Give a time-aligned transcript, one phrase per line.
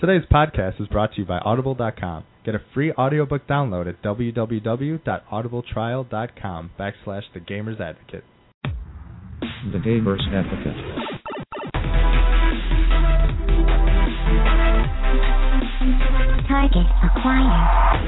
[0.00, 2.22] Today's podcast is brought to you by Audible.com.
[2.44, 8.22] Get a free audiobook download at www.audibletrial.com backslash The Gamer's Advocate.
[9.72, 10.76] The Gamer's Advocate.
[16.46, 18.07] Target acquired.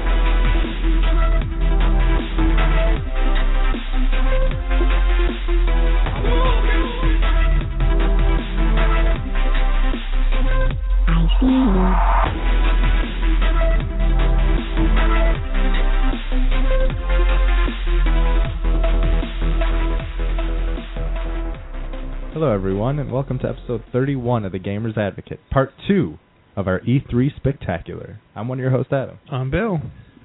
[22.33, 26.17] Hello, everyone, and welcome to episode 31 of The Gamer's Advocate, part two
[26.55, 28.19] of our E3 Spectacular.
[28.35, 29.19] I'm one of your hosts, Adam.
[29.31, 29.79] I'm Bill.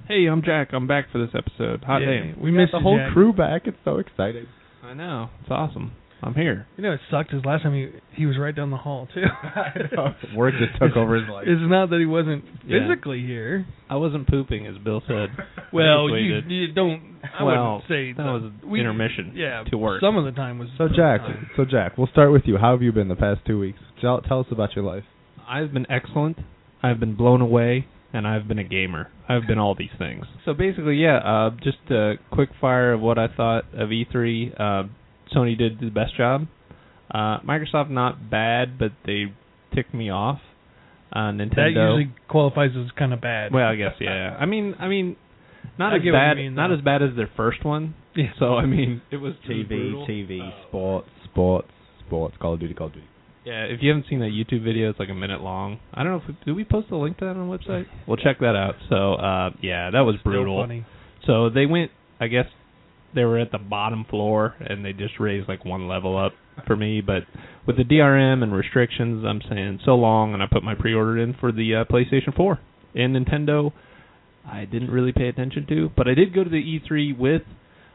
[0.07, 0.69] Hey, I'm Jack.
[0.73, 1.83] I'm back for this episode.
[1.83, 2.41] Hot Yeah, damn.
[2.41, 3.11] We got missed the whole Jack.
[3.13, 3.63] crew back.
[3.65, 4.47] It's so exciting.
[4.81, 5.29] I know.
[5.41, 5.91] It's awesome.
[6.23, 6.65] I'm here.
[6.77, 7.31] You know, it sucked.
[7.31, 9.23] His last time he he was right down the hall too.
[10.35, 11.45] Work just took over his life.
[11.47, 12.87] It's not that he wasn't Yeah.
[12.87, 13.65] physically here.
[13.89, 15.29] I wasn't pooping, as Bill said.
[15.73, 17.19] Well, you, you don't.
[17.37, 19.99] I well, wouldn't say that was we- intermission Yeah, to work.
[20.01, 20.69] Some of the time was.
[20.77, 21.19] So, Jack,
[21.57, 22.57] so Jack, we'll start with you.
[22.57, 23.79] How have you been the past two weeks?
[23.99, 25.03] Tell, tell us about your life.
[25.47, 26.37] I've been excellent.
[26.81, 29.09] I've been blown away, and I've been a gamer.
[29.27, 30.25] I've been all these things.
[30.45, 34.53] So basically, yeah, uh, just a quick fire of what I thought of E3.
[34.59, 34.87] Uh,
[35.35, 36.47] Sony did the best job.
[37.09, 39.25] Uh, Microsoft not bad, but they
[39.73, 40.39] ticked me off.
[41.11, 41.55] Uh, Nintendo.
[41.55, 43.53] that usually qualifies as kind of bad.
[43.53, 44.35] Well, I guess yeah.
[44.37, 45.15] I mean, I mean,
[45.79, 47.95] not I as get what you bad, mean, not as bad as their first one.
[48.15, 48.31] Yeah.
[48.39, 50.07] So I mean, it was it was TV, brutal.
[50.07, 51.69] TV, sports, sports,
[52.05, 53.07] sports, Call of Duty, Call of Duty.
[53.45, 55.79] Yeah, if you haven't seen that YouTube video, it's like a minute long.
[55.93, 57.85] I don't know if we, did we post a link to that on the website.
[58.05, 58.75] We'll check that out.
[58.89, 60.61] So uh, yeah, that was Still brutal.
[60.61, 60.85] Funny.
[61.25, 62.45] So they went, I guess
[63.17, 66.33] they were at the bottom floor and they just raised like one level up
[66.65, 67.01] for me.
[67.01, 67.23] But
[67.65, 71.33] with the DRM and restrictions, I'm saying so long, and I put my pre-order in
[71.33, 72.59] for the uh, PlayStation 4
[72.95, 73.73] and Nintendo.
[74.45, 77.41] I didn't really pay attention to, but I did go to the E3 with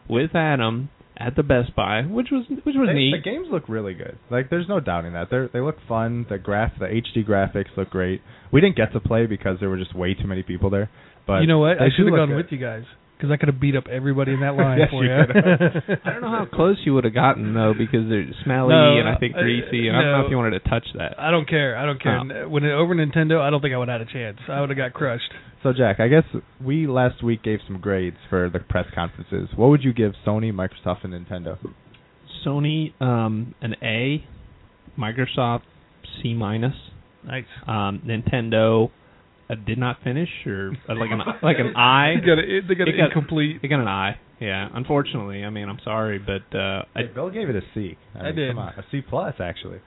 [0.08, 3.14] with Adam at the Best Buy, which was which was They- neat.
[3.16, 4.18] The games look really good.
[4.28, 5.30] Like, there's no doubting that.
[5.30, 6.26] They they look fun.
[6.28, 8.20] The graph, the HD graphics look great.
[8.50, 10.90] We didn't get to play because there were just way too many people there.
[11.26, 11.80] But you know what?
[11.80, 12.36] I should have gone good.
[12.36, 12.84] with you guys
[13.22, 15.96] because I could have beat up everybody in that line Yes, for you you.
[16.04, 19.08] I don't know how close you would have gotten though, because they're smelly No, and
[19.08, 21.14] I think uh, greasy, and I don't know if you wanted to touch that.
[21.20, 21.76] I don't care.
[21.76, 22.18] I don't care.
[22.18, 22.48] Oh.
[22.48, 24.38] When it, over Nintendo, I don't think I would have had a chance.
[24.48, 25.30] I would have got crushed.
[25.62, 26.24] So Jack, I guess
[26.60, 29.48] we last week gave some grades for the press conferences.
[29.54, 31.58] What would you give Sony, Microsoft, and Nintendo?
[32.44, 34.24] Sony, um, an A,
[34.98, 35.62] Microsoft,
[36.20, 36.74] C minus,
[37.24, 37.44] Nice.
[37.68, 38.90] um, Nintendo,
[39.52, 42.14] uh, did not finish, or uh, like an like an I.
[42.20, 43.60] They got a, they got It an got- incomplete.
[43.62, 44.16] They got an I.
[44.40, 45.44] Yeah, unfortunately.
[45.44, 47.96] I mean, I'm sorry, but uh, I, Hey, Bill gave it a C.
[48.18, 48.50] I mean, did.
[48.50, 49.78] Come on, a C plus actually.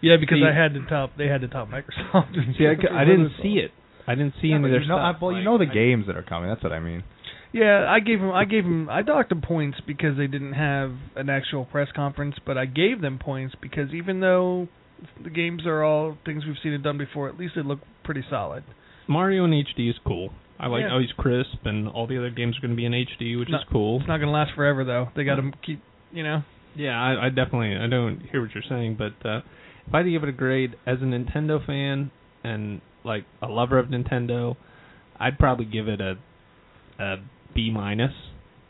[0.00, 1.10] Yeah, because See- I had to top.
[1.18, 2.32] They had to top Microsoft.
[2.58, 3.72] see, I, c- I didn't see it.
[4.06, 5.16] I didn't see Yeah, any of their you know, stuff.
[5.20, 6.48] I- well, you know the I- games that are coming.
[6.48, 7.04] That's what I mean.
[7.52, 8.30] Yeah, I gave them.
[8.30, 8.88] I gave them.
[8.88, 13.00] I docked them points because they didn't have an actual press conference, but I gave
[13.00, 14.68] them points because even though
[15.22, 18.22] the games are all things we've seen and done before, at least they look pretty
[18.30, 18.62] solid.
[19.10, 20.32] Mario in HD is cool.
[20.58, 20.90] I like Yeah.
[20.90, 23.48] how he's crisp, and all the other games are going to be in HD, which
[23.48, 23.98] No, is cool.
[23.98, 25.08] It's not going to last forever though.
[25.16, 25.82] They got to keep.
[26.12, 26.42] You know.
[26.76, 29.38] Yeah, I, I definitely I don't hear what you're saying, but uh,
[29.86, 32.10] if I had to give it a grade as a Nintendo fan
[32.44, 34.56] and like a lover of Nintendo,
[35.18, 36.16] I'd probably give it a
[37.00, 37.16] a
[37.54, 38.12] B minus.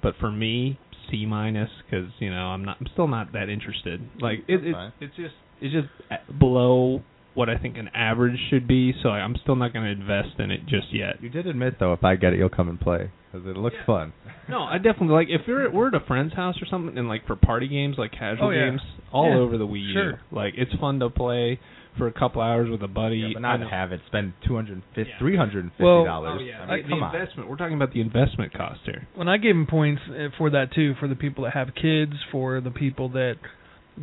[0.02, 0.78] But for me,
[1.10, 4.00] C minus because you know I'm not I'm still not that interested.
[4.20, 7.02] Like it, it it's just it's just a- below
[7.34, 8.92] what I think an average should be.
[9.02, 11.22] So I'm still not going to invest in it just yet.
[11.22, 13.76] You did admit though, if I get it, you'll come and play because it looks
[13.86, 14.12] fun.
[14.48, 17.26] No, I definitely like if we're we're at a friend's house or something, and like
[17.26, 18.70] for party games, like casual Oh, yeah.
[18.70, 18.80] games,
[19.12, 20.12] all Yeah, over the Wii U.
[20.32, 21.60] Like it's fun to play
[21.98, 23.18] for a couple hours with a buddy.
[23.18, 25.18] Yeah, but I not know- have it spend two hundred fifty, Yeah.
[25.20, 26.38] three hundred and fifty Well- dollars.
[26.40, 27.14] Oh yeah, I mean, the, come on.
[27.14, 27.48] investment.
[27.48, 29.06] We're talking about the investment cost here.
[29.14, 32.14] When I gave them points uh, for that too, for the people that have kids,
[32.32, 33.36] for the people that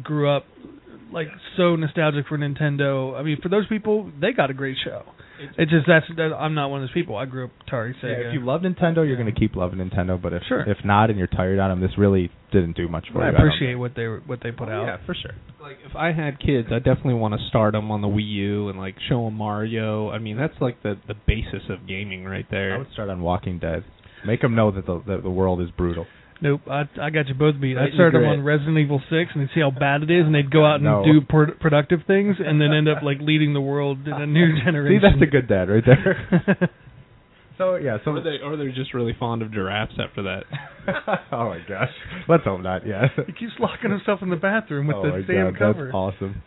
[0.04, 0.46] grew up
[1.12, 3.18] like so nostalgic for Nintendo.
[3.18, 5.04] I mean, for those people, they got a great show.
[5.56, 7.16] It's just that's that, I'm not one of those people.
[7.16, 10.20] I grew up Atari, Yeah, if you love Nintendo, you're going to keep loving Nintendo.
[10.20, 10.62] But if Sure.
[10.62, 13.32] if not, and you're tired on them, this really didn't do much for I you.
[13.34, 14.72] don't appreciate what they what they put think.
[14.72, 14.86] out.
[14.86, 15.36] Yeah, for sure.
[15.62, 18.70] Like if I had kids, I definitely want to start them on the Wii U
[18.70, 20.10] and like show them Mario.
[20.10, 22.70] I mean, that's like the the basis of gaming right there.
[22.70, 22.80] I there.
[22.80, 23.84] would start on Walking Dead.
[24.26, 26.08] Make them know that the that the world is brutal.
[26.42, 27.74] Nope, I I got you both beat.
[27.76, 30.26] Right I started them on Resident Evil Six, and they'd see how bad it is,
[30.26, 31.04] and they'd go out and No.
[31.04, 34.58] do pro- productive things, and then end up like leading the world in a new
[34.60, 34.62] generation.
[34.62, 35.02] See, generation.
[35.02, 36.70] that's a good dad right there.
[37.58, 40.44] So yeah, so Or they or they're just really fond of giraffes after that.
[41.32, 41.90] oh my gosh,
[42.30, 42.86] let's hope not.
[42.86, 43.08] Yeah.
[43.26, 45.86] He keeps locking himself in the bathroom with oh the my sand god, cover.
[45.86, 46.44] that's awesome.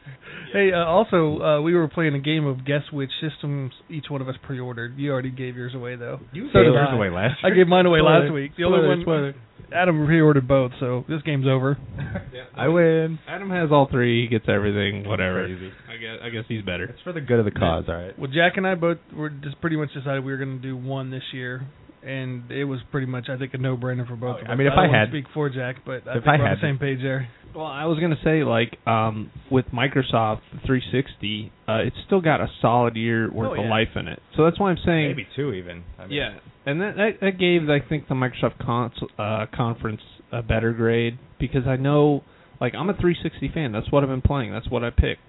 [0.53, 4.21] Hey, uh, also, uh, we were playing a game of guess which systems each one
[4.23, 4.99] of us pre-ordered.
[4.99, 6.21] You already gave yours away though.
[6.33, 6.95] You So gave yours I.
[6.95, 8.21] away last I gave mine away Spoiler.
[8.27, 8.53] last week.
[8.57, 9.35] The only Spoiler, one, spoiler.
[9.73, 11.79] Adam pre-ordered both, so this game's over.
[12.57, 13.19] I win.
[13.29, 14.23] Adam has all three.
[14.23, 15.09] He gets everything.
[15.09, 15.47] Whatever.
[15.47, 15.71] Crazy.
[15.89, 16.85] I guess I guess he's better.
[16.85, 18.19] It's for the good of the cause, all right.
[18.19, 20.77] Well, Jack and I both were just pretty much decided we were going to do
[20.77, 21.67] one this year,
[22.03, 24.67] and it was pretty much I think a no-brainer for both Oh, of I mean,
[24.67, 26.49] if don't I wanna had- speak for Jack, but I if think I we're on
[26.51, 27.29] had the same page there.
[27.55, 32.49] Well, I was gonna say like um with Microsoft 360, uh, it's still got a
[32.61, 34.23] solid year worth Oh, of life in it.
[34.37, 35.83] So that's why I'm saying Maybe two even.
[35.99, 36.35] I mean, Yeah,
[36.67, 40.01] and that, that that gave I think the Microsoft cons- uh, conference
[40.33, 42.23] a better grade because I know
[42.61, 43.73] like I'm a 360 fan.
[43.73, 44.53] That's what I've been playing.
[44.53, 45.23] That's what I picked.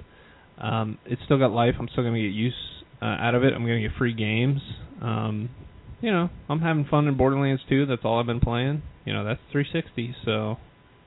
[0.60, 1.76] Um, it's still got life.
[1.80, 2.54] I'm still gonna get use
[3.02, 3.54] uh, out of it.
[3.54, 4.62] I'm gonna get free games.
[5.02, 5.50] Um,
[6.02, 7.86] you know, I'm having fun in Borderlands 2.
[7.86, 8.82] That's all I've been playing.
[9.06, 10.16] You know, that's 360.
[10.26, 10.58] So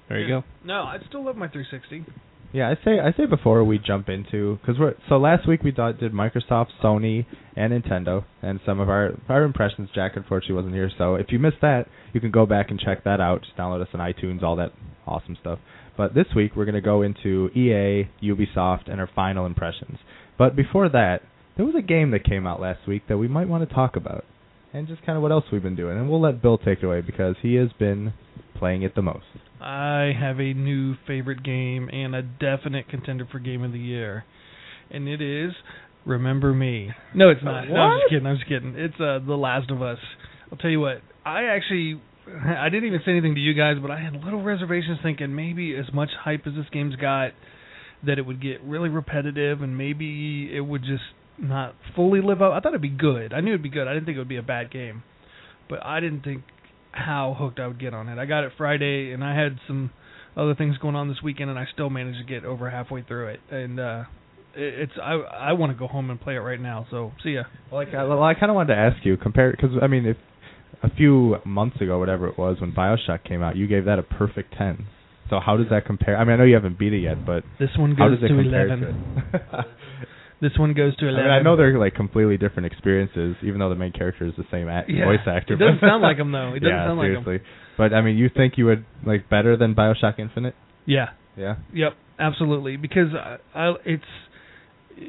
[0.08, 0.40] there you Yeah.
[0.40, 0.44] go.
[0.64, 2.04] No, I still love my 360.
[2.52, 5.72] Yeah, I say I say before we jump into because we're so last week we
[5.72, 7.26] thought did Microsoft, Sony,
[7.56, 9.90] and Nintendo, and some of our our impressions.
[9.92, 13.02] Jack unfortunately wasn't here, so if you missed that, you can go back and check
[13.02, 13.42] that out.
[13.42, 14.70] Just download us on iTunes, all that
[15.04, 15.58] awesome stuff.
[15.96, 19.98] But this week we're gonna go into EA, Ubisoft, and our final impressions.
[20.38, 21.22] But before that,
[21.56, 23.96] there was a game that came out last week that we might want to talk
[23.96, 24.24] about,
[24.74, 25.96] and just kind of what else we've been doing.
[25.96, 28.12] And we'll let Bill take it away because he has been
[28.58, 29.24] playing it the most.
[29.60, 34.24] I have a new favorite game and a definite contender for game of the year,
[34.90, 35.52] and it is
[36.04, 36.90] Remember Me.
[37.14, 37.68] No, it's not.
[37.68, 38.26] No, I'm just kidding.
[38.26, 38.74] I'm just kidding.
[38.76, 39.98] It's uh, The Last of Us.
[40.52, 41.00] I'll tell you what.
[41.24, 44.98] I actually, I didn't even say anything to you guys, but I had little reservations,
[45.02, 47.30] thinking maybe as much hype as this game's got,
[48.04, 51.04] that it would get really repetitive, and maybe it would just
[51.38, 52.52] not fully live up.
[52.52, 53.32] I thought it'd be good.
[53.32, 53.88] I knew it'd be good.
[53.88, 55.02] I didn't think it would be a bad game,
[55.68, 56.42] but I didn't think
[56.92, 58.18] how hooked I would get on it.
[58.18, 59.90] I got it Friday, and I had some
[60.36, 63.28] other things going on this weekend, and I still managed to get over halfway through
[63.28, 63.40] it.
[63.50, 64.04] And uh,
[64.54, 66.86] it, it's I I want to go home and play it right now.
[66.90, 67.42] So see ya.
[67.72, 70.16] Like, I, well, I kind of wanted to ask you, compare because I mean, if
[70.82, 74.02] a few months ago, whatever it was, when Bioshock came out, you gave that a
[74.02, 74.86] perfect ten.
[75.30, 76.16] So how does that compare?
[76.18, 78.28] I mean, I know you haven't beat it yet, but This one how goes to
[78.28, 79.30] compare eleven.
[80.40, 80.48] to it?
[80.50, 81.24] This one goes to I eleven.
[81.24, 84.44] mean, I know they're like completely different experiences, even though the main character is the
[84.50, 85.04] same act- Yeah.
[85.06, 85.54] voice actor.
[85.54, 86.54] It doesn't sound like him though.
[86.54, 87.24] It doesn't yeah, sound like him.
[87.24, 87.46] seriously.
[87.76, 90.54] But I mean, you think you would like better than Bioshock Infinite?
[90.86, 91.10] Yeah.
[91.36, 91.56] Yeah.
[91.72, 91.92] Yep.
[92.18, 92.76] Absolutely.
[92.76, 94.04] Because I, I it's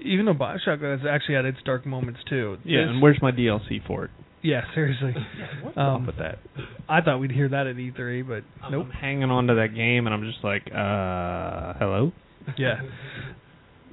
[0.04, 2.58] even though Bioshock has actually had its dark moments too.
[2.64, 4.12] Yeah, this- and where's my DLC for it?
[4.42, 5.14] yeah, seriously.
[5.64, 6.38] What's Um, up with that?
[6.88, 8.86] I thought we'd hear that at E3, but nope.
[8.86, 12.12] I'm hanging on to that game, and I'm just like, uh, hello.
[12.58, 12.76] Yeah.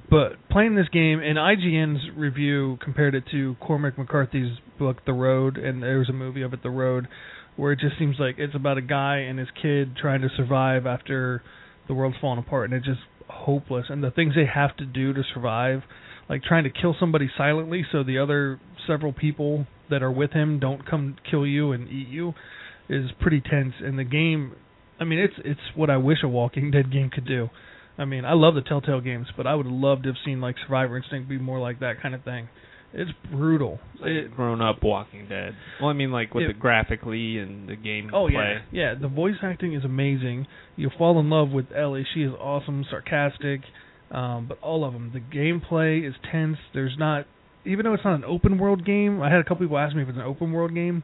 [0.09, 5.57] But playing this game, and IGN's review compared it to Cormac McCarthy's book The Road,
[5.57, 7.07] and there was a movie of it, The Road,
[7.55, 10.85] where it just seems like it's about a guy and his kid trying to survive
[10.85, 11.41] after
[11.87, 13.85] the world's falling apart, and it's just hopeless.
[13.89, 15.81] And the things they have to do to survive,
[16.29, 20.59] like trying to kill somebody silently so the other several people that are with him
[20.59, 22.33] don't come kill you and eat you,
[22.89, 23.73] is pretty tense.
[23.79, 24.53] And the game,
[24.99, 27.49] I mean, it's it's what I wish a Walking Dead game could do.
[27.97, 30.41] I mean, I love the Telltale games, but I would have loved to have seen
[30.41, 32.49] like Survival Instinct be more like that kind of thing.
[32.95, 33.79] It's brutal.
[34.01, 35.55] It, grown up Walking Dead.
[35.81, 38.61] Well, I mean, like with It- the graphically and the game oh play.
[38.71, 38.93] yeah, yeah.
[38.99, 40.45] The voice acting is amazing.
[40.75, 42.05] You fall in love with Ellie.
[42.13, 43.61] She is awesome, sarcastic,
[44.11, 45.11] um, but all of them.
[45.11, 46.57] The gameplay is tense.
[46.73, 47.25] There's not,
[47.65, 49.21] even though it's not an open world game.
[49.23, 51.01] I had a couple people ask me if it's an open world game.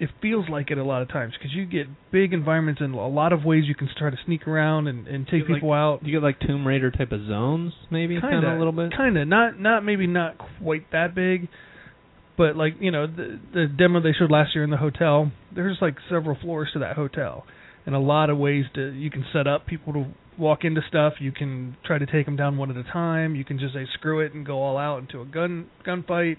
[0.00, 2.98] It feels like it a lot of times because you get big environments and a
[2.98, 5.72] lot of ways you can try to sneak around and, and take get, like, people
[5.72, 6.04] out.
[6.04, 8.96] You get like Tomb Raider type of zones, maybe kind of a little bit.
[8.96, 11.48] Kind of, not not maybe not quite that big,
[12.36, 15.32] but like you know the the demo they showed last year in the hotel.
[15.54, 17.44] There's like several floors to that hotel,
[17.84, 20.06] and a lot of ways to you can set up people to
[20.38, 21.14] walk into stuff.
[21.20, 23.34] You can try to take them down one at a time.
[23.34, 26.36] You can just say screw it and go all out into a gun gunfight,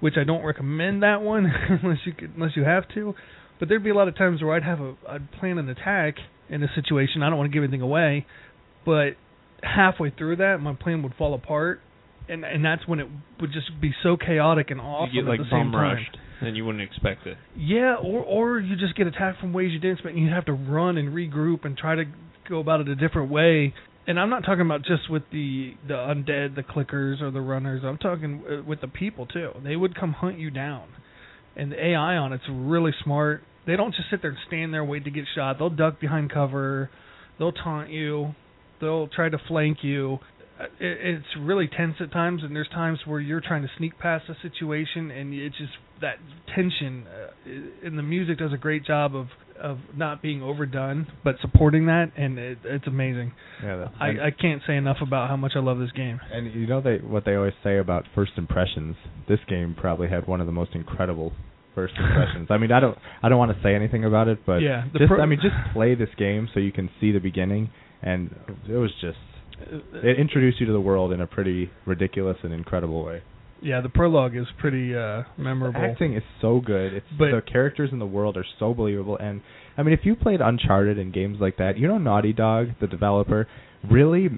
[0.00, 1.46] which I don't recommend that one
[1.82, 3.14] unless you could, unless you have to.
[3.58, 6.14] But there'd be a lot of times where I'd have a I'd plan an attack
[6.48, 7.22] in a situation.
[7.22, 8.26] I don't want to give anything away,
[8.86, 9.10] but
[9.62, 11.80] halfway through that, my plan would fall apart,
[12.28, 13.08] and and that's when it
[13.40, 15.96] would just be so chaotic and awesome you get like at the same time.
[15.96, 17.36] rushed, and you wouldn't expect it.
[17.56, 20.46] Yeah, or or you just get attacked from ways you didn't expect, and you have
[20.46, 22.04] to run and regroup and try to
[22.50, 23.72] go about it a different way.
[24.06, 27.82] And I'm not talking about just with the the undead, the clickers, or the runners.
[27.84, 29.52] I'm talking uh, with the people too.
[29.62, 30.88] They would come hunt you down,
[31.56, 33.42] and the AI on it's really smart.
[33.66, 35.58] They don't just sit there and stand there wait to get shot.
[35.58, 36.90] They'll duck behind cover.
[37.38, 38.34] They'll taunt you.
[38.80, 40.18] They'll try to flank you.
[40.78, 44.24] It, it's really tense at times, and there's times where you're trying to sneak past
[44.28, 46.16] a situation, and it's just that
[46.54, 47.06] tension.
[47.06, 49.26] Uh, and the music does a great job of
[49.60, 53.32] of not being overdone, but supporting that, and it, it's amazing.
[53.62, 56.18] Yeah, that, I, I can't say enough about how much I love this game.
[56.32, 58.96] and you know they what they always say about first impressions.
[59.28, 61.32] This game probably had one of the most incredible
[61.74, 62.48] first impressions.
[62.50, 65.08] I mean, I don't I don't want to say anything about it, but yeah, just
[65.08, 67.70] pro- I mean, just play this game so you can see the beginning,
[68.02, 68.34] and
[68.68, 69.18] it was just
[69.94, 73.22] it introduced you to the world in a pretty ridiculous and incredible way.
[73.62, 75.80] yeah, the prologue is pretty uh memorable.
[75.80, 76.94] The acting is so good.
[76.94, 79.40] It's But- the characters in the world are so believable, and
[79.76, 82.86] I mean, if you played Uncharted and games like that, you know, Naughty Dog, the
[82.86, 83.46] developer,
[83.88, 84.30] really,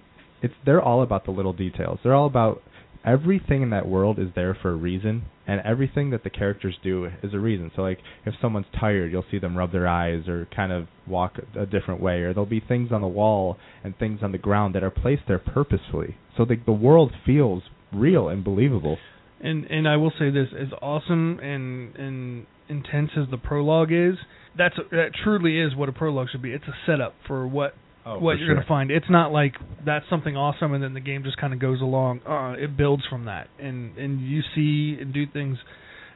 [0.42, 1.98] it's they're all about the little details.
[2.02, 2.62] They're all about
[3.04, 7.08] everything in that world is there for a reason, and everything that the characters do
[7.22, 7.70] is a reason.
[7.74, 11.36] So, like, if someone's tired, you'll see them rub their eyes or kind of walk
[11.58, 14.74] a, different way, or there'll be things on the wall and things on the ground
[14.74, 16.16] that are placed there purposefully.
[16.36, 18.98] So the the world feels real and believable.
[19.40, 24.16] and and I will say this: as awesome and and intense as the prologue is,
[24.56, 26.52] that's that truly is what a prologue should be.
[26.52, 28.54] It's a setup for what Oh, what you're sure.
[28.56, 28.90] gonna find.
[28.90, 29.54] It's not like
[29.84, 32.20] that's something awesome and then the game just kind of goes along.
[32.26, 35.58] Uh, it builds from that, and and you see and do things.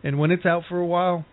[0.02, 1.24] And when it's out for a while,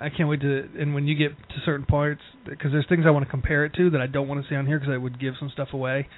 [0.00, 0.68] I can't wait to.
[0.78, 3.74] And when you get to certain parts, because there's things I want to compare it
[3.74, 5.68] to that I don't want to see on here because I would give some stuff
[5.72, 6.08] away.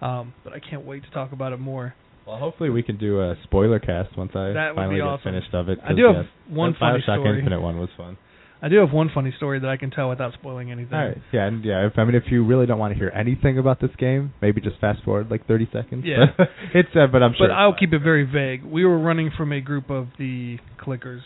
[0.00, 1.94] Um, but I can't wait to talk about it more.
[2.26, 5.54] Well, hopefully we can do a spoiler cast once I That finally be get finished
[5.54, 5.78] of it.
[5.82, 7.38] I do have yeah, one funny Bioshock story.
[7.38, 8.18] Infinite one was fun.
[8.62, 10.94] I do have one funny story that I can tell without spoiling anything.
[10.94, 11.86] All right, yeah, and yeah.
[11.86, 14.60] If I mean, if you really don't want to hear anything about this game, maybe
[14.60, 16.04] just fast forward like 30 seconds.
[16.06, 16.26] Yeah.
[16.74, 17.48] it's uh, but I'm sure.
[17.48, 18.64] But I'll keep it very vague.
[18.64, 21.20] We were running from a group of the clickers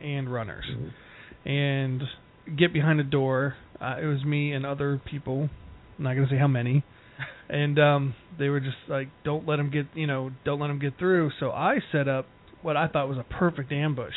[0.00, 0.66] and runners,
[1.44, 2.02] and
[2.58, 3.54] get behind a door.
[3.80, 5.48] Uh, it was me and other people.
[5.98, 6.84] I'm not gonna say how many.
[7.50, 10.78] And um, they were just like, "Don't let them get, you know, don't let them
[10.78, 12.26] get through." So I set up
[12.60, 14.12] what I thought was a perfect ambush.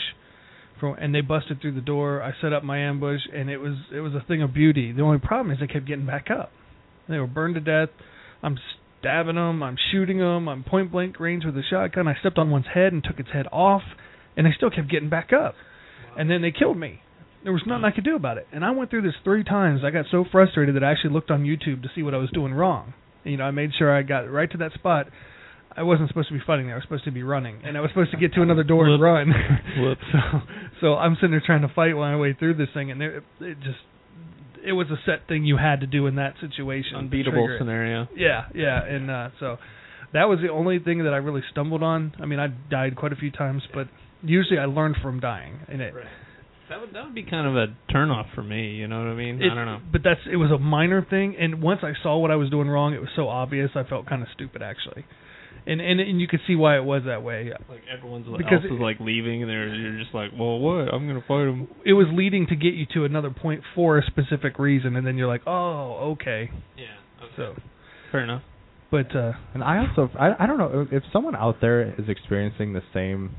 [0.81, 2.21] From, and they busted through the door.
[2.21, 4.91] I set up my ambush, and it was it was a thing of beauty.
[4.91, 6.51] The only problem is they kept getting back up.
[7.07, 7.89] They were burned to death.
[8.43, 8.57] I'm
[8.99, 9.63] stabbing them.
[9.63, 10.49] I'm shooting them.
[10.49, 12.07] I'm point blank range with a shotgun.
[12.07, 13.83] I stepped on one's head and took its head off,
[14.35, 15.55] and they still kept getting back up.
[16.17, 17.01] And then they killed me.
[17.43, 18.47] There was nothing I could do about it.
[18.51, 19.81] And I went through this three times.
[19.83, 22.29] I got so frustrated that I actually looked on YouTube to see what I was
[22.31, 22.93] doing wrong.
[23.23, 25.07] You know, I made sure I got right to that spot.
[25.75, 26.75] I wasn't supposed to be fighting there.
[26.75, 28.87] I was supposed to be running, and I was supposed to get to another door
[28.87, 29.31] and run.
[29.79, 30.01] Whoops.
[30.11, 30.19] so,
[30.81, 33.57] so I'm sitting there trying to fight my way through this thing, and it, it
[33.59, 33.79] just
[34.65, 36.97] it was a set thing you had to do in that situation.
[36.97, 37.59] Unbeatable it.
[37.59, 38.07] scenario.
[38.15, 39.57] Yeah, yeah, and uh, so
[40.13, 42.13] that was the only thing that I really stumbled on.
[42.19, 43.87] I mean, I died quite a few times, but
[44.23, 45.59] usually I learned from dying.
[45.67, 45.93] And it,
[46.69, 48.71] That would that would be kind of a turnoff for me.
[48.71, 49.41] You know what I mean?
[49.41, 49.79] it I don't know.
[49.91, 52.67] But that's it was a minor thing, and once I saw what I was doing
[52.67, 53.71] wrong, it was so obvious.
[53.75, 55.05] I felt kind of stupid actually,
[55.65, 57.51] and and and you could see why it was that way.
[57.69, 60.93] Like everyone's Because else is like leaving, and they're you're just like, well, what?
[60.93, 61.67] I'm gonna fight him.
[61.85, 65.17] It was leading to get you to another point for a specific reason, and then
[65.17, 66.49] you're like, oh, okay.
[66.77, 66.85] Yeah.
[67.23, 67.33] Okay.
[67.37, 67.55] So,
[68.11, 68.41] Fair enough.
[68.89, 72.73] but uh, and I also I I don't know if someone out there is experiencing
[72.73, 73.35] the same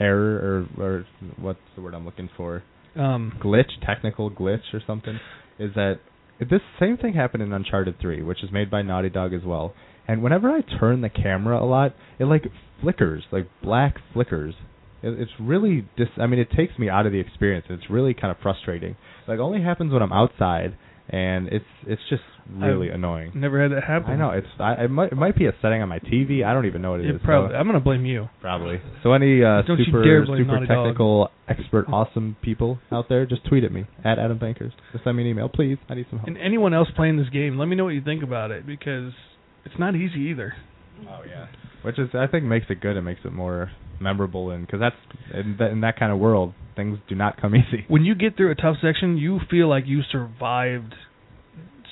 [0.00, 1.06] error or or
[1.38, 2.62] what's the word I'm looking for
[2.96, 5.18] um, glitch technical glitch or something
[5.58, 6.00] is that
[6.40, 9.74] this same thing happened in Uncharted 3 which is made by Naughty Dog as well
[10.08, 12.44] and whenever I turn the camera a lot it like
[12.80, 14.54] flickers like black flickers
[15.02, 18.14] it, it's really dis I mean it takes me out of the experience it's really
[18.14, 18.96] kind of frustrating
[19.28, 20.76] like only happens when I'm outside
[21.08, 24.10] and it's it's just really I've annoying never had that happen.
[24.10, 26.44] I know it's I, it might it might be a setting on my TV.
[26.44, 27.16] I don't even know what it is.
[27.16, 27.52] It probably.
[27.52, 28.28] So, I'm gonna blame you.
[28.40, 28.80] probably.
[29.02, 30.68] So any uh, Don't super super Naughty Dog.
[30.68, 34.72] technical expert awesome people out there, just tweet at me at Adam Bankers.
[34.92, 35.78] Just send me an email, please.
[35.88, 36.28] I need some help.
[36.28, 39.12] And anyone else playing this game, let me know what you think about it because
[39.64, 40.54] it's not easy either.
[41.08, 41.46] oh yeah.
[41.82, 42.96] Which is I think makes it good.
[42.96, 44.96] It makes it more memorable and because that's
[45.32, 47.84] in, that in that kind of world things do not come easy.
[47.88, 50.94] When you get through a tough section, you feel like you survived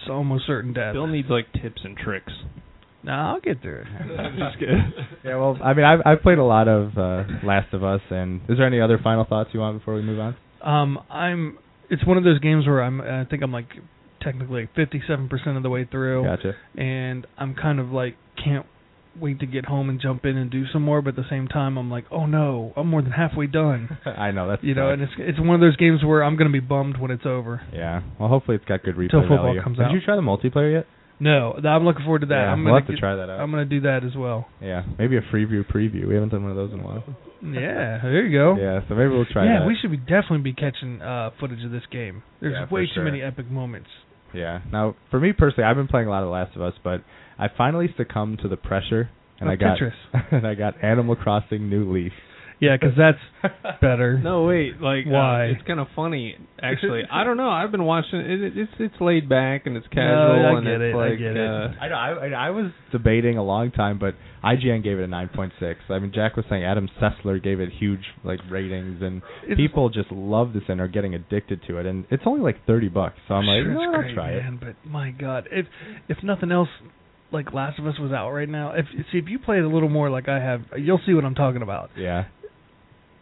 [0.01, 0.95] it's almost certain death.
[0.95, 2.33] Bill needs like tips and tricks.
[3.03, 3.87] Nah, I'll get through it.
[4.39, 4.93] just kidding.
[5.25, 8.43] Yeah, well, I mean, I've I've played a lot of uh, Last of Us, and
[8.49, 10.37] is there any other final thoughts you want before we move on?
[10.63, 11.59] Um, I'm.
[11.89, 13.01] It's one of those games where I'm.
[13.01, 13.69] I think I'm like
[14.21, 16.55] technically 57% of the way through, Gotcha.
[16.77, 18.67] and I'm kind of like can't
[19.21, 21.03] wait to get home and jump in and do some more.
[21.03, 23.99] But at the same time, I'm like, oh no, I'm more than halfway done.
[24.07, 26.51] I know that's You know, and it's it's one of those games where I'm gonna
[26.51, 27.61] be bummed when it's over.
[27.73, 28.03] yeah.
[28.19, 29.63] Well, hopefully it's got good replay Till football value.
[29.63, 29.93] comes Did out.
[29.93, 30.87] you try the multiplayer yet?
[31.23, 32.35] No, th- I'm looking forward to that.
[32.35, 33.41] yeah, I'm we'll gonna have to get- try that out.
[33.41, 34.47] I'm gonna do that as well.
[34.63, 36.09] Yeah, maybe a freeview preview.
[36.09, 37.05] We haven't done one of those in a while.
[37.43, 38.55] Yeah, there you go.
[38.61, 39.67] Yeah, so maybe we'll try yeah, that.
[39.67, 42.23] we should be definitely be catching uh footage of this game.
[42.39, 43.03] There's Yeah, for way sure.
[43.03, 43.89] too many epic moments.
[44.35, 44.61] Yeah.
[44.73, 47.03] Now, for me personally, I've been playing a lot of The Last of Us, but
[47.39, 49.11] I finally succumbed to the pressure
[49.41, 49.79] and Oh, I got
[50.33, 52.13] and I got Animal Crossing New Leaf.
[52.61, 54.19] Yeah, because that's better.
[54.23, 54.81] No, wait.
[54.83, 55.45] Like, uh, Why?
[55.47, 57.03] it's kind of funny, actually.
[57.11, 57.49] I don't know.
[57.49, 58.43] I've been watching it.
[58.43, 61.09] it it's it's laid back and it's No, casual I and get it's it, I
[61.09, 61.49] like get it.
[61.49, 61.95] uh, I know.
[61.95, 64.15] I, I I was debating a long time, but
[64.45, 65.75] IGN gave it a 9.6.
[65.89, 69.89] I mean, Jack was saying Adam Sessler gave it huge like ratings, and It's- people
[69.89, 71.87] just love this and are getting addicted to it.
[71.87, 74.31] And it's only like 30 bucks, so I'm like, Sure, no, it's I'll great, try
[74.33, 74.61] it.
[74.61, 75.65] But my God, if
[76.09, 76.69] if nothing else,
[77.33, 78.73] like Last of Us was out right now.
[78.75, 81.25] If see if you play it a little more like I have, you'll see what
[81.25, 81.89] I'm talking about.
[81.97, 82.25] Yeah.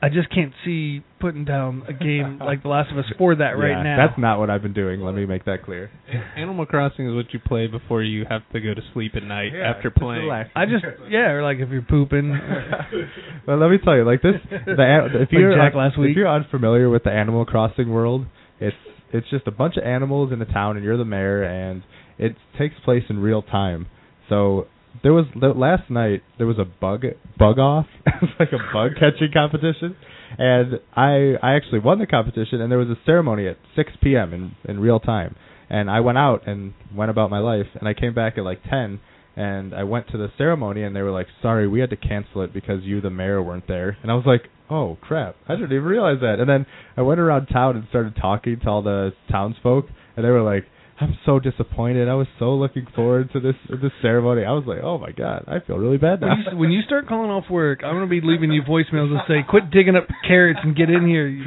[0.01, 3.59] I just can't see putting down a game like The Last of Us for that
[3.59, 4.07] right yeah, now.
[4.07, 5.01] That's not what I've been doing.
[5.01, 5.91] Let me make that clear.
[6.37, 9.51] Animal Crossing is what you play before you have to go to sleep at night
[9.53, 10.23] Yeah, after playing.
[10.23, 10.51] relax.
[10.55, 12.31] I just yeah, or like if you're pooping.
[13.47, 16.11] well, let me tell you, like this, the if you're Jack last week.
[16.11, 18.27] if you're unfamiliar with the Animal Crossing world,
[18.61, 18.77] it's
[19.13, 21.83] it's just a bunch of animals in a town, and you're the mayor, and
[22.19, 23.87] it takes place in real time.
[24.29, 24.67] So
[25.03, 27.05] there was last night there was a bug
[27.39, 29.97] bug off, it was like a bug catching competition,
[30.39, 34.33] and I I actually won the competition, and there was a ceremony at 6 p.m.
[34.33, 35.37] in in real time,
[35.69, 38.63] and I went out and went about my life, and I came back at like
[38.69, 39.01] 10
[39.37, 42.43] and I went to the ceremony and they were like, "Sorry, we had to cancel
[42.43, 45.37] it because you, the mayor, weren't there." And I was like, "Oh crap!
[45.49, 48.69] I didn't even realize that." And then I went around town and started talking to
[48.69, 49.87] all the townsfolk,
[50.17, 50.65] and they were like,
[51.01, 52.09] "I'm so disappointed.
[52.09, 55.45] I was so looking forward to this this ceremony." I was like, "Oh my god,
[55.49, 58.07] I feel really bad now." When you, when you start calling off work, I'm gonna
[58.07, 61.29] be leaving you voicemails that say, "Quit digging up carrots and get in here."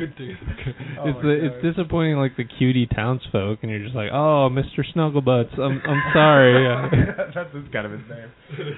[1.01, 4.49] Oh you- it's the, it's disappointing, like the cutie townsfolk, and you're just like, oh,
[4.51, 4.83] Mr.
[4.95, 6.53] Snugglebutts, I'm I'm sorry.
[7.35, 8.29] That's just kind of his name.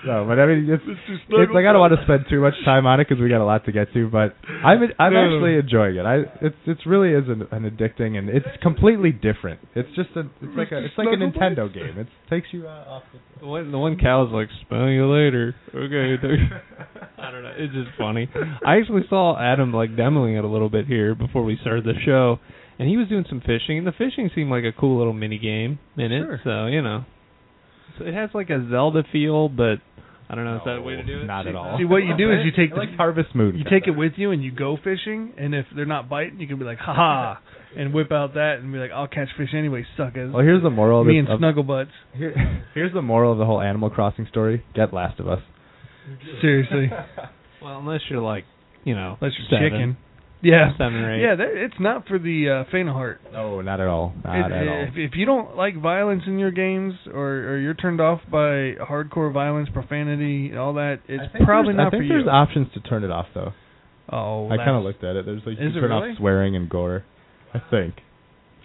[0.05, 2.85] No, but I mean, it's, it's like I don't want to spend too much time
[2.85, 4.09] on it because we got a lot to get to.
[4.09, 5.19] But I'm I'm No.
[5.35, 6.05] actually enjoying it.
[6.05, 9.59] I it's it's really is an, an addicting and it's completely different.
[9.75, 11.97] It's just a it's like a it's like a Nintendo game.
[11.99, 13.03] It takes you uh, off.
[13.11, 15.55] The, The one, the one cow's like, smell you later.
[15.73, 16.15] Okay.
[17.17, 17.53] I don't know.
[17.57, 18.29] It's just funny.
[18.65, 21.93] I actually saw Adam like demoing it a little bit here before we started the
[22.05, 22.39] show,
[22.79, 25.37] and he was doing some fishing, and the fishing seemed like a cool little mini
[25.39, 26.23] game in it.
[26.23, 26.39] Sure.
[26.43, 27.05] So you know,
[27.97, 29.75] so it has like a Zelda feel, but
[30.29, 30.55] I don't know.
[30.57, 31.25] Is that a way to do it?
[31.25, 31.77] Not at all.
[31.77, 33.55] See, what you do is you take the like Harvest Moon.
[33.57, 36.47] you take it with you and you go fishing, and if they're not biting, you
[36.47, 37.39] can be like, "Ha ha,"
[37.77, 40.69] and whip out that and be like, "I'll catch fish anyway, suckers." Well, here's the
[40.69, 41.89] moral of Me and of- Snugglebutts.
[42.15, 44.63] here, here's the moral of the whole Animal Crossing story.
[44.75, 45.41] Get Last of Us.
[46.41, 46.89] Seriously,
[47.61, 48.43] Well, unless you're like,
[48.83, 49.97] you know, unless you're seven, chicken.
[50.41, 51.21] Yeah, seven or eight.
[51.21, 51.35] yeah.
[51.35, 53.21] That, it's not for the uh, faint of heart.
[53.31, 54.13] No, not at all.
[54.25, 54.83] Not It- at all.
[54.89, 58.73] If, if you don't like violence in your games, or or you're turned off by
[58.83, 62.67] hardcore violence, profanity, all that, it's I think probably there's- not I think there's options
[62.73, 63.53] to turn it off though.
[64.11, 65.25] oh, I kind of looked at it.
[65.25, 66.11] There's like you Is can turn really?
[66.11, 67.05] off swearing and gore.
[67.53, 67.95] I think.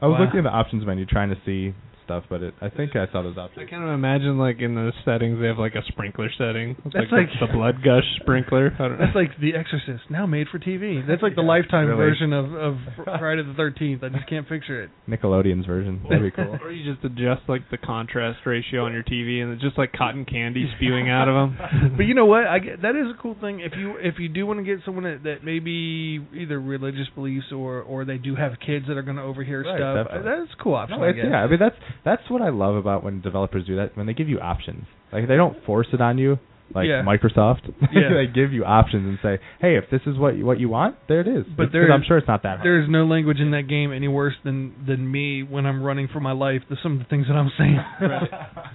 [0.00, 0.24] I was Wow.
[0.24, 1.74] looking in the options menu trying to see
[2.08, 3.68] stuff, but it, I think I saw those I options.
[3.68, 6.70] kind of imagine like in those settings they have like a sprinkler setting.
[6.88, 8.72] It's That's like, like- the, the blood gush sprinkler.
[8.74, 9.04] I don't know.
[9.04, 11.04] That's like The Exorcist, now made for TV.
[11.06, 11.98] That's like the Yeah, Lifetime really.
[12.00, 14.02] version of of Friday the Thirteenth.
[14.02, 14.90] I just can't picture it.
[15.08, 16.00] Nickelodeon's version.
[16.08, 16.56] That'd be cool.
[16.62, 19.92] Or you just adjust like the contrast ratio on your TV, and it's just like
[19.92, 21.58] cotton candy spewing out of them.
[21.98, 22.46] But you know what?
[22.46, 23.60] I get, that is a cool thing.
[23.60, 27.46] If you if you do want to get someone that, that maybe either religious beliefs
[27.52, 30.30] or or they do have kids that are going to overhear Right, stuff, definitely.
[30.46, 30.98] that's a cool option.
[31.00, 31.24] No, I guess.
[31.28, 33.96] yeah, I mean that's that's what I love about when developers do that.
[33.96, 36.38] When they give you options, like they don't force it on you,
[36.74, 37.02] like Yeah.
[37.02, 37.70] Microsoft.
[37.92, 38.10] Yeah.
[38.14, 40.96] they give you options and say, "Hey, if this is what you, what you want,
[41.08, 42.64] there it is." But It's- there I'm sure it's not that hard.
[42.66, 46.08] There is no language in that game any worse than than me when I'm running
[46.08, 46.62] for my life.
[46.68, 47.78] The, some of the things that I'm saying.
[48.00, 48.28] Right.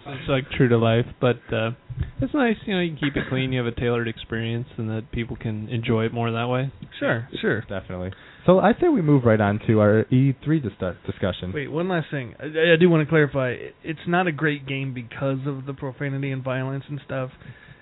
[0.08, 1.72] it's like true to life, but uh
[2.22, 4.90] it's nice, you know, you can keep it clean, you have a tailored experience and
[4.90, 6.72] that people can enjoy it more that way.
[7.00, 7.62] Sure, sure.
[7.62, 8.12] Definitely.
[8.46, 10.72] So I say we move right on to our E3 dis-
[11.06, 11.52] discussion.
[11.54, 12.34] Wait, one last thing.
[12.40, 13.56] I, I do want to clarify.
[13.84, 17.30] It's not a great game because of the profanity and violence and stuff.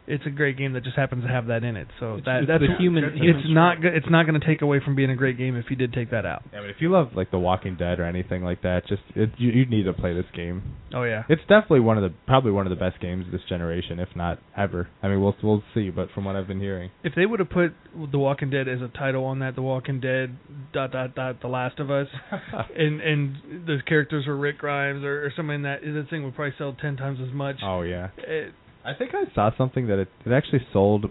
[0.08, 1.88] It's a great game that just happens to have that in it.
[2.00, 3.82] So It's- that it's that's the human- It's human not.
[3.82, 5.94] go- It's not going to take away from being a great game if you did
[5.94, 6.42] take that out.
[6.52, 9.30] Yeah, but if you love like The Walking Dead or anything like that, just it,
[9.38, 10.64] you you need to play this game.
[10.94, 11.24] Oh yeah.
[11.30, 14.10] It's definitely one of the probably one of the best games of this generation, if
[14.16, 14.88] not ever.
[15.04, 17.50] I mean, we'll we'll see, but from what I've been hearing, If they would have
[17.50, 17.74] put
[18.12, 20.36] The Walking Dead as a title on that, The Walking Dead
[20.74, 22.08] dot dot dot The Last of Us,
[22.76, 23.36] and and
[23.68, 26.98] the characters were Rick Grimes or, or something that that thing would probably sell ten
[26.98, 27.58] times as much.
[27.64, 28.54] oh yeah, It,
[28.86, 31.06] I think I saw something that it it actually sold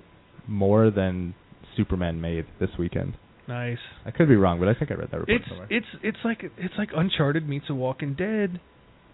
[0.49, 1.35] more than
[1.77, 3.15] Superman made this weekend.
[3.47, 3.79] nice.
[4.05, 5.67] I could be wrong, but I think I read that report It's somewhere.
[5.71, 8.61] it's it's like it's like Uncharted meets The Walking Dead,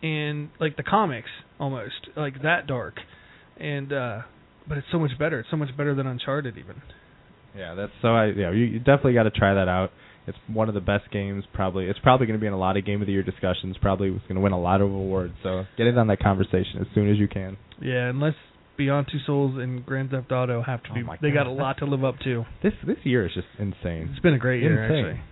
[0.02, 1.28] and like the comics
[1.60, 2.94] almost like that dark,
[3.58, 4.22] and uh
[4.68, 5.40] but it's so much better.
[5.40, 6.82] It's so much better than Uncharted even.
[7.56, 8.08] Yeah, that's so.
[8.08, 9.90] I yeah, you, you definitely got to try that out.
[10.26, 11.44] It's one of the best games.
[11.54, 13.76] Probably it's probably going to be in a lot of game of the year discussions.
[13.80, 15.34] Probably it's going to win a lot of awards.
[15.42, 17.56] So get in on that conversation as soon as you can.
[17.80, 18.34] Yeah, unless
[18.76, 21.02] Beyond Two Souls and Grand Theft Auto have to Oh be.
[21.02, 22.44] my they got a lot to live up to.
[22.62, 24.08] This this year is just insane.
[24.10, 25.04] It's been a great year Insane.
[25.06, 25.24] actually.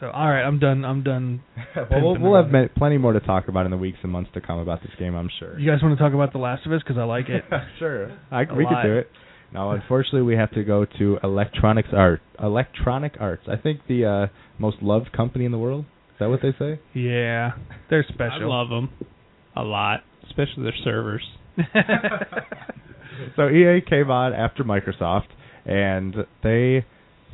[0.00, 0.84] So all right, I'm done.
[0.84, 1.42] I'm done.
[1.76, 1.86] well,
[2.18, 4.58] we'll, we'll have plenty more to talk about in the weeks and months to come
[4.58, 5.56] about this game, I'm sure.
[5.58, 7.44] You guys want to talk about The Last of Us because I like it.
[7.78, 8.82] sure, I, we lot.
[8.82, 9.08] could do it.
[9.52, 12.22] No, unfortunately, we have to go to Electronics Art.
[12.42, 13.42] Electronic Arts.
[13.48, 14.26] I think the uh,
[14.58, 15.84] most loved company in the world.
[16.10, 16.80] Is that what they say?
[16.94, 17.52] yeah,
[17.90, 18.42] they're special.
[18.42, 18.90] I love them
[19.56, 21.22] a lot, especially their servers.
[23.36, 25.28] so EA came on after Microsoft,
[25.64, 26.84] and they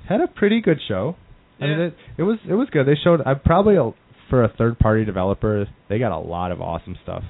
[0.09, 1.17] had a pretty good show.
[1.61, 1.85] I mean, Yeah.
[1.87, 2.87] it, it was it was good.
[2.87, 3.21] They showed.
[3.27, 3.91] I probably a,
[4.31, 7.25] for a third party developer, they got a lot of awesome stuff.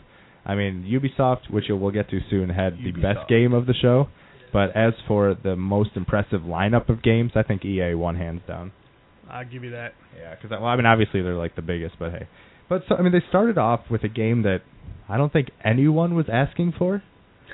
[0.44, 4.08] I mean, Ubisoft, which we'll get to soon, had the best game of the show.
[4.52, 8.72] But as for the most impressive lineup of games, I think EA won hands down.
[9.30, 9.92] I'll give you that.
[10.18, 12.28] Yeah, because well, I mean, obviously they're like the biggest, but hey,
[12.68, 14.60] but so I mean, they started off with a game that
[15.08, 17.02] I don't think anyone was asking for.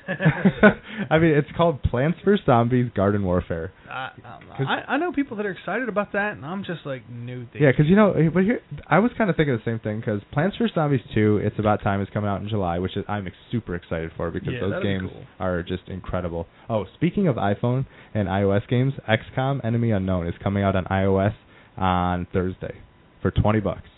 [1.10, 3.72] I mean, it's called Plants vs Zombies: Garden Warfare.
[3.88, 4.10] I,
[4.58, 7.62] I I know people that are excited about that, and I'm just like new things.
[7.62, 10.00] Yeah, because you know, eh, but here I was kind of thinking the same thing.
[10.00, 13.04] Because Plants vs Zombies 2, It's About Time, is coming out in July, which is,
[13.08, 15.24] I'm super excited for because Yeah, those games cool.
[15.38, 16.46] are just incredible.
[16.68, 21.34] Oh, speaking of iPhone and iOS games, XCOM: Enemy Unknown is coming out on iOS
[21.76, 22.74] on Thursday
[23.22, 23.88] for 20 bucks.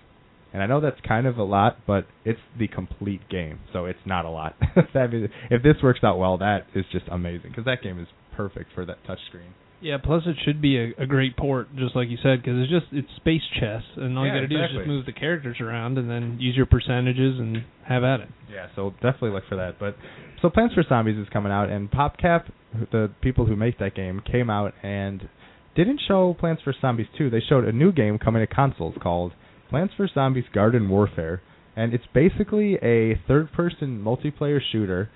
[0.57, 3.99] And I know that's kind of a lot, but it's the complete game, so it's
[4.07, 4.57] not a lot.
[4.95, 8.71] that if this works out well, that is just amazing because that game is perfect
[8.75, 9.53] for that touchscreen.
[9.83, 12.71] Yeah, plus it should be a, a great port, just like you said, because it's
[12.71, 15.13] just it's space chess, and all Yeah, you got to do is just move the
[15.13, 18.29] characters around, and then use your percentages and have at it.
[18.51, 19.79] Yeah, so definitely look for that.
[19.79, 19.99] But
[20.41, 22.51] so Plants vs Zombies is coming out, and PopCap,
[22.93, 25.29] the people who make that game, came out and
[25.75, 27.29] didn't show Plants vs Zombies 2.
[27.29, 29.33] They showed a new game coming to consoles called
[29.69, 31.41] Plants vs Zombies Garden Warfare,
[31.77, 35.11] and it's basically a third-person multiplayer shooter.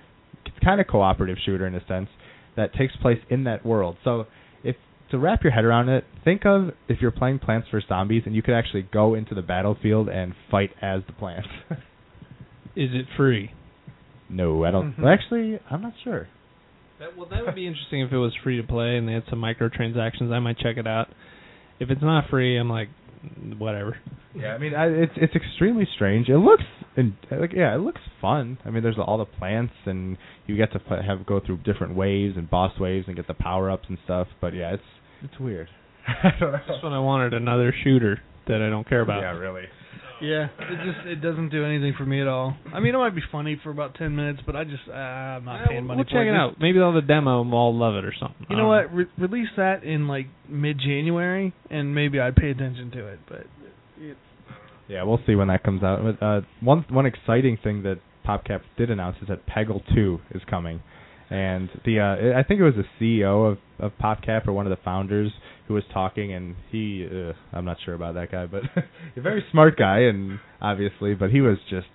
[0.45, 2.09] It's kind of cooperative shooter in a sense
[2.55, 3.97] that takes place in that world.
[4.03, 4.25] So
[4.63, 4.75] if
[5.11, 8.35] to wrap your head around it, think of if you're playing Plants vs Zombies and
[8.35, 11.47] you could actually go into the battlefield and fight as the plants.
[12.75, 13.51] Is it free?
[14.29, 14.93] No, I don't.
[14.93, 14.99] Mhm.
[15.03, 16.27] well, actually, I'm not sure.
[16.99, 19.23] That, well, that would be interesting if it was free to play and they had
[19.29, 20.31] some microtransactions.
[20.31, 21.07] I might check it out.
[21.79, 22.89] If it's not free, I'm like,
[23.57, 23.97] whatever.
[24.35, 26.29] Yeah, I mean, I, it's it's extremely strange.
[26.29, 26.63] It looks,
[26.95, 28.57] in, like, yeah, it looks fun.
[28.65, 31.95] I mean, there's all the plants, and you get to play, have go through different
[31.95, 34.27] waves and boss waves and get the power ups and stuff.
[34.39, 34.83] But yeah, it's
[35.23, 35.69] it's weird.
[36.07, 36.59] I don't know.
[36.67, 39.21] That's when I wanted another shooter that I don't care about.
[39.21, 39.63] Yeah, really.
[40.21, 42.55] Yeah, it just it doesn't do anything for me at all.
[42.73, 45.45] I mean, it might be funny for about ten minutes, but I just uh, I'm
[45.45, 46.59] not Yeah, paying we'll money we'll for check it out.
[46.59, 48.45] Maybe they'll have a demo and we'll all love it or something.
[48.49, 48.93] You know don't what?
[48.93, 53.19] Re- release that in like mid-January, and maybe I'd pay attention to it.
[53.27, 53.47] But
[54.87, 55.99] Yeah, we'll see when that comes out.
[56.03, 60.41] But, uh, one one exciting thing that PopCap did announce is that Peggle 2 is
[60.49, 60.81] coming,
[61.29, 64.69] and the uh, I think it was the CEO of of PopCap or one of
[64.69, 65.31] the founders
[65.67, 68.63] who was talking, and he uh, I'm not sure about that guy, but
[69.17, 71.87] a very smart guy, and obviously, but he was just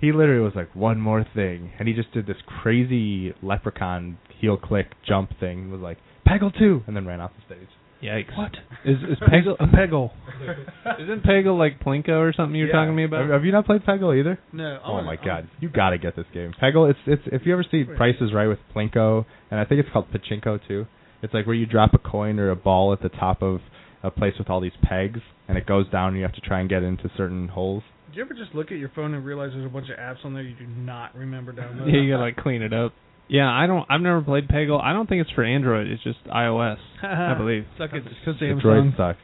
[0.00, 4.56] he literally was like one more thing, and he just did this crazy leprechaun heel
[4.56, 5.70] click jump thing.
[5.70, 7.68] Was like Peggle 2, and then ran off the stage.
[8.02, 8.36] Yikes.
[8.36, 8.50] what?
[8.84, 10.10] Is is Peggle a peggle?
[11.00, 12.72] Isn't Peggle like Plinko or something you're Yeah.
[12.72, 13.20] talking to me about?
[13.22, 14.40] Have, have you not played Peggle either?
[14.52, 14.80] No.
[14.84, 16.52] Oh my god, you gotta get this game.
[16.60, 19.88] Peggle, it's it's if you ever see Prices Right with Plinko, and I think it's
[19.92, 20.86] called Pachinko too.
[21.22, 23.60] It's like where you drop a coin or a ball at the top of
[24.02, 26.60] a place with all these pegs, and it goes down, and you have to try
[26.60, 27.82] and get into certain holes.
[28.10, 30.24] Do you ever just look at your phone and realize there's a bunch of apps
[30.24, 31.94] on there you do not remember downloading?
[31.94, 32.92] yeah, you gotta like clean it up.
[33.28, 33.86] Yeah, I don't.
[33.88, 34.82] I've never played Peggle.
[34.82, 35.86] I don't think it's for Android.
[35.86, 36.76] It's just iOS.
[37.02, 37.64] I believe.
[37.78, 38.60] Suck it, The Samsung.
[38.62, 39.18] Droid sucks.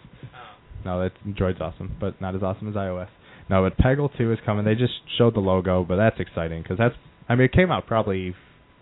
[0.84, 3.08] No, that Droid's awesome, but not as awesome as iOS.
[3.50, 4.64] No, but Peggle 2 is coming.
[4.64, 6.94] They just showed the logo, but that's exciting because that's.
[7.28, 8.34] I mean, it came out probably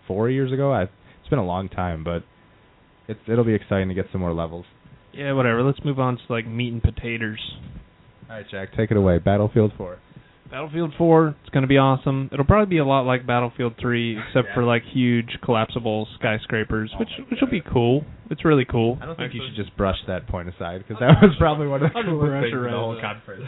[0.07, 0.71] four years ago.
[0.71, 2.23] I, it's been a long time, but
[3.07, 4.65] it's it'll be exciting to get some more levels.
[5.13, 5.63] Yeah, whatever.
[5.63, 7.39] Let's move on to like meat and potatoes.
[8.29, 9.19] All right, Jack, take it away.
[9.19, 9.97] Battlefield 4.
[10.49, 12.29] Battlefield 4, it's going to be awesome.
[12.31, 17.09] It'll probably be a lot like Battlefield 3, except for like huge collapsible skyscrapers, which
[17.19, 18.05] oh which will be cool.
[18.29, 18.97] It's really cool.
[19.01, 21.67] I don't think you Actually, should just brush that point aside because that was probably
[21.67, 23.43] one of the coolest things in the whole conference.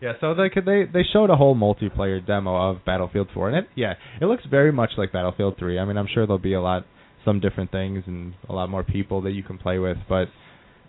[0.00, 3.56] yeah, so they could they they showed a whole multiplayer demo of Battlefield 4, and
[3.58, 5.78] it yeah, it looks very much like Battlefield 3.
[5.78, 6.86] I mean, I'm sure there'll be a lot
[7.24, 10.28] some different things and a lot more people that you can play with, but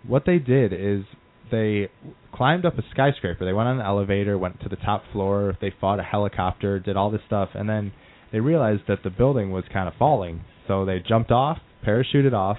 [0.06, 1.04] what they did is
[1.50, 1.88] they
[2.34, 3.44] climbed up a skyscraper.
[3.44, 6.96] They went on an elevator, went to the top floor, they fought a helicopter, did
[6.96, 7.92] all this stuff, and then
[8.32, 10.40] they realized that the building was kind of falling.
[10.66, 12.56] So they jumped off, parachuted off,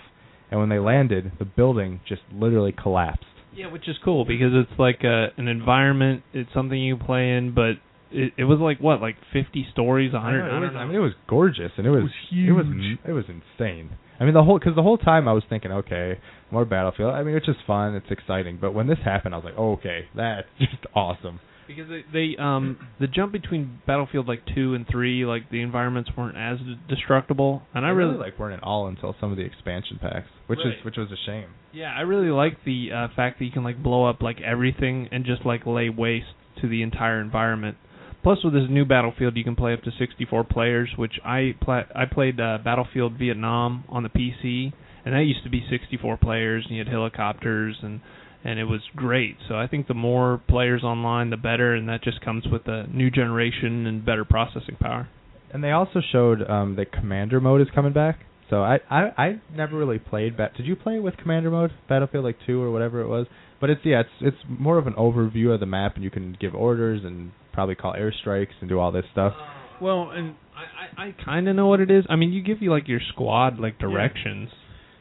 [0.51, 3.25] and when they landed, the building just literally collapsed.
[3.55, 6.23] yeah, which is cool because it's like a, an environment.
[6.33, 7.73] It's something you play in, but
[8.13, 10.41] it, it was like what, like 50 stories, a 100.
[10.41, 10.79] I, I, know, it was, don't know.
[10.79, 12.99] I mean, it was gorgeous and it was, was It was huge.
[13.05, 13.97] it was insane.
[14.19, 16.19] I mean, the whole because the whole time I was thinking, okay,
[16.51, 17.13] more Battlefield.
[17.13, 18.59] I mean, it's just fun, it's exciting.
[18.61, 21.39] But when this happened, I was like, oh, okay, that's just awesome.
[21.67, 26.11] because they, they um the jump between Battlefield like two and three, like the environments
[26.15, 29.43] weren't as destructible, and I They really like weren't at all until some of the
[29.43, 30.77] expansion packs, which Right.
[30.77, 31.47] is which was a shame.
[31.73, 35.09] Yeah, I really like the uh, fact that you can like blow up like everything
[35.11, 36.27] and just like lay waste
[36.61, 37.77] to the entire environment.
[38.23, 41.83] Plus, with this new Battlefield, you can play up to 64 players, which I pla-
[41.93, 44.71] I played uh, Battlefield Vietnam on the PC,
[45.05, 47.99] and that used to be 64 players, and you had helicopters, and
[48.45, 49.35] and it was great.
[49.47, 52.87] So I think the more players online, the better, and that just comes with a
[52.87, 55.07] new generation and better processing power.
[55.53, 58.19] And they also showed um, that Commander mode is coming back.
[58.49, 60.37] So I I, I never really played.
[60.37, 63.27] Bat- Did you play with Commander mode, Battlefield like two or whatever it was?
[63.59, 66.37] But it's yeah, it's it's more of an overview of the map, and you can
[66.39, 69.33] give orders and probably call airstrikes and do all this stuff.
[69.81, 72.05] Well, and I, I, I kind of know what it is.
[72.09, 74.49] I mean, you give you like your squad like directions.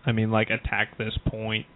[0.05, 1.67] I mean, like attack this point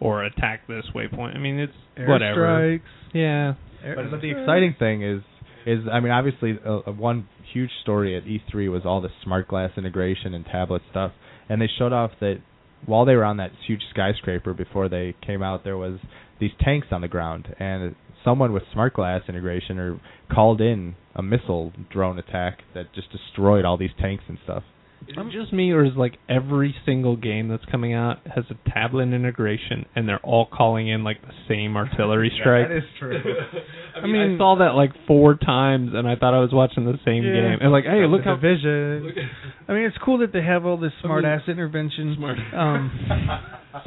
[0.00, 1.36] or attack this waypoint.
[1.36, 2.40] I mean, it's whatever.
[2.40, 3.14] airstrikes.
[3.14, 3.54] Yeah.
[3.94, 5.22] But, but the exciting thing is
[5.66, 9.48] is I mean obviously uh, uh, one huge story at E3 was all the smart
[9.48, 11.12] glass integration and tablet stuff,
[11.48, 12.40] and they showed off that
[12.86, 15.98] while they were on that huge skyscraper before they came out, there was
[16.40, 20.00] these tanks on the ground, and someone with smart glass integration or
[20.32, 24.62] called in a missile drone attack that just destroyed all these tanks and stuff.
[25.08, 28.70] Is it just me, or is like every single game that's coming out has a
[28.70, 32.68] tablet integration, and they're all calling in like the same artillery strike?
[32.68, 33.18] that is true.
[33.96, 36.98] I mean, I saw that like four times, and I thought I was watching the
[37.04, 37.32] same Yeah.
[37.32, 37.58] game.
[37.62, 39.10] And like, hey, look how vision.
[39.68, 42.14] I mean, it's cool that they have all this smart ass intervention.
[42.16, 42.38] Smart.
[42.54, 43.40] Um,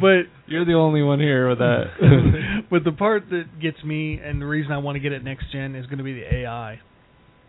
[0.00, 2.64] but you're the only one here with that.
[2.70, 5.50] but the part that gets me, and the reason I want to get it next
[5.52, 6.80] gen, is going to be the AI.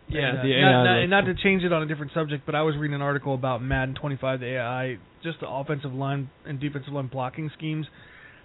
[0.08, 0.84] yeah, And, uh, the not, AI.
[0.84, 2.96] not, looks and not to change it on a different subject, but I was reading
[2.96, 7.50] an article about Madden 25, the AI, just the offensive line and defensive line blocking
[7.58, 7.88] schemes,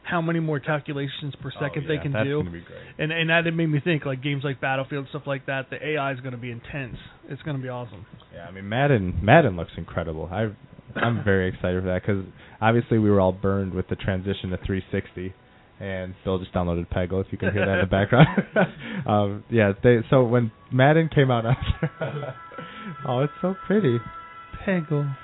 [0.05, 2.43] how many more calculations per second Oh, they can do.
[2.43, 2.65] Be great.
[2.99, 5.71] And and that made me think like games like Battlefield stuff like that.
[5.71, 6.97] The AI is going to be intense.
[7.29, 8.05] It's going to be awesome.
[8.35, 9.21] Yeah, I mean Madden.
[9.23, 10.29] Madden looks incredible.
[10.33, 10.49] I
[10.97, 12.25] I'm very excited for that because
[12.61, 15.35] obviously we were all burned with the transition to 360,
[15.81, 17.25] and Bill just downloaded Peggle.
[17.25, 18.29] If you can hear that in the background.
[19.07, 22.35] um, yeah, they so when Madden came out after.
[23.07, 23.99] oh, it's so pretty.
[24.67, 25.17] Peggle.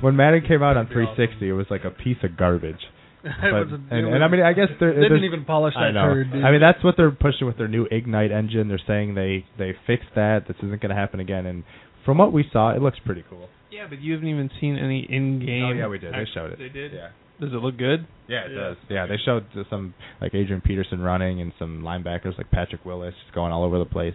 [0.00, 2.80] When Madden came out on 360, it was like a piece of garbage.
[3.22, 5.80] But, was and, it and I mean, I guess they're, they didn't even polish that
[5.80, 6.04] I know.
[6.04, 6.28] turd.
[6.32, 8.68] I mean, that's what they're pushing with their new Ignite engine.
[8.68, 10.48] They're saying they they fixed that.
[10.48, 11.44] This isn't going to happen again.
[11.44, 11.64] And
[12.06, 13.48] from what we saw, it looks pretty cool.
[13.70, 15.64] Yeah, but you haven't even seen any in-game.
[15.64, 16.12] Oh yeah, we did.
[16.12, 16.58] They showed it.
[16.58, 16.92] They did.
[16.92, 17.10] Yeah.
[17.40, 18.06] Does it look good?
[18.28, 18.58] Yeah, it Yeah.
[18.60, 18.76] does.
[18.88, 23.34] Yeah, they showed some like Adrian Peterson running and some linebackers like Patrick Willis just
[23.34, 24.14] going all over the place.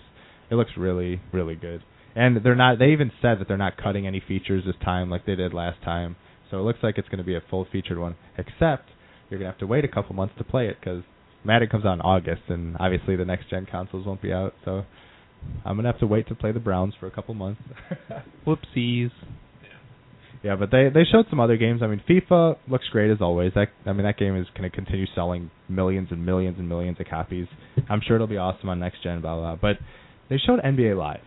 [0.49, 1.81] It looks really, really good.
[2.15, 2.79] And they're not.
[2.79, 5.81] They even said that they're not cutting any features this time like they did last
[5.83, 6.15] time.
[6.51, 8.15] So it looks like it's going to be a full featured one.
[8.37, 8.89] Except
[9.29, 11.03] you're going to have to wait a couple months to play it because
[11.43, 14.53] Madden comes out in August, and obviously the next gen consoles won't be out.
[14.63, 14.85] So
[15.65, 17.61] I'm going to have to wait to play the Browns for a couple months.
[18.47, 19.11] Whoopsies.
[20.43, 21.81] Yeah, but they they showed some other games.
[21.81, 23.53] I mean, FIFA looks great as always.
[23.55, 26.99] That I mean, that game is going to continue selling millions and millions and millions
[26.99, 27.47] of copies.
[27.89, 29.55] I'm sure it'll be awesome on next gen, blah blah.
[29.55, 29.73] blah.
[29.73, 29.81] But
[30.29, 31.23] they showed NBA Live,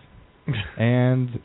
[0.79, 1.41] and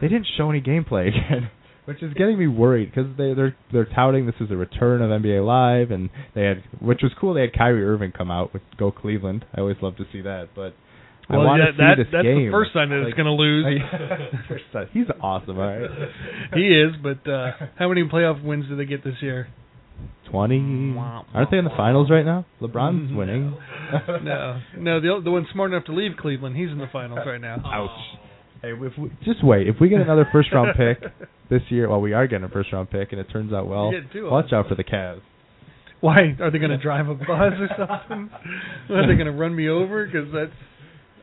[0.00, 1.50] they didn't show any gameplay again,
[1.84, 5.10] which is getting me worried because they they're they're touting this is a return of
[5.10, 7.34] NBA Live, and they had which was cool.
[7.34, 9.44] They had Kyrie Irving come out with Go Cleveland.
[9.54, 10.74] I always love to see that, but.
[11.28, 12.46] I well, want yeah, to see that, this that's game.
[12.46, 13.64] the first sign that Like- it's going to lose.
[14.48, 14.64] First.
[14.92, 15.90] He's awesome, all right.
[16.54, 19.48] he is, but uh, how many playoff wins did they get this year?
[20.30, 20.58] Twenty.
[20.98, 22.44] Aren't they in the finals right now?
[22.60, 23.16] LeBron's Mhm.
[23.16, 23.56] winning.
[24.24, 27.40] no, no, the the one smart enough to leave Cleveland, he's in the finals right
[27.40, 27.56] now.
[27.64, 27.90] Ouch.
[28.60, 29.68] Hey, if we, just wait.
[29.68, 30.98] If we get another first round pick
[31.50, 33.92] this year, well, we are getting a first round pick, and it turns out well.
[33.92, 35.20] You're getting two of Watch out for the Cavs.
[36.00, 38.30] Why are they going to drive a bus or something?
[38.90, 40.04] are they going to run me over?
[40.06, 40.52] Because that's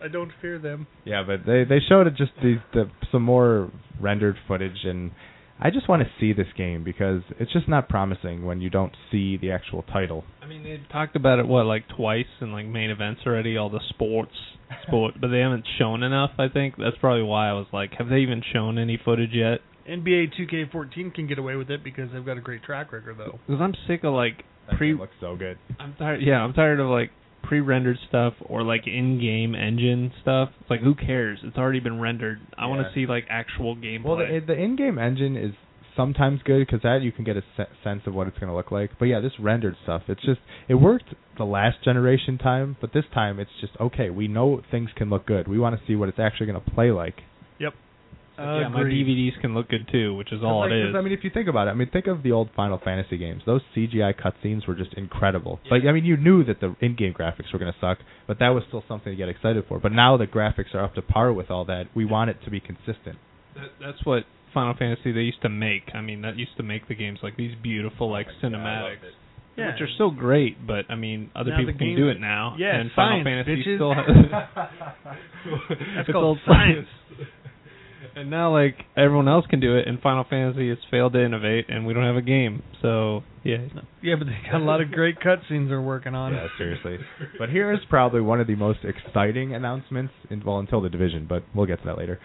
[0.04, 0.88] I don't fear them.
[1.06, 5.12] Yeah, but they they showed it just the, the some more rendered footage, and
[5.60, 8.94] I just want to see this game because it's just not promising when you don't
[9.12, 10.24] see the actual title.
[10.42, 13.70] I mean, they talked about it what like twice in like main events already, all
[13.70, 14.34] the sports
[14.88, 16.32] sport, but they haven't shown enough.
[16.40, 19.60] I think that's probably why I was like, have they even shown any footage yet?
[19.90, 23.40] NBA 2K14 can get away with it because they've got a great track record, though.
[23.48, 24.92] Because I'm sick of like That pre.
[24.92, 25.58] game looks so good.
[25.80, 26.22] I'm tired.
[26.22, 27.10] Yeah, I'm tired of like
[27.52, 30.52] pre-rendered stuff or like in-game engine stuff.
[30.62, 31.38] It's like who cares?
[31.44, 32.40] It's already been rendered.
[32.58, 34.06] I want to see like actual gameplay.
[34.06, 35.52] Well, the eh, the in-game engine is
[35.98, 38.56] sometimes good because that you can get a se- sense of what it's going to
[38.56, 38.92] look like.
[38.98, 43.04] But yeah, this rendered stuff, it's just it worked the last generation time, but this
[43.14, 44.10] time it's just okay.
[44.10, 45.50] We know things can look good.
[45.50, 47.16] We want to see what it's actually going to play like.
[48.62, 50.96] Yeah, my DVDs can look good too, which is all Like, it 'cause, is.
[50.96, 53.18] I mean, if you think about it, I mean, think of the old Final Fantasy
[53.18, 53.44] games.
[53.46, 55.60] Those CGI cutscenes were just incredible.
[55.70, 58.50] Like, I mean, you knew that the in-game graphics were going to suck, but that
[58.50, 59.80] was still something to get excited for.
[59.80, 61.88] But now the graphics are up to par with all that.
[61.96, 63.18] We want it to be consistent.
[63.56, 64.24] That, that's what
[64.54, 65.84] Final Fantasy they used to make.
[65.94, 68.98] I mean, that used to make the games like these beautiful like cinematics,
[69.58, 69.72] Yeah.
[69.74, 70.66] which are so great.
[70.66, 72.56] But I mean, other Now people can do it now.
[72.58, 73.78] Yeah, and science, Final Fantasy bitches.
[73.78, 74.06] still has.
[75.70, 76.88] That's It's called science.
[78.15, 81.65] And now, like everyone else can do it, and Final Fantasy has failed to innovate,
[81.69, 82.63] and we don't have a game.
[82.82, 83.58] So yeah,
[84.02, 86.34] Yeah, but they got a lot of great cutscenes they're working on.
[86.34, 86.97] Yeah, seriously.
[87.39, 91.26] But here is probably one of the most exciting announcements, in, well, until the division,
[91.28, 92.19] but we'll get to that later.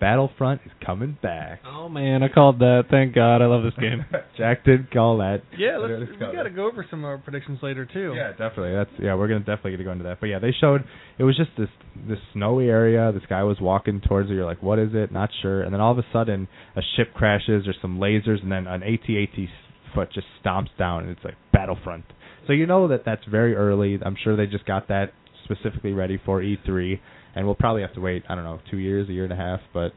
[0.00, 1.60] Battlefront is coming back.
[1.66, 2.84] Oh man, I called that.
[2.90, 4.04] Thank God, I love this game.
[4.38, 5.42] Jack did call that.
[5.56, 6.50] Yeah, Let's let's, we go got to there.
[6.50, 8.14] go over some of our predictions later too.
[8.16, 8.74] Yeah, definitely.
[8.74, 9.14] That's yeah.
[9.14, 10.20] We're gonna definitely get to go into that.
[10.20, 10.84] But yeah, they showed
[11.18, 11.68] it was just this
[12.08, 13.10] this snowy area.
[13.12, 14.34] This guy was walking towards it.
[14.34, 15.10] You're like, what is it?
[15.12, 15.62] Not sure.
[15.62, 17.64] And then all of a sudden, a ship crashes.
[17.64, 19.48] There's some lasers, and then an AT-AT
[19.94, 22.04] foot just stomps down, and it's like Battlefront.
[22.46, 23.98] So you know that that's very early.
[24.04, 25.12] I'm sure they just got that
[25.44, 26.98] specifically ready for E3,
[27.34, 28.24] and we'll probably have to wait.
[28.28, 29.92] I don't know, two years, a year and a half, but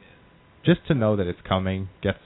[0.65, 2.19] just to know that it's coming gets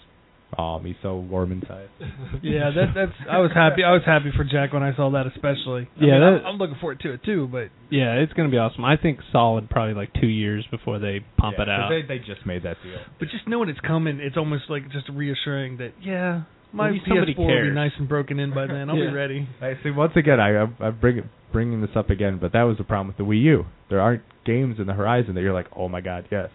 [0.58, 1.90] oh me so warm inside.
[2.44, 3.12] Yeah, that, that's.
[3.30, 3.84] I was happy.
[3.84, 5.88] I was happy for Jack when I saw that, especially.
[6.00, 7.48] I Yeah, mean, that- I'm, I'm looking forward to it too.
[7.52, 8.86] But Yeah, it's gonna be awesome.
[8.86, 11.90] I think solid probably like two years before they pump Yeah, it 'cause out.
[11.90, 13.00] They they just made that deal.
[13.20, 16.44] but just knowing it's coming, it's almost like just reassuring that yeah,
[16.76, 18.90] my At PS4 will be nice and broken in by then.
[18.90, 19.10] I'll Yeah.
[19.10, 19.48] be ready.
[19.62, 19.92] I see.
[19.92, 23.08] Once again, I I'm, I'm bring, bringing this up again, but that was the problem
[23.08, 23.66] with the Wii U.
[23.90, 26.50] There aren't games in the horizon that you're like, oh my god, yes.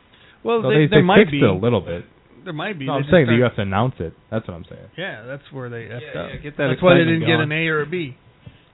[0.45, 2.05] Well, So they, they, there they might fixed be it a little bit.
[2.45, 2.87] There might be.
[2.87, 4.15] No, I'm saying that you have to announce it.
[4.31, 4.89] That's what I'm saying.
[4.97, 6.31] Yeah, that's where they effed Yeah, up.
[6.33, 8.17] yeah, get that that's why they didn't get an A or a B.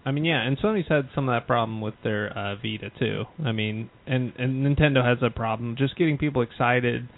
[0.04, 3.24] I mean, yeah, and Sony's had some of that problem with their uh, Vita too.
[3.44, 7.08] I mean, and and Nintendo has a problem just getting people excited,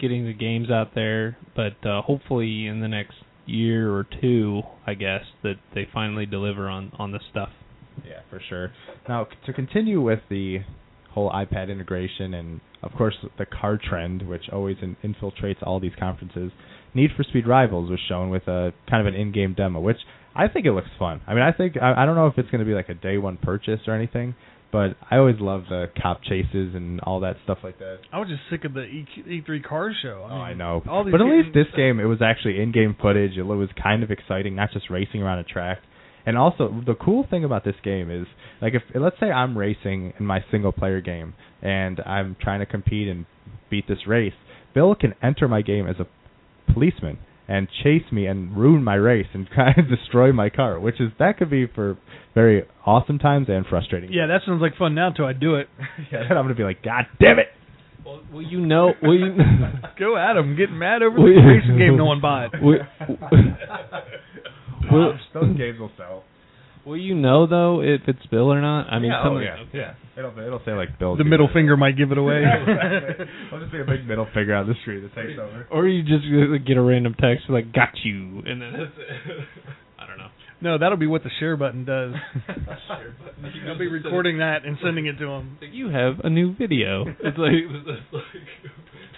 [0.00, 1.36] getting the games out there.
[1.54, 3.16] But uh, hopefully, in the next
[3.48, 7.50] year or two, I guess that they finally deliver on on this stuff.
[8.06, 8.70] Yeah, for sure.
[9.08, 10.58] Now, to continue with the
[11.10, 15.94] whole iPad integration and, of course, the car trend, which always in- infiltrates all these
[15.98, 16.52] conferences,
[16.94, 19.98] Need for Speed Rivals was shown with a kind of an in-game demo, which
[20.34, 21.20] I think it looks fun.
[21.26, 22.94] I mean, I think I, I don't know if it's going to be like a
[22.94, 24.36] day one purchase or anything,
[24.70, 27.98] but I always love the cop chases and all that stuff like that.
[28.12, 30.26] I was just sick of the E E3 car show.
[30.28, 30.82] I Oh, I know.
[30.88, 33.36] All these But at least this game, it was actually in-game footage.
[33.36, 35.78] It was kind of exciting, not just racing around a track.
[36.26, 38.26] And also, the cool thing about this game is,
[38.60, 43.08] like, if let's say I'm racing in my single-player game and I'm trying to compete
[43.08, 43.24] and
[43.70, 44.34] beat this race,
[44.74, 46.06] Bill can enter my game as a
[46.72, 51.00] policeman and chase me and ruin my race and kind of destroy my car, which
[51.00, 51.96] is that could be for
[52.34, 54.12] very awesome times and frustrating.
[54.12, 55.68] Yeah, that sounds like fun now until I do it.
[56.12, 56.20] yeah.
[56.28, 57.48] Then I'm gonna be like, God damn it!
[58.04, 59.34] Well, well you know, well, you,
[59.98, 61.46] Go at him, getting mad over Well, the yeah.
[61.46, 62.50] racing game no one bought.
[62.62, 62.78] well,
[64.92, 66.24] well, those games will sell.
[66.88, 68.88] Will you know though if it's Bill or not?
[68.90, 69.94] I mean, yeah, some oh, of- yeah, yeah.
[70.16, 71.16] It'll it'll say like Bill.
[71.16, 72.42] The middle finger might give it away.
[73.52, 75.68] I'll just be a big middle finger on the street that takes over.
[75.70, 79.44] Or you just uh, get a random text like "got you," and then that's it.
[79.98, 80.28] I don't know.
[80.60, 82.14] no, that'll be what the share button does.
[83.68, 85.58] I'll be recording that and sending it to him.
[85.70, 87.04] You have a new video.
[87.06, 88.24] It's like, it's like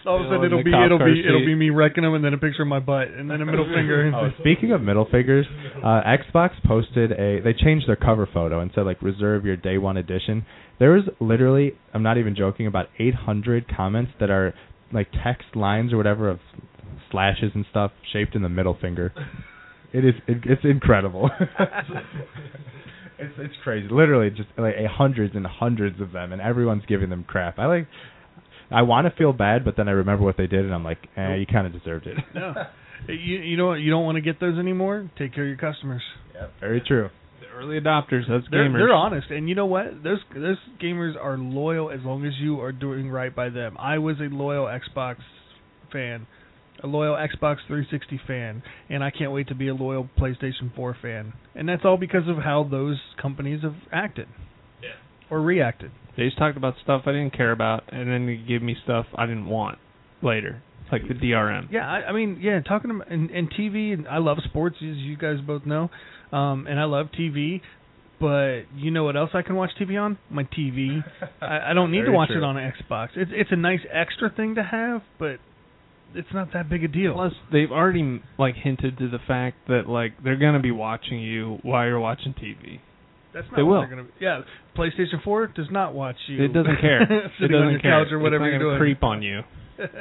[0.07, 2.33] All of a sudden it'll be it'll be it'll be me wrecking them, and then
[2.33, 4.11] a picture of my butt and then a middle finger.
[4.15, 5.47] Oh, speaking of middle fingers,
[5.85, 7.41] uh, Xbox posted a.
[7.43, 10.47] They changed their cover photo and said like reserve your day one edition.
[10.79, 14.55] There was literally, I'm not even joking, about 800 comments that are
[14.93, 16.41] like text lines or whatever of
[17.11, 19.13] slashes and stuff shaped in the middle finger.
[19.93, 20.15] It is.
[20.29, 21.31] It, it's incredible.
[23.19, 23.89] it's it's crazy.
[23.91, 27.59] Literally, just like a hundreds and hundreds of them, and everyone's giving them crap.
[27.59, 27.89] I like.
[28.71, 30.99] I want to feel bad, but then I remember what they did, and I'm like,
[31.17, 32.17] eh, you kind of deserved it.
[32.35, 32.55] no.
[33.09, 33.77] You you know what?
[33.77, 35.11] You don't want to get those anymore.
[35.19, 36.03] Take care of your customers.
[36.35, 36.53] Yep.
[36.61, 37.09] very true.
[37.41, 38.29] the early adopters.
[38.29, 38.79] That's They're, gamers.
[38.79, 40.03] they're honest, and you know what?
[40.05, 43.79] Those those gamers are loyal as long as you are doing right by them.
[43.81, 45.17] I was a loyal Xbox
[45.91, 46.27] fan,
[46.83, 50.95] a loyal Xbox 360 fan, and I can't wait to be a loyal PlayStation 4
[51.01, 51.33] fan.
[51.55, 54.29] And that's all because of how those companies have acted.
[55.31, 55.91] Or reacted.
[56.17, 59.07] They just talked about stuff I didn't care about, and then they give me stuff
[59.15, 59.79] I didn't want
[60.23, 60.63] later,
[60.93, 61.69] like the DRM.
[61.71, 64.97] Yeah, I, I mean, yeah, talking about and, and TV, and I love sports, as
[64.97, 65.89] you guys both know,
[66.33, 67.61] um, and I love TV.
[68.21, 70.19] But you know what else I can watch TV on?
[70.29, 71.03] My TV.
[71.41, 72.37] I, I don't need to watch true.
[72.37, 73.09] it on an Xbox.
[73.17, 75.39] It's it's a nice extra thing to have, but
[76.15, 77.15] it's not that big a deal.
[77.15, 81.59] Plus, they've already like hinted to the fact that like they're gonna be watching you
[81.63, 82.81] while you're watching TV.
[83.33, 83.87] That's not they will.
[83.87, 84.11] Gonna be.
[84.21, 84.43] Yeah,
[84.77, 86.45] PlayStation 4 does not watch you.
[86.45, 87.03] It doesn't care.
[87.03, 88.05] it doesn't your care.
[88.05, 88.79] couch or whatever it's not you're doing.
[88.79, 89.43] creep on you.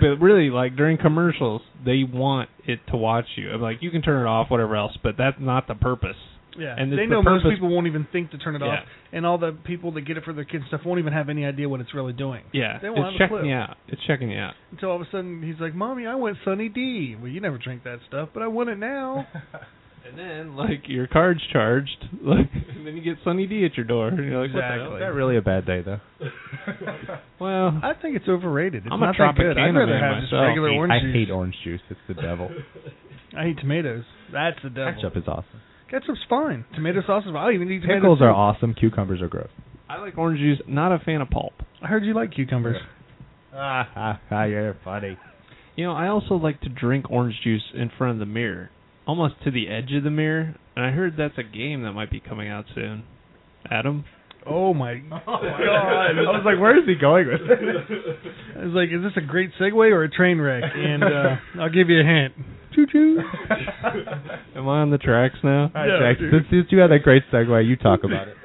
[0.02, 3.52] but really, like during commercials, they want it to watch you.
[3.52, 6.18] I'm Like you can turn it off, whatever else, but that's not the purpose.
[6.58, 9.26] Yeah, And they know the most people won't even think to turn it off, and
[9.26, 11.46] all the people that get it for their kids and stuff won't even have any
[11.46, 12.44] idea what it's really doing.
[12.52, 13.78] Yeah, They won't it's checking you out.
[13.88, 14.56] It's checking you out.
[14.72, 17.58] Until all of a sudden he's like, "Mommy, I want Sunny D." Well, you never
[17.58, 19.26] drink that stuff, but I want it now.
[20.08, 23.86] And then like your card's charged, like and then you get Sunny D at your
[23.86, 24.08] door.
[24.10, 24.74] And you're like, what the hell?
[24.74, 24.96] Exactly.
[24.96, 26.00] Is that really a bad day though?
[27.40, 28.84] Well, I think it's overrated.
[28.86, 29.58] It's I'm a not that good.
[29.58, 31.14] I'd rather man have just regular I hate, orange I juice.
[31.16, 31.82] hate orange juice.
[31.90, 32.50] It's the devil.
[33.38, 34.04] I hate tomatoes.
[34.34, 34.94] That's the devil.
[34.94, 35.62] Ketchup is awesome.
[35.90, 36.66] Ketchup's fine.
[36.76, 37.38] Tomato sauce is fine.
[37.38, 38.74] I don't even eat tomato Pickles are awesome.
[38.74, 39.48] Cucumbers are gross.
[39.88, 40.60] I like orange juice.
[40.68, 41.54] Not a fan of pulp.
[41.82, 42.76] I heard you like cucumbers.
[43.56, 45.18] Ah, ah, ah, you're funny.
[45.78, 48.70] You know, I also like to drink orange juice in front of the mirror,
[49.10, 50.56] almost to the edge of the mirror.
[50.76, 53.04] And I heard that's a game that might be coming out soon.
[53.70, 54.06] Adam,
[54.46, 55.20] Oh my god!
[55.26, 57.58] I was like, where is he going with this?
[58.58, 60.64] I was like, is this a great segue or a train wreck?
[60.74, 62.34] And uh, I'll give you a hint.
[62.74, 63.18] Choo choo.
[64.56, 65.64] am I on the tracks now?
[65.64, 68.38] All right, Yeah, Jack, since, since you had that great segue, you talk about it.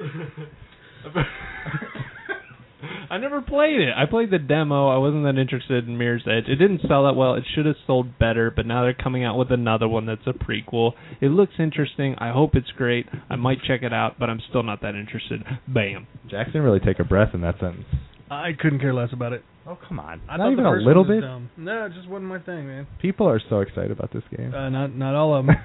[3.09, 3.93] I never played it.
[3.95, 4.89] I played the demo.
[4.89, 6.45] I wasn't that interested in Mirror's Edge.
[6.47, 7.35] It didn't sell that well.
[7.35, 10.33] It should have sold better, but now they're coming out with another one that's a
[10.33, 10.93] prequel.
[11.21, 12.15] It looks interesting.
[12.17, 13.05] I hope it's great.
[13.29, 15.43] I might check it out, but I'm still not that interested.
[15.67, 16.07] Bam.
[16.29, 17.85] Jackson didn't really take a breath in that sentence.
[18.29, 19.43] I couldn't care less about it.
[19.67, 20.21] Oh come on!
[20.29, 21.21] I Not even a little bit.
[21.21, 21.49] Dumb.
[21.57, 22.85] No, it just wasn't my thing, man.
[23.01, 24.53] People are so excited about this game.
[24.53, 25.55] Uh, not not all of them.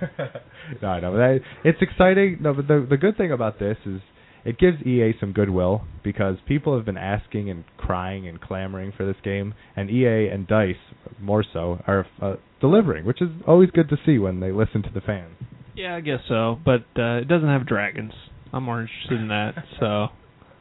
[0.81, 2.39] no, I know that it's exciting.
[2.41, 4.01] No, but the the good thing about this is
[4.45, 9.07] it gives EA some goodwill because people have been asking and crying and clamoring for
[9.07, 10.77] this game, and EA and Dice
[11.21, 14.91] more so are uh, delivering, which is always good to see when they listen to
[14.93, 15.37] the fans.
[15.75, 18.13] Yeah, I guess so, but uh, it doesn't have dragons.
[18.53, 20.09] I'm more interested in that, so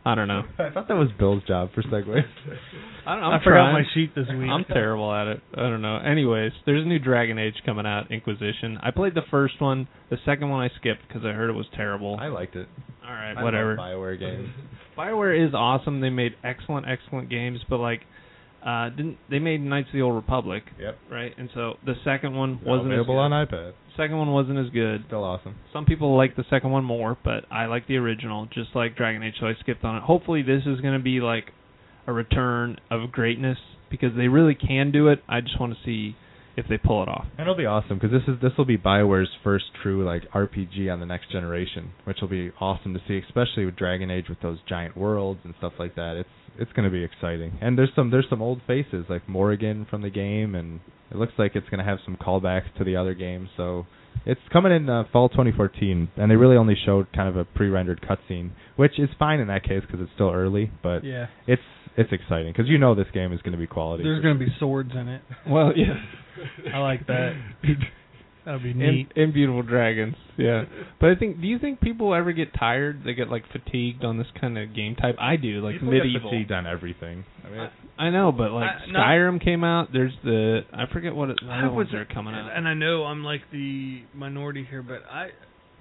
[0.05, 0.43] I don't know.
[0.57, 2.23] I thought that was Bill's job for segues.
[3.05, 3.27] I don't know.
[3.27, 3.73] I I'm forgot trying.
[3.73, 4.49] my sheet this week.
[4.49, 5.41] I'm terrible at it.
[5.53, 5.97] I don't know.
[5.97, 8.77] Anyways, there's a new Dragon Age coming out, Inquisition.
[8.81, 9.87] I played the first one.
[10.09, 12.17] The second one I skipped because I heard it was terrible.
[12.19, 12.67] I liked it.
[13.05, 13.75] All right, I whatever.
[13.75, 14.49] love Bioware games.
[14.97, 16.01] Bioware is awesome.
[16.01, 18.01] They made excellent, excellent games, but like,
[18.65, 20.97] uh, didn't they made Knights of the Old Republic, Yep.
[21.09, 21.33] right?
[21.37, 23.33] And so the second one Now wasn't as available good.
[23.33, 23.73] on iPad.
[23.99, 25.03] Second one wasn't as good.
[25.07, 25.57] Still awesome.
[25.73, 29.21] Some people like the second one more, but I like the original, just like Dragon
[29.21, 30.03] Age, so I skipped on it.
[30.03, 31.51] Hopefully, this is going to be like
[32.07, 33.57] a return of greatness
[33.91, 35.19] because they really can do it.
[35.27, 36.15] I just want to see
[36.59, 37.25] if they pull it off.
[37.37, 40.91] And it'll be awesome because this is this will be Bioware's first true like RPG
[40.91, 44.41] on the next generation, which will be awesome to see, especially with Dragon Age with
[44.41, 46.17] those giant worlds and stuff like that.
[46.17, 46.29] It's
[46.59, 47.57] it's going to be exciting.
[47.61, 51.33] And there's some there's some old faces like Morrigan from the game, and it looks
[51.37, 53.49] like it's going to have some callbacks to the other games.
[53.57, 53.85] So
[54.25, 58.01] it's coming in uh, fall 2014, and they really only showed kind of a pre-rendered
[58.01, 60.71] cutscene, which is fine in that case because it's still early.
[60.83, 61.27] But yeah.
[61.47, 61.61] it's
[61.97, 64.03] it's exciting because you know this game is going to be quality.
[64.03, 65.21] There's going to be swords in it.
[65.49, 65.95] Well, yeah.
[66.73, 67.33] I like that.
[68.45, 69.11] That'd be neat.
[69.15, 70.15] and beautiful dragons.
[70.37, 70.63] Yeah,
[70.99, 71.41] but I think.
[71.41, 73.03] Do you think people ever get tired?
[73.05, 75.15] They get like fatigued on this kind of game type.
[75.19, 75.61] I do.
[75.63, 76.31] Like People get medieval.
[76.31, 77.25] fatigued on everything.
[77.45, 78.99] I mean, I, I know, but like I- no.
[78.99, 79.89] Skyrim came out.
[79.91, 82.49] There's the I forget what it, the I other was ones are coming out.
[82.55, 85.29] and I know I'm like the minority here, but I,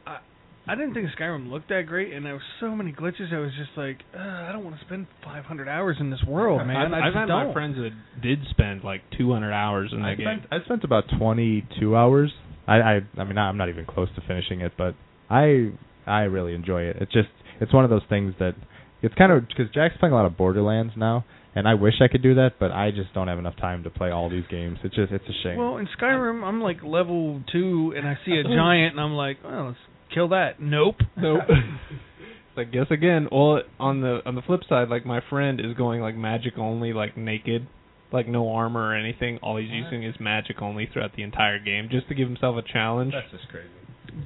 [0.06, 0.18] I,
[0.66, 3.32] I didn't think Skyrim looked that great, and there were so many glitches.
[3.32, 6.66] I was just like, uh, I don't want to spend 500 hours in this world,
[6.66, 6.76] man.
[6.76, 7.46] I've, I I've had don't.
[7.48, 7.90] my friends that
[8.22, 10.26] did spend like 200 hours in that I game.
[10.26, 12.32] spent I spent about 22 hours.
[12.66, 14.94] I I I mean I'm not even close to finishing it, but
[15.30, 15.70] I
[16.06, 16.96] I really enjoy it.
[17.00, 17.28] It's just
[17.60, 18.54] it's one of those things that
[19.00, 21.24] it's kind of because Jack's playing a lot of Borderlands now,
[21.58, 23.90] and I wish I could do that, but I just don't have enough time to
[23.90, 24.78] play all these games.
[24.84, 25.56] It's just it's a shame.
[25.58, 29.38] Well, in Skyrim, I'm like level two, and I see a giant, and I'm like,
[29.44, 29.78] oh, let's
[30.14, 30.60] kill that.
[30.60, 30.96] Nope.
[31.16, 31.42] Nope.
[32.56, 33.28] I guess again.
[33.30, 36.92] Well, on the on the flip side, like my friend is going like magic only,
[36.92, 37.68] like naked,
[38.12, 39.38] like no armor or anything.
[39.44, 42.62] All he's using is magic only throughout the entire game, just to give himself a
[42.72, 43.12] challenge.
[43.14, 43.68] That's just crazy.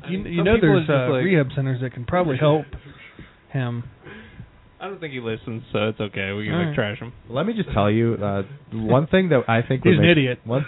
[0.03, 2.64] I You, mean, you know, people there's uh, like- rehab centers that can probably help
[3.53, 3.85] him.
[4.83, 6.33] I don't think he listens, so it's okay.
[6.33, 6.66] We can Alright.
[6.68, 7.12] like trash him.
[7.30, 10.11] Let me just tell you, uh, one thing that I think would He's an make,
[10.11, 10.41] idiot.
[10.45, 10.66] One,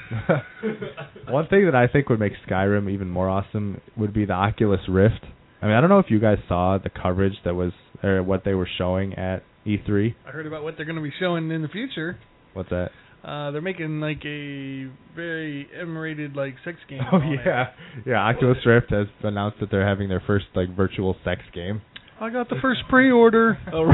[1.29, 4.83] one thing that I think would make Skyrim even more awesome would be the Oculus
[4.89, 5.25] Rift.
[5.61, 7.73] I mean, I don't know if you guys saw the coverage that was
[8.05, 10.15] or what they were showing at E3.
[10.29, 12.17] I heard about what they're going to be showing in the future.
[12.53, 12.91] What's that?
[13.25, 17.01] Uh, they're making like a very M-rated like sex game.
[17.11, 17.41] Oh on it.
[17.45, 17.65] yeah,
[18.07, 18.19] yeah.
[18.19, 21.81] Oculus Rift has announced that they're having their first like virtual sex game.
[22.21, 23.59] I got the first pre-order.
[23.73, 23.91] Oh,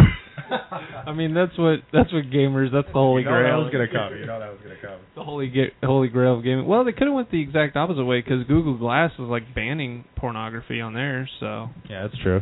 [1.06, 2.72] I mean, that's what that's what gamers.
[2.72, 3.58] That's the holy you know grail.
[3.58, 4.18] that was gonna come.
[4.18, 4.98] You know that was gonna come.
[5.14, 6.66] the holy ga- holy grail of gaming.
[6.66, 10.04] Well, they could have went the exact opposite way because Google Glass was like banning
[10.16, 11.28] pornography on there.
[11.38, 12.40] So Yeah, that's true.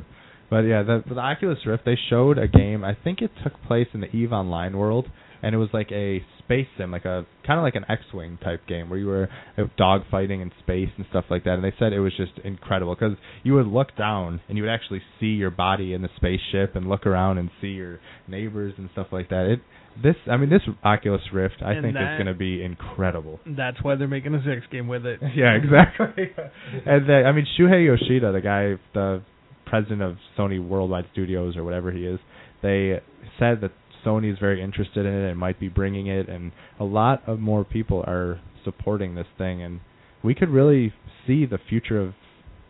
[0.48, 2.82] But yeah, the, the Oculus Rift they showed a game.
[2.82, 5.06] I think it took place in the Eve Online world,
[5.42, 8.66] and it was like a space sim, like a kind of like an X-wing type
[8.66, 11.54] game where you were uh, dogfighting in space and stuff like that.
[11.54, 14.70] And they said it was just incredible because you would look down and you would
[14.72, 18.88] actually see your body in the spaceship and look around and see your neighbors and
[18.92, 19.46] stuff like that.
[19.46, 19.60] It
[20.00, 23.40] this, I mean, this Oculus Rift, I And think that- is going to be incredible.
[23.44, 25.20] That's why they're making a six game with it.
[25.34, 26.30] Yeah, exactly.
[26.86, 29.22] and the, I mean, Shuhei Yoshida, the guy, the
[29.66, 32.20] president of Sony Worldwide Studios or whatever he is,
[32.62, 33.00] they
[33.38, 33.72] said that
[34.04, 37.38] Sony is very interested in it and might be bringing it, and a lot of
[37.40, 39.80] more people are supporting this thing, and
[40.22, 40.92] we could really
[41.26, 42.14] see the future of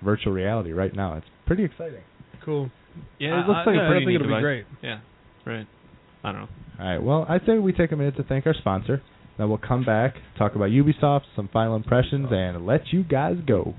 [0.04, 1.14] virtual reality right now.
[1.16, 2.02] It's pretty exciting.
[2.44, 2.70] Cool.
[3.18, 4.66] yeah, I- it looks I- like yeah, a I pretty think neat it'll be great.
[4.82, 5.00] Yeah,
[5.44, 5.66] right.
[6.24, 6.48] I don't know.
[6.80, 9.02] All right, well, I say we take a minute to thank our sponsor.
[9.36, 13.74] Then we'll come back, talk about Ubisoft, some final impressions, and let you guys go.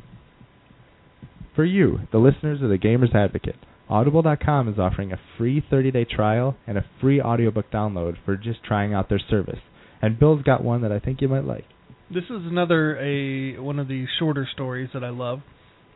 [1.56, 3.58] For you, the listeners of the Gamers Advocate,
[3.90, 8.94] Audible.com is offering a free 30-day trial and a free audiobook download for just trying
[8.94, 9.60] out their service.
[10.02, 11.66] And Bill's got one that I think you might like.
[12.12, 15.42] This is another a one of the shorter stories that I love.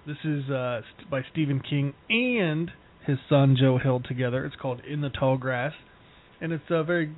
[0.06, 2.70] This is uh, by Stephen King and
[3.06, 4.46] his son Joe Hill together.
[4.46, 5.74] It's called In the Tall Grass,
[6.42, 7.16] and it's a very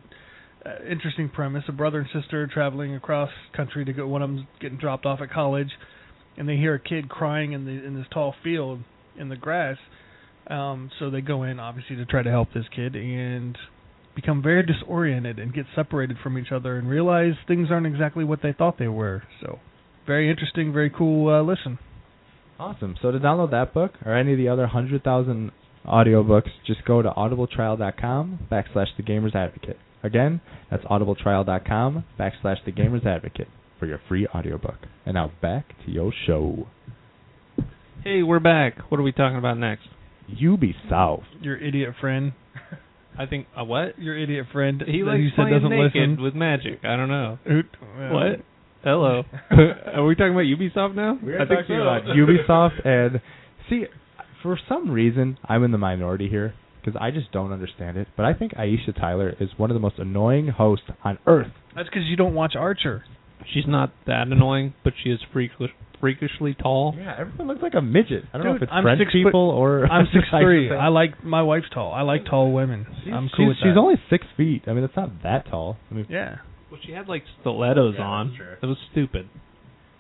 [0.66, 1.64] uh, interesting premise.
[1.68, 4.08] A brother and sister traveling across country to go.
[4.08, 5.72] One of them's getting dropped off at college,
[6.38, 8.80] and they hear a kid crying in the in this tall field
[9.18, 9.78] in the grass.
[10.48, 13.58] Um, so they go in obviously to try to help this kid and
[14.16, 18.42] become very disoriented and get separated from each other and realize things aren't exactly what
[18.42, 19.24] they thought they were.
[19.42, 19.60] So,
[20.06, 21.80] very interesting, very cool uh, listen.
[22.60, 22.96] Awesome.
[23.02, 25.52] So to download that book or any of the other 100,000
[25.86, 29.78] audiobooks, just go to audibletrial.com backslash the Gamers Advocate.
[30.04, 30.40] Again,
[30.72, 33.48] that's audibletrial.com backslash the Gamers Advocate
[33.80, 34.78] for your free audiobook.
[35.06, 36.68] And now back to your show.
[38.04, 38.90] Hey, we're back.
[38.90, 39.88] What are we talking about next?
[40.30, 41.24] Ubisoft.
[41.42, 42.34] Your idiot friend,
[43.20, 43.98] I think a what?
[44.00, 46.24] your idiot friend He that likes you said playing doesn't naked listen.
[46.24, 46.80] with magic.
[46.84, 47.40] I don't know.
[47.50, 47.66] Oot.
[47.98, 48.42] What?
[48.84, 49.24] Hello.
[49.52, 51.18] are we talking about Ubisoft now?
[51.22, 51.82] We're I think talking so.
[51.82, 53.22] about Ubisoft and
[53.70, 53.86] see,
[54.44, 56.54] for some reason, I'm in the minority here
[56.84, 58.08] because I just don't understand it.
[58.16, 61.48] But I think Aisha Tyler is one of the most annoying hosts on earth.
[61.76, 63.04] That's because you don't watch Archer.
[63.54, 65.72] She's not that annoying, but she is freakish,
[66.06, 66.94] freakishly tall.
[66.96, 68.24] Yeah, everyone looks like a midget.
[68.32, 70.72] I don't know if it's I'm French six foot- people or I'm six three.
[70.72, 71.92] I I like my wife's tall.
[71.94, 72.86] I like tall women.
[73.04, 73.80] She's, I'm she's, cool with she's that.
[73.80, 74.64] only six feet.
[74.68, 75.78] I mean, it's not that tall.
[75.90, 76.36] I mean, yeah.
[76.70, 78.38] Well, she had like stilettos Yeah, on.
[78.62, 79.28] That was stupid.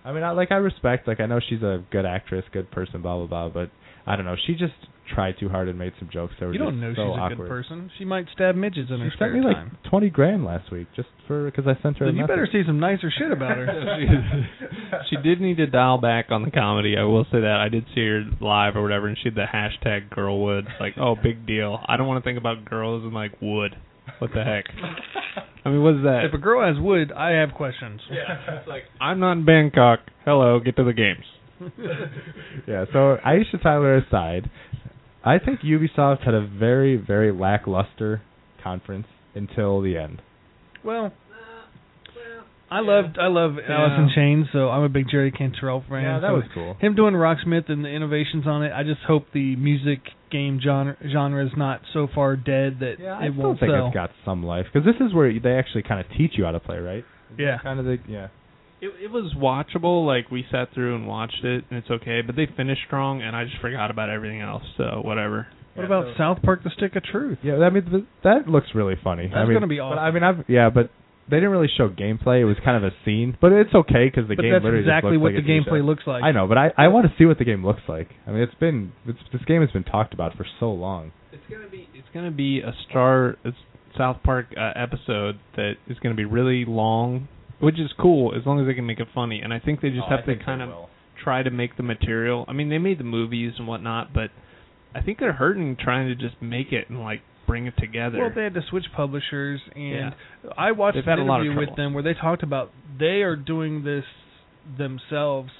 [0.03, 1.07] I mean, I like I respect.
[1.07, 3.49] Like, I know she's a good actress, good person, blah blah blah.
[3.49, 3.71] But
[4.05, 4.35] I don't know.
[4.45, 4.73] She just
[5.13, 7.21] tried too hard and made some jokes that were You don't know so she's a
[7.21, 7.37] awkward.
[7.37, 7.91] good person.
[7.97, 10.87] She might stab midgets in her She spare sent me like twenty grand last week
[10.95, 12.05] just for because I sent her.
[12.05, 12.63] a Then you better message.
[12.63, 13.67] say some nicer shit about her.
[15.09, 16.95] she did need to dial back on the comedy.
[16.97, 17.59] I will say that.
[17.63, 20.61] I did see her live or whatever, and she had the hashtag girlwood.
[20.63, 21.79] It's like, oh, big deal.
[21.87, 23.75] I don't want to think about girls and like wood.
[24.19, 24.65] What the heck?
[25.65, 26.25] I mean, what's that?
[26.27, 27.99] if a girl has wood, I have questions.
[28.11, 29.99] yeah, it's like I'm not in Bangkok.
[30.23, 31.25] Hello, get to the games.
[32.67, 32.85] yeah.
[32.93, 34.49] So Aisha Tyler aside,
[35.25, 38.21] I think Ubisoft had a very very lackluster
[38.63, 40.21] conference until the end.
[40.83, 41.11] Well,
[42.69, 46.01] I loved I love Alice in uh, Chains, so I'm a big Jerry Cantrell fan.
[46.03, 46.75] Yeah, that so was cool.
[46.79, 48.71] him doing Rocksmith and the innovations on it.
[48.73, 49.99] I just hope the music
[50.31, 53.71] game genre genre is not so far dead that Yeah, I it still won't think
[53.71, 53.87] sell.
[53.87, 56.51] it's got some life because this is where they actually kind of teach you how
[56.51, 57.05] to play, right?
[57.37, 58.27] yeah, Kind of the yeah.
[58.85, 60.05] It, it was watchable.
[60.05, 62.21] Like we sat through and watched it, and it's okay.
[62.25, 64.63] But they finished strong, and I just forgot about everything else.
[64.77, 65.47] So whatever.
[65.73, 67.39] What Yeah, about so- South Park: The Stick of Truth?
[67.43, 69.25] Yeah, I mean th- that looks really funny.
[69.25, 69.99] I That's mean, gonna be But awesome.
[69.99, 70.89] I mean, I've yeah, but
[71.27, 72.41] they didn't really show gameplay.
[72.41, 74.85] It was kind of a scene, but it's okay because the but game that's literally
[74.85, 75.85] exactly looks what like the gameplay show.
[75.85, 76.23] looks like.
[76.23, 78.09] I know, but I I want to see what the game looks like.
[78.27, 81.11] I mean, it's been it's, this game has been talked about for so long.
[81.33, 83.57] It's gonna be it's gonna be a Star it's
[83.97, 87.27] South Park uh, episode that is gonna be really long,
[87.65, 89.41] which is cool as long as they can make it funny.
[89.41, 90.69] And I think they Oh, just have to kind of
[91.23, 92.45] try to make the material.
[92.47, 94.29] I mean, they made the movies and whatnot, but
[94.93, 98.19] I think they're hurting trying to just make it and like bring it together.
[98.19, 100.13] Well, they had to switch publishers, and
[100.43, 100.49] Yeah.
[100.57, 102.71] I watched They've an had a lot of interview with them where they talked about
[102.99, 104.05] they are doing this
[104.77, 105.51] themselves.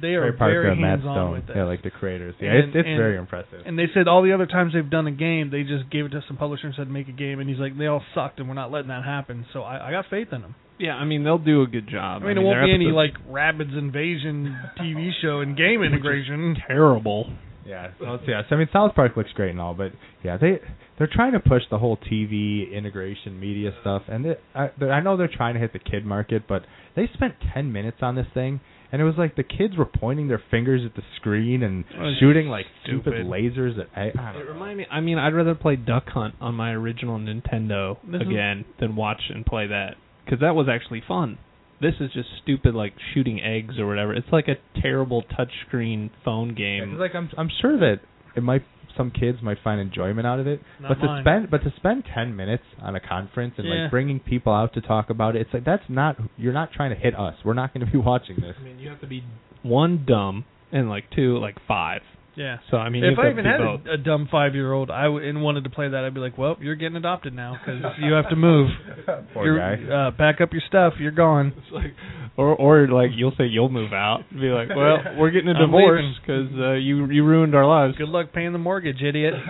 [0.00, 1.56] They are Trey Parker very and hands on Stone, with this.
[1.56, 2.34] yeah, like the creators.
[2.40, 3.62] Yeah, And- it's it's and- very impressive.
[3.64, 6.10] and they said all the other times they've done a game, they just gave it
[6.10, 8.48] to some publisher and said make a game, and he's like they all sucked, and
[8.48, 9.46] we're not letting that happen.
[9.52, 10.54] So I, I got faith in them.
[10.78, 12.22] yeah, I mean they'll do a good job.
[12.22, 16.56] I mean, it won't be any like Rabbids Invasion TV show and game integration.
[16.66, 17.30] terrible.
[17.66, 18.42] Yeah, so it's, yeah.
[18.48, 19.90] So I mean, South Park looks great and all, but
[20.22, 20.60] yeah, they
[20.98, 25.00] they're trying to push the whole TV integration media stuff, and they, I they- I
[25.00, 26.62] know they're trying to hit the kid market, but
[26.94, 28.60] they spent ten minutes on this thing,
[28.92, 31.84] and it was like the kids were pointing their fingers at the screen and
[32.20, 33.26] shooting like stupid, stupid.
[33.26, 33.88] lasers at.
[33.96, 34.52] I, I It don't know.
[34.52, 34.86] remind me.
[34.90, 38.96] I mean, I'd rather play Duck Hunt on my original Nintendo This is- again than
[38.96, 41.38] watch and play that because that was actually fun.
[41.80, 44.14] This is just stupid, like shooting eggs or whatever.
[44.14, 46.90] It's like a terrible touchscreen phone Yeah, game.
[46.92, 48.00] 'cause, like I'm I'm sure that
[48.34, 48.62] it might
[48.96, 52.04] some kids might find enjoyment out of it, Not but to spend but to spend
[52.14, 53.82] ten minutes on a conference and Yeah.
[53.82, 56.90] like bringing people out to talk about it, it's like that's not you're not trying
[56.90, 57.34] to hit us.
[57.44, 58.54] We're not going to be watching this.
[58.58, 59.22] I mean, you have to be
[59.62, 62.02] one dumb and like two like five.
[62.36, 62.58] Yeah.
[62.70, 65.26] So I mean, If I even had a, a dumb five year old, I w-
[65.26, 68.12] and wanted to play that, I'd be like, "Well, you're getting adopted now because you
[68.12, 68.68] have to move.
[69.34, 69.92] Poor You're- guy.
[70.08, 70.94] Uh, pack up your stuff.
[70.98, 71.94] You're gone." It's like,
[72.36, 74.24] or or like you'll say you'll move out.
[74.30, 77.96] Be like, well, we're getting a I'm divorce because uh, you you ruined our lives.
[77.96, 79.32] Good luck paying the mortgage, idiot.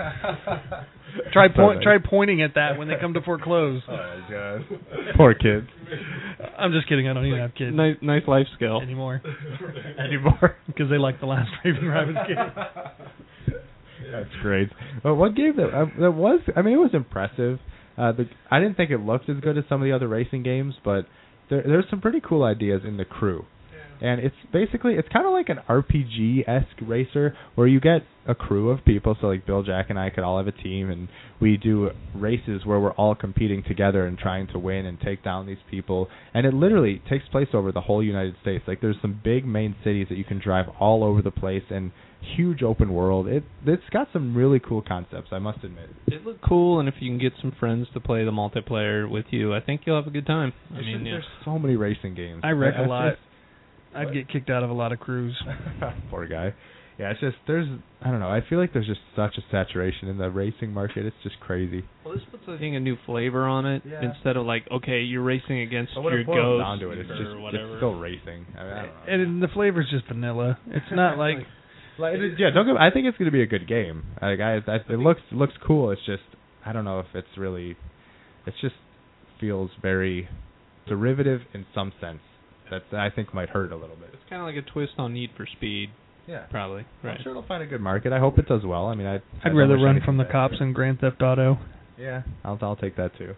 [1.33, 3.83] try point, try pointing at that when they come to foreclose.
[3.89, 4.61] Oh my god.
[5.17, 5.67] Poor kids.
[6.59, 7.09] I'm just kidding.
[7.09, 8.81] I don't even have kids Nice nice life skill.
[8.83, 9.23] anymore
[9.99, 10.57] Anymore.
[10.67, 13.57] because they like the last Raving Rabbids game.
[14.13, 14.69] That's great.
[15.03, 16.41] But what game that uh, that was?
[16.55, 17.59] I mean, it was impressive.
[17.97, 20.43] Uh, the I didn't think it looked as good as some of the other racing
[20.43, 21.07] games, but
[21.51, 23.45] there, there's some pretty cool ideas in the crew.
[24.01, 28.35] And it's basically it's kind of like an RPG esque racer where you get a
[28.35, 29.17] crew of people.
[29.21, 31.09] So like Bill, Jack, and I could all have a team, and
[31.41, 35.47] we do races where we're all competing together and trying to win and take down
[35.47, 36.09] these people.
[36.35, 38.65] And it literally takes place over the whole United States.
[38.67, 41.93] Like there's some big main cities that you can drive all over the place and
[42.37, 43.29] huge open world.
[43.29, 45.29] It it's got some really cool concepts.
[45.31, 45.91] I must admit.
[46.09, 49.27] It looked cool, and if you can get some friends to play the multiplayer with
[49.31, 50.53] you, I think you'll have a good time.
[50.75, 51.13] I It's mean, just- yeah.
[51.13, 52.41] there's so many racing games.
[52.43, 53.15] I wreck a It's lot.
[53.97, 55.37] Just- I'd get kicked out of a lot of crews.
[56.11, 56.55] Poor guy.
[56.99, 57.67] Yeah, it's just there's
[58.01, 58.29] I don't know.
[58.31, 61.05] I feel like there's just such a saturation in the racing market.
[61.05, 61.85] It's just crazy.
[62.05, 64.01] Well, this puts I think a new flavor on it Yeah.
[64.03, 66.99] instead of like okay, you're racing against But your it boils ghost down to it,
[67.01, 67.73] it's or just whatever.
[67.75, 68.47] it's still racing.
[68.59, 69.13] I, mean, I don't know.
[69.33, 70.59] And the flavor's just vanilla.
[70.69, 71.37] It's not like
[71.99, 74.05] Like, it- yeah, don't get, I think it's going to be a good game.
[74.23, 75.91] Like I, I, it looks it looks cool.
[75.91, 76.23] It's just
[76.65, 77.77] I don't know if it's really.
[78.47, 78.75] It just
[79.39, 80.31] feels very
[80.89, 82.21] derivative in some sense.
[82.71, 84.11] That I think might hurt a little bit.
[84.13, 85.91] It's kind of like a twist on Need for Speed,
[86.27, 86.47] Yeah.
[86.51, 86.85] probably.
[87.03, 87.17] Right.
[87.17, 88.13] I'm sure it'll find a good market.
[88.13, 88.87] I hope it does well.
[88.87, 89.17] I mean, I.
[89.17, 91.59] I I'd rather run from the cops for in Grand Theft Auto.
[91.99, 93.35] Yeah, I'll I'll take that too.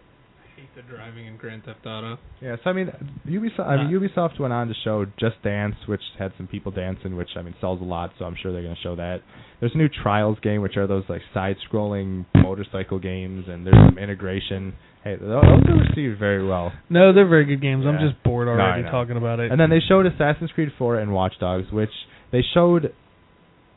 [0.79, 2.17] I hate the driving in Grand Theft Auto.
[2.41, 2.87] Yeah, so I mean,
[3.27, 3.67] Ubisoft.
[3.67, 7.29] I mean, Ubisoft went on to show Just Dance, which had some people dancing, which
[7.35, 8.11] I mean sells a lot.
[8.17, 9.21] So I'm sure they're going to show that.
[9.59, 13.97] There's a new Trials game, which are those like side-scrolling motorcycle games, and there's some
[13.97, 14.73] integration.
[15.03, 16.71] Hey, those are received very well.
[16.89, 17.85] No, they're very good games.
[17.85, 18.91] I'm just bored already I know.
[18.91, 19.51] talking about it.
[19.51, 21.89] And then they showed Assassin's Creed 4 and Watch Dogs, which
[22.31, 22.93] they showed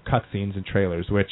[0.07, 1.31] cutscenes and trailers, which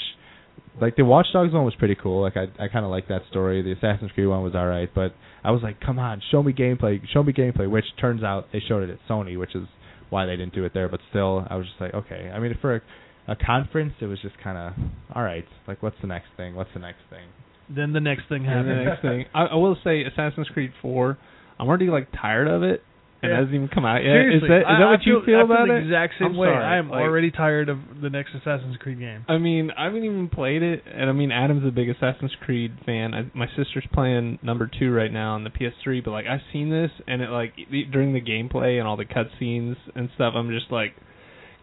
[0.80, 2.22] like the Watch Dogs one was pretty cool.
[2.22, 3.62] Like I I kind of like that story.
[3.62, 6.52] The Assassin's Creed one was all right, but I was like, come on, show me
[6.52, 7.68] gameplay, show me gameplay.
[7.70, 9.66] Which turns out they showed it at Sony, which is
[10.10, 10.88] why they didn't do it there.
[10.88, 12.30] But still, I was just like, okay.
[12.34, 12.80] I mean, for a,
[13.28, 14.72] a conference, it was just kind of
[15.14, 15.46] all right.
[15.66, 16.54] Like, what's the next thing?
[16.54, 17.26] What's the next thing?
[17.74, 18.68] then the next thing happened.
[18.70, 21.16] the next thing, I, I will say, Assassin's Creed 4.
[21.58, 22.82] I'm already like tired of it,
[23.22, 23.36] and Yeah.
[23.36, 24.12] it hasn't even come out yet.
[24.12, 25.82] Seriously, is that is I- that I what you feel I about the it?
[25.84, 26.48] exact same I'm way.
[26.48, 29.24] sorry, I am like- already tired of the next Assassin's Creed game.
[29.28, 32.72] I mean, I haven't even played it, and I mean, Adam's a big Assassin's Creed
[32.86, 33.12] fan.
[33.14, 36.70] I, my sister's playing number two right now on the PS3, but like I've seen
[36.70, 37.52] this, and it like
[37.92, 40.94] during the gameplay and all the cutscenes and stuff, I'm just like,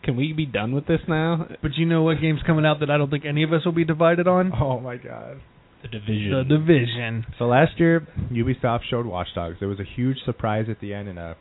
[0.04, 1.48] can we be done with this now?
[1.62, 3.72] But you know what game's coming out that I don't think any of us will
[3.72, 4.54] be divided on?
[4.62, 5.38] Oh my god.
[5.82, 6.32] The Division.
[6.32, 7.26] The Division.
[7.38, 9.58] So last year, Ubisoft showed Watch Dogs.
[9.60, 11.36] There was a huge surprise at the end, and a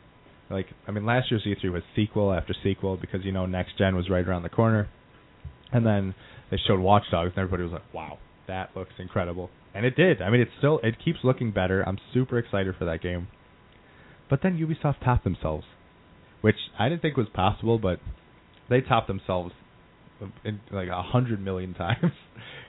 [0.49, 3.95] like I mean, last year's E3 was sequel after sequel because you know next gen
[3.95, 4.87] was right around the corner,
[5.71, 6.15] and then
[6.51, 10.21] they showed Watch Dogs, and everybody was like, "Wow, that looks incredible," and it did.
[10.21, 11.83] I mean, it still it keeps looking better.
[11.87, 13.27] I'm super excited for that game.
[14.29, 15.65] But then Ubisoft topped themselves,
[16.41, 17.99] which I didn't think was possible, but
[18.69, 19.53] they topped themselves
[20.43, 22.11] in like a hundred million times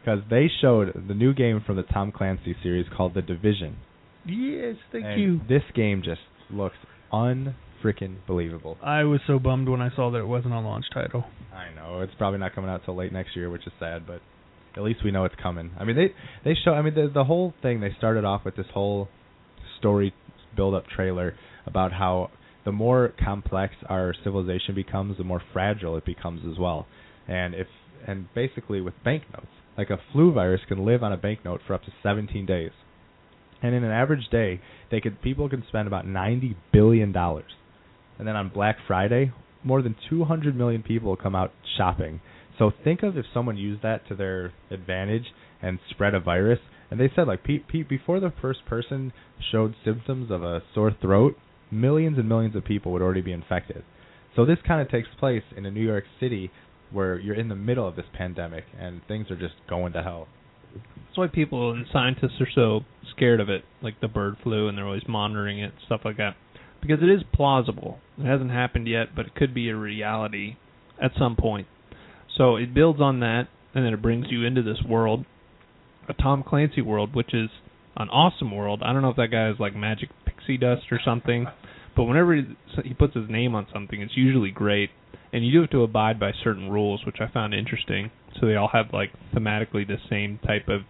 [0.00, 3.78] because they showed the new game from the Tom Clancy series called The Division.
[4.26, 5.40] Yes, thank And you.
[5.48, 6.20] This game just
[6.50, 6.76] looks
[7.78, 8.76] unfreaking believable.
[8.82, 11.24] I was so bummed when I saw that it wasn't a launch title.
[11.52, 14.20] I know it's probably not coming out till late next year, which is sad, but
[14.76, 15.70] at least we know it's coming.
[15.78, 16.14] I mean, they
[16.44, 16.72] they show.
[16.72, 17.80] I mean, the the whole thing.
[17.80, 19.08] They started off with this whole
[19.78, 20.14] story
[20.56, 21.34] build up trailer
[21.66, 22.30] about how
[22.64, 26.86] the more complex our civilization becomes, the more fragile it becomes as well.
[27.26, 27.66] And if
[28.06, 31.82] and basically with banknotes, like a flu virus can live on a banknote for up
[31.84, 32.70] to 17 days.
[33.62, 34.60] And in an average day,
[34.90, 37.50] they could people can spend about 90 billion dollars.
[38.18, 39.32] And then on Black Friday,
[39.64, 42.20] more than 200 million people come out shopping.
[42.58, 45.26] So think of if someone used that to their advantage
[45.62, 46.58] and spread a virus.
[46.90, 49.12] And they said like Pete, Pete before the first person
[49.52, 51.36] showed symptoms of a sore throat,
[51.70, 53.84] millions and millions of people would already be infected.
[54.34, 56.50] So this kind of takes place in a New York City
[56.90, 60.26] where you're in the middle of this pandemic and things are just going to hell.
[60.74, 62.80] That's why people and scientists are so
[63.14, 66.36] scared of it, like the bird flu, and they're always monitoring it, stuff like that.
[66.80, 67.98] Because it is plausible.
[68.18, 70.56] It hasn't happened yet, but it could be a reality
[71.02, 71.66] at some point.
[72.36, 75.24] So it builds on that, and then it brings you into this world,
[76.08, 77.50] a Tom Clancy world, which is
[77.96, 78.82] an awesome world.
[78.84, 81.46] I don't know if that guy is like magic pixie dust or something,
[81.96, 82.42] but whenever he
[82.84, 84.90] he puts his name on something, it's usually great.
[85.32, 88.10] And you do have to abide by certain rules, which I found interesting.
[88.40, 90.82] So they all have like thematically the same type of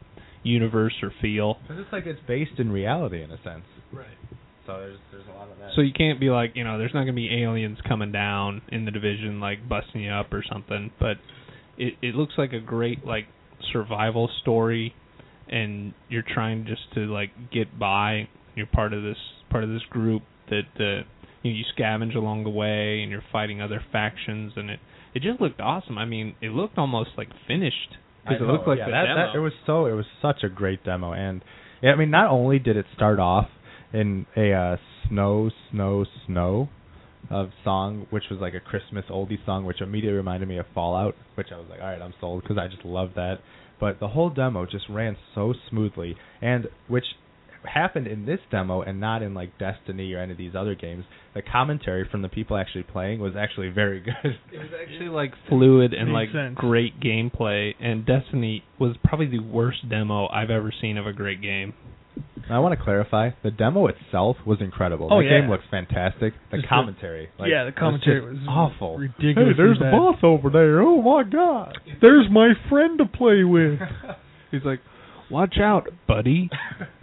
[0.42, 1.58] universe or feel.
[1.62, 3.64] Because it's like it's based in reality in a sense.
[3.92, 4.06] Right.
[4.68, 5.70] So there's there's a lot of that.
[5.74, 8.60] So you can't be like, you know, there's not going to be aliens coming down
[8.68, 11.16] in the division like busting you up or something, but
[11.78, 13.24] it it looks like a great like
[13.72, 14.94] survival story
[15.48, 18.28] and you're trying just to like get by.
[18.54, 19.16] You're part of this
[19.50, 21.08] part of this group that uh
[21.42, 24.80] you, know, you scavenge along the way and you're fighting other factions and it
[25.14, 25.96] it just looked awesome.
[25.96, 29.04] I mean, it looked almost like finished because it know, looked like yeah, the that,
[29.04, 29.32] demo.
[29.32, 31.42] that it was so it was such a great demo and
[31.82, 33.48] yeah, I mean not only did it start off
[33.92, 34.76] in a uh,
[35.08, 36.68] snow snow snow
[37.30, 41.14] of song which was like a Christmas oldie song which immediately reminded me of Fallout
[41.34, 43.36] which I was like all right I'm sold because I just love that
[43.80, 47.04] but the whole demo just ran so smoothly and which
[47.64, 51.04] happened in this demo and not in like Destiny or any of these other games
[51.34, 55.32] the commentary from the people actually playing was actually very good It was actually like
[55.48, 56.54] fluid and like sense.
[56.56, 61.42] great gameplay, and Destiny was probably the worst demo I've ever seen of a great
[61.42, 61.74] game.
[62.44, 65.08] And I want to clarify, the demo itself was incredible.
[65.10, 65.40] Oh, the yeah.
[65.40, 66.32] game looks fantastic.
[66.50, 68.96] The Just the- commentary, like, yeah, the commentary was, was awful.
[68.98, 70.80] ridiculously Hey, there's the boss over there.
[70.80, 71.78] Oh my god.
[72.00, 73.78] There's my friend to play with.
[74.50, 74.80] He's like,
[75.30, 76.48] "Watch out, buddy!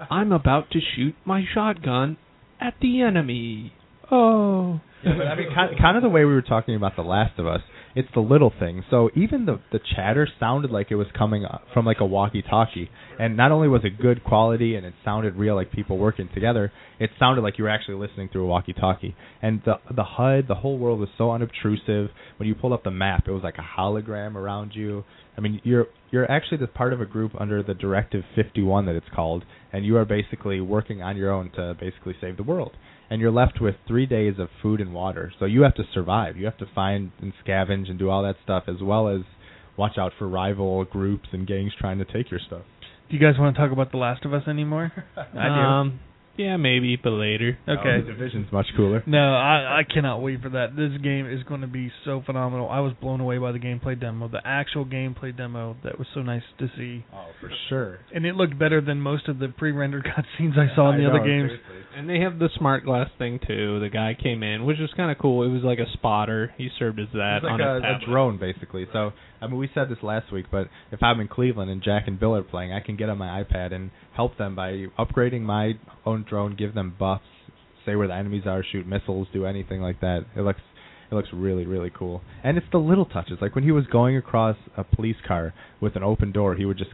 [0.10, 2.18] I'm about to shoot my shotgun
[2.60, 3.72] at the enemy."
[4.12, 5.36] Oh, Yeah, but I oh.
[5.36, 7.62] mean, kind, kind of the way we were talking about The Last of Us.
[7.96, 8.84] It's the little things.
[8.90, 12.90] So even the the chatter sounded like it was coming uh, from like a walkie-talkie,
[13.18, 16.74] and not only was it good quality and it sounded real, like people working together,
[17.00, 19.16] it sounded like you were actually listening through a walkie-talkie.
[19.42, 22.10] And the the HUD, the whole world was so unobtrusive.
[22.38, 25.06] When you pulled up the map, it was like a hologram around you.
[25.38, 28.96] I mean, you're you're actually the part of a group under the Directive 51 that
[28.96, 32.74] it's called, and you are basically working on your own to basically save the world
[33.10, 35.32] and you're left with three days of food and water.
[35.40, 36.38] So you have to survive.
[36.38, 39.22] You have to find and scavenge and do all that stuff, as well as
[39.78, 42.64] watch out for rival groups and gangs trying to take your stuff.
[43.10, 44.92] Do you guys want to talk about The Last of Us anymore?
[45.18, 45.38] I do.
[45.38, 46.00] Um,
[46.38, 47.58] yeah, maybe, but later.
[47.68, 47.98] Okay.
[48.02, 49.04] Oh, the division's much cooler.
[49.06, 50.76] No, I I cannot wait for that.
[50.76, 52.70] This game is going to be so phenomenal.
[52.70, 55.76] I was blown away by the gameplay demo, the actual gameplay demo.
[55.84, 58.00] That was so nice to see, Oh, for sure.
[58.14, 60.06] and it looked better than most of the pre-rendered
[60.40, 61.50] cutscenes I saw in the I other know, games.
[61.52, 61.98] seriously.
[61.98, 63.80] And they have the smart glass thing too.
[63.80, 65.44] The guy came in, which was kind of cool.
[65.44, 66.54] It was like a spotter.
[66.58, 68.86] He served as that It's like on a, a, a drone, basically.
[68.92, 69.12] So,
[69.46, 72.20] I mean, we said this last week, but if I'm in Cleveland and Jack and
[72.20, 75.74] Bill are playing, I can get on my iPad and help them by upgrading my
[76.04, 77.26] own drone, give them buffs,
[77.86, 80.26] say where the enemies are, shoot missiles, do anything like that.
[80.36, 80.62] It looks
[81.12, 82.24] it looks really really cool.
[82.44, 83.38] And it's the little touches.
[83.40, 86.80] Like when he was going across a police car with an open door, he would
[86.80, 86.92] just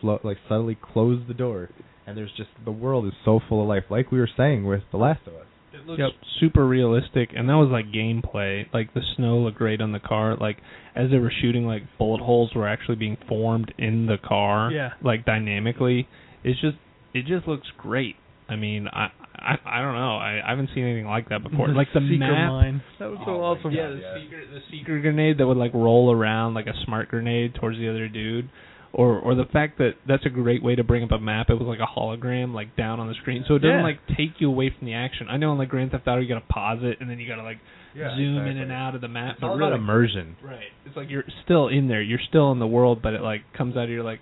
[0.00, 1.68] slow like subtly close the door.
[2.06, 4.82] And there's just the world is so full of life, like we were saying with
[4.92, 5.47] The Last of Us.
[5.88, 6.10] It looks Yep.
[6.40, 8.66] super realistic, and that was like gameplay.
[8.72, 10.36] Like the snow looked great on the car.
[10.36, 10.58] Like
[10.94, 14.70] as they were shooting, like bullet holes were actually being formed in the car.
[14.70, 14.90] Yeah.
[15.02, 16.06] Like dynamically,
[16.44, 16.76] it's just
[17.14, 18.16] it just looks great.
[18.48, 19.08] I mean, I
[19.40, 20.16] I, I don't know.
[20.16, 21.68] I, I haven't seen anything like that before.
[21.74, 22.50] like the Seeker map.
[22.50, 22.82] mine.
[22.98, 23.70] That was so Oh my awesome.
[23.72, 27.54] Yeah, the seeker the seeker grenade that would like roll around like a smart grenade
[27.54, 28.50] towards the other dude.
[28.92, 31.50] Or or the fact that that's a great way to bring up a map.
[31.50, 33.44] It was like a hologram like down on the screen.
[33.46, 33.82] So it doesn't Yeah.
[33.82, 35.26] like take you away from the action.
[35.28, 37.42] I know in like Grand Theft Auto you gotta pause it and then you gotta
[37.42, 37.58] like
[37.94, 39.32] zoom in and out of the map.
[39.34, 40.36] It's but all really, about immersion.
[40.42, 40.72] Right.
[40.86, 42.00] It's like you're still in there.
[42.00, 44.20] You're still in the world, but it like comes out of your like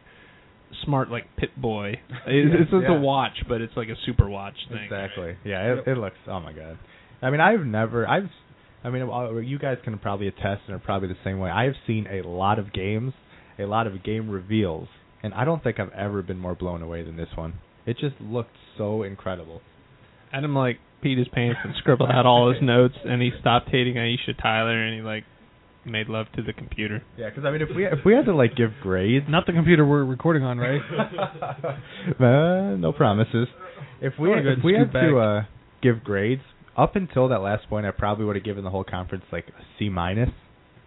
[0.85, 2.01] smart like Pip-Boy.
[2.27, 2.97] It, Yeah, it's yeah.
[2.97, 4.83] a watch, but it's like a super watch thing.
[4.83, 5.37] Exactly.
[5.45, 6.17] Yeah, it, it looks.
[6.27, 6.79] Oh my god.
[7.23, 8.07] I mean, I've never.
[8.07, 8.29] I've.
[8.85, 9.09] I mean,
[9.45, 11.51] you guys can probably attest, and are probably the same way.
[11.51, 13.15] I have seen a lot of games,
[13.59, 14.89] a lot of game reveals,
[15.23, 17.55] and I don't think I've ever been more blown away than this one.
[17.87, 19.61] It just looked so incredible.
[20.33, 23.95] Adam like peed his pants and scribbled out all his notes, and he stopped hating
[23.95, 25.25] Aisha Tyler, and he like
[25.85, 27.03] made love to the computer.
[27.17, 29.53] Yeah, because I mean, if we if we had to like give grades, Not the
[29.53, 30.81] computer we're recording on, right?
[32.21, 33.49] uh, no promises.
[34.01, 35.45] If we I if we scoot had to uh,
[35.83, 36.43] give grades,
[36.77, 39.63] up until that last point, I probably would have given the whole conference like a
[39.79, 40.31] C minus,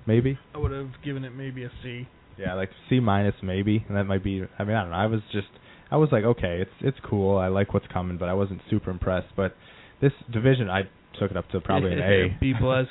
[0.06, 0.38] maybe.
[0.54, 2.08] I would have given it maybe a C.
[2.40, 4.44] Yeah, like C minus maybe, and that might be.
[4.58, 4.96] I mean, I don't know.
[4.98, 5.48] I was just,
[5.92, 7.38] I was like, okay, it's it's cool.
[7.38, 9.28] I like what's coming, but I wasn't super impressed.
[9.36, 9.56] But
[10.02, 10.84] this division, I
[11.20, 12.38] took it up to probably an A.
[12.42, 12.88] B plus.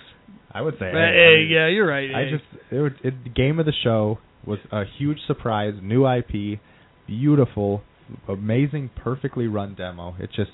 [0.53, 0.89] I would say A.
[0.89, 2.11] A, I mean, yeah, you're right.
[2.15, 2.31] I A.
[2.31, 6.59] just it, would- it the game of the show was a huge surprise, new IP,
[7.07, 7.83] beautiful,
[8.29, 10.15] amazing, perfectly run demo.
[10.19, 10.51] It just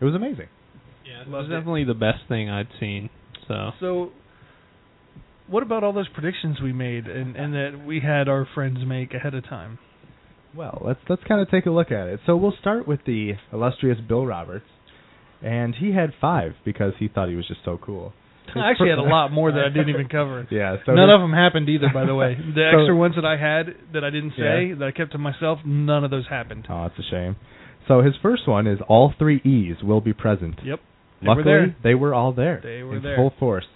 [0.00, 0.48] it was amazing.
[1.06, 1.54] Yeah, it Loved was it.
[1.58, 3.10] definitely the best thing I'd seen.
[3.48, 4.10] So So,
[5.50, 9.12] what about all those predictions we made and, and that we had our friends make
[9.14, 9.78] ahead of time?
[10.54, 12.20] Well, let's let's kind of take a look at it.
[12.26, 14.64] So we'll start with the illustrious Bill Roberts,
[15.42, 18.12] and he had five because he thought he was just so cool.
[18.56, 20.46] I actually had a lot more that I didn't even cover.
[20.50, 22.34] Yeah, so none of them happened either, by the way.
[22.54, 24.74] The So- extra ones that I had that I didn't say Yeah.
[24.80, 26.66] that I kept to myself, none of those happened.
[26.68, 27.36] Oh, it's a shame.
[27.86, 30.56] So his first one is all three E's will be present.
[30.64, 30.80] Yep.
[31.22, 31.76] They were Luckily, there.
[31.84, 32.60] they were all there.
[32.62, 33.16] They were in there.
[33.16, 33.66] full force.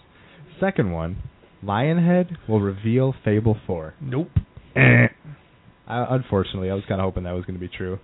[0.59, 1.17] Second one,
[1.65, 3.95] Lionhead will reveal Fable 4.
[4.01, 4.31] Nope.
[4.77, 5.07] Eh.
[5.87, 7.99] I, unfortunately, I was kind of hoping that was going to be true.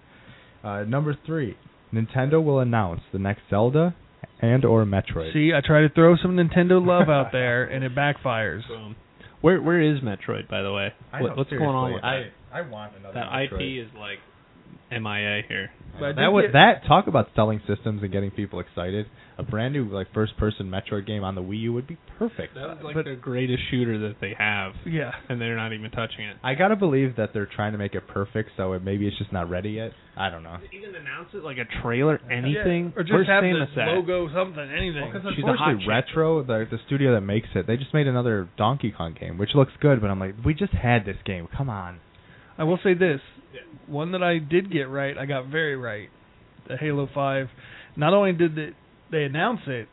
[0.62, 1.56] Uh, number three,
[1.92, 3.94] Nintendo will announce the next Zelda
[4.42, 5.32] and or Metroid.
[5.32, 8.66] See, I try to throw some Nintendo love out there, and it backfires.
[8.68, 8.96] boom.
[9.40, 10.92] Where where is Metroid by the way?
[11.12, 12.98] I What, know, what's going on with seriously, I, I want that?
[13.00, 13.80] another That Metroid.
[13.80, 14.18] IP is like
[14.90, 15.70] MIA here.
[15.98, 19.06] But That would get- that talk about selling systems and getting people excited.
[19.38, 22.54] A brand new like first person Metroid game on the Wii U would be perfect.
[22.54, 25.12] That was like But- the greatest shooter that they have, Yeah.
[25.28, 26.36] and they're not even touching it.
[26.44, 29.32] I gotta believe that they're trying to make it perfect, so it, maybe it's just
[29.32, 29.92] not ready yet.
[30.16, 30.56] I don't know.
[30.72, 32.92] Even announce it like a trailer, anything.
[32.94, 33.00] Yeah.
[33.00, 33.88] Or just Where's have Samus the at?
[33.88, 35.10] logo, something, anything.
[35.10, 35.86] Because She's a hot unfortunately.
[35.88, 39.54] Retro, the the studio that makes it, they just made another Donkey Kong game, which
[39.54, 40.00] looks good.
[40.00, 41.46] But I'm like, we just had this game.
[41.56, 42.00] Come on.
[42.60, 43.20] I will say this:
[43.86, 46.10] one that I did get right, I got very right.
[46.68, 47.48] The Halo Five.
[47.96, 48.68] Not only did they,
[49.10, 49.88] they announce it,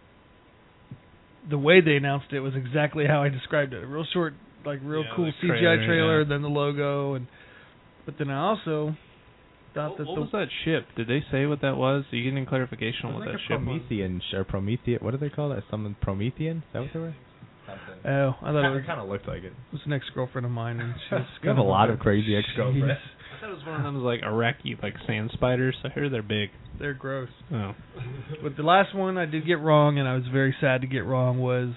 [1.49, 3.83] the way they announced it was exactly how I described it.
[3.83, 4.33] A real short,
[4.65, 6.29] like real Yeah, cool CGI trailer, trailer, yeah.
[6.29, 7.27] then the logo, and
[8.05, 8.95] but then I also
[9.73, 10.87] thought What, that what the was that ship?
[10.97, 12.03] Did they say what that was?
[12.11, 13.79] Are you getting clarification on what like that ship was?
[13.79, 14.99] Promethean or Promethean.
[15.01, 15.63] What do they call that?
[15.71, 16.57] Something Promethean?
[16.57, 17.15] Is that what they were?
[18.07, 18.13] Something.
[18.13, 19.53] oh, I thought it was, kind of looked like it.
[19.53, 21.99] it was an ex girlfriend of mine, and she was You have a lot of
[21.99, 22.85] crazy ex-girlfriends.
[23.37, 25.75] I thought it was one of them like Iraqi like sand spiders.
[25.83, 26.49] I hear they're big.
[26.79, 27.29] They're gross.
[27.53, 27.73] Oh.
[28.41, 31.05] But the last one I did get wrong, and I was very sad to get
[31.05, 31.73] wrong, was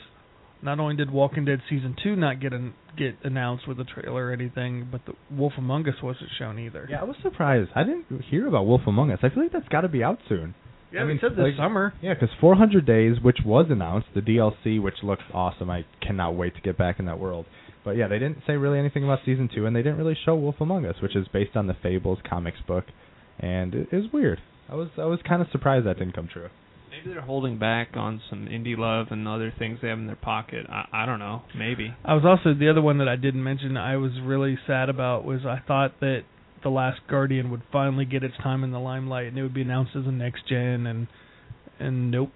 [0.63, 4.27] not only did Walking Dead season two not get an, get announced with a trailer
[4.27, 6.87] or anything, but the Wolf Among Us wasn't shown either.
[6.91, 7.71] Yeah, I was surprised.
[7.75, 9.19] I didn't hear about Wolf Among Us.
[9.23, 10.55] I feel like that's got to be out soon.
[10.93, 11.95] Yeah I mean, said this like- summer.
[12.03, 15.71] Yeah, because 400 Days, which was announced, the DLC, which looks awesome.
[15.71, 17.47] I cannot wait to get back in that world.
[17.85, 20.35] But yeah, they didn't say really anything about season two, and they didn't really show
[20.35, 22.85] Wolf Among Us, which is based on the Fables comics book,
[23.39, 24.41] and it is weird.
[24.69, 26.49] I was I was kind of surprised that didn't come true.
[26.91, 30.17] Maybe they're holding back on some indie love and other things they have in their
[30.17, 30.67] pocket.
[30.69, 31.43] I, I don't know.
[31.57, 31.95] Maybe.
[32.05, 33.77] I was also the other one that I didn't mention.
[33.77, 36.23] I was really sad about was I thought that
[36.63, 39.63] the Last Guardian would finally get its time in the limelight, and it would be
[39.63, 41.07] announced as a next gen, and
[41.79, 42.33] and nope,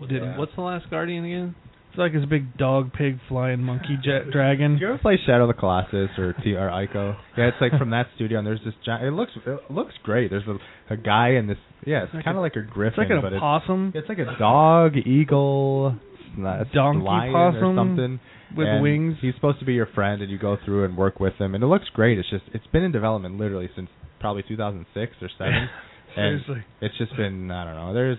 [0.00, 0.36] didn't.
[0.38, 1.54] What's the last Guardian again?
[1.90, 4.72] It's like this big dog, pig, flying monkey, jet dragon.
[4.74, 7.16] Did you ever play Shadow of the Colossus or T or Ico?
[7.36, 9.04] Yeah, it's like from that studio, and there's this giant.
[9.04, 10.30] It looks it looks great.
[10.30, 11.58] There's a a guy in this.
[11.86, 13.92] Yeah, it's It's kind of a- like a griffin, It's like an but it's opossum
[13.94, 15.96] it's like a dog, eagle,
[16.38, 18.20] s- Donkey lion possum or something.
[18.56, 19.16] With and wings.
[19.20, 21.62] He's supposed to be your friend, and you go through and work with him, and
[21.62, 22.18] it looks great.
[22.18, 23.88] It's just it's been in development literally since
[24.20, 25.54] probably 2006 or seven.
[26.16, 26.64] and Seriously.
[26.80, 27.94] it's just been I don't know.
[27.94, 28.18] There's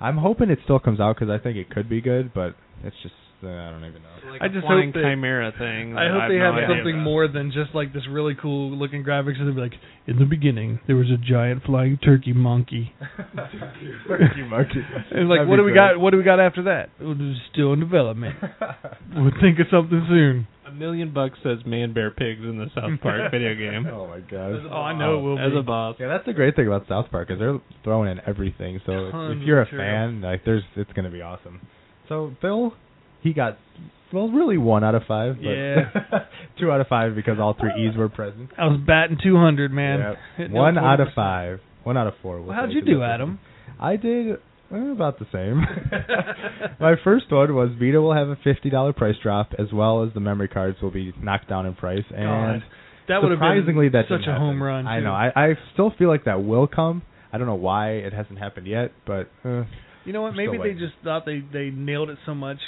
[0.00, 2.96] I'm hoping it still comes out because I think it could be good, but it's
[3.02, 4.30] just uh, I don't even know.
[4.32, 5.96] Like I a just hope that- chimera thing.
[5.96, 7.04] I hope have they no have idea something about.
[7.04, 9.38] more than just like this really cool looking graphics.
[9.40, 9.74] And they be like,
[10.06, 12.92] in the beginning, there was a giant flying turkey monkey.
[14.08, 14.80] Turkey monkey.
[15.10, 15.94] And like, That'd what be do we great.
[15.94, 16.00] got?
[16.00, 16.90] What do we got after that?
[17.00, 18.36] It was still in development.
[19.14, 20.46] we'll think of something soon.
[20.66, 23.86] A million bucks says man bear pigs in the South Park video game.
[23.90, 24.60] Oh my gosh.
[24.70, 25.58] Oh, I know it will As be.
[25.58, 25.96] a boss.
[25.98, 28.80] Yeah, that's the great thing about South Park is they're throwing in everything.
[28.84, 31.60] So if, if you're a of fan, like there's it's gonna be awesome.
[32.08, 32.74] So Bill,
[33.22, 33.58] he got
[34.12, 35.36] well, really one out of five.
[35.36, 35.90] But Yeah.
[36.60, 38.50] two out of five because all three E's were present.
[38.56, 40.16] I was batting 200, man.
[40.38, 40.50] Yep.
[40.50, 41.60] One out of five.
[41.84, 42.36] One out of four.
[42.38, 43.38] we'll Well, how'd you do, Adam?
[43.80, 44.32] I did
[44.72, 45.60] eh, about the same.
[46.80, 50.12] My first one was Vita will have a fifty dollar price drop, as well as
[50.14, 52.04] the memory cards will be knocked down in price.
[52.10, 52.68] And God,
[53.08, 54.86] that would have surprisingly, that such a home run.
[54.86, 55.12] I know.
[55.12, 57.02] I I still feel like that will come.
[57.32, 59.64] I don't know why it hasn't happened yet, but uh,
[60.04, 60.34] You know what?
[60.34, 62.58] Maybe they just thought they they nailed it so much,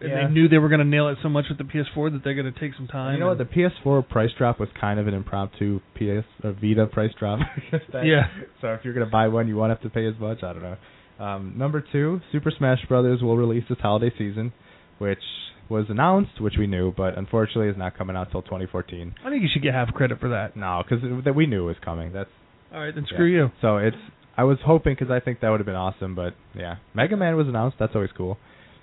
[0.00, 0.26] and Yeah.
[0.26, 2.34] they knew they were going to nail it so much with the PS4 that they're
[2.34, 3.14] going to take some time.
[3.14, 3.38] you know what?
[3.38, 7.38] The PS4 price drop was kind of an impromptu PS or Vita price drop.
[7.92, 8.28] That- Yeah.
[8.60, 10.42] So if you're gonna buy one, you won't have to pay as much.
[10.42, 10.76] I don't know.
[11.24, 14.52] Um, number two, Super Smash Brothers will release this holiday season,
[14.98, 15.22] which
[15.68, 19.14] was announced, which we knew, but unfortunately is not coming out till 2014.
[19.24, 20.56] I think you should get half credit for that.
[20.56, 22.12] No, because that we knew it was coming.
[22.12, 22.28] That's
[22.74, 23.50] All right, then screw you.
[23.62, 23.96] so it's.
[24.36, 27.36] I was hoping because I think that would have been awesome, but yeah, Mega Man
[27.36, 27.76] was announced.
[27.78, 28.36] That's always cool.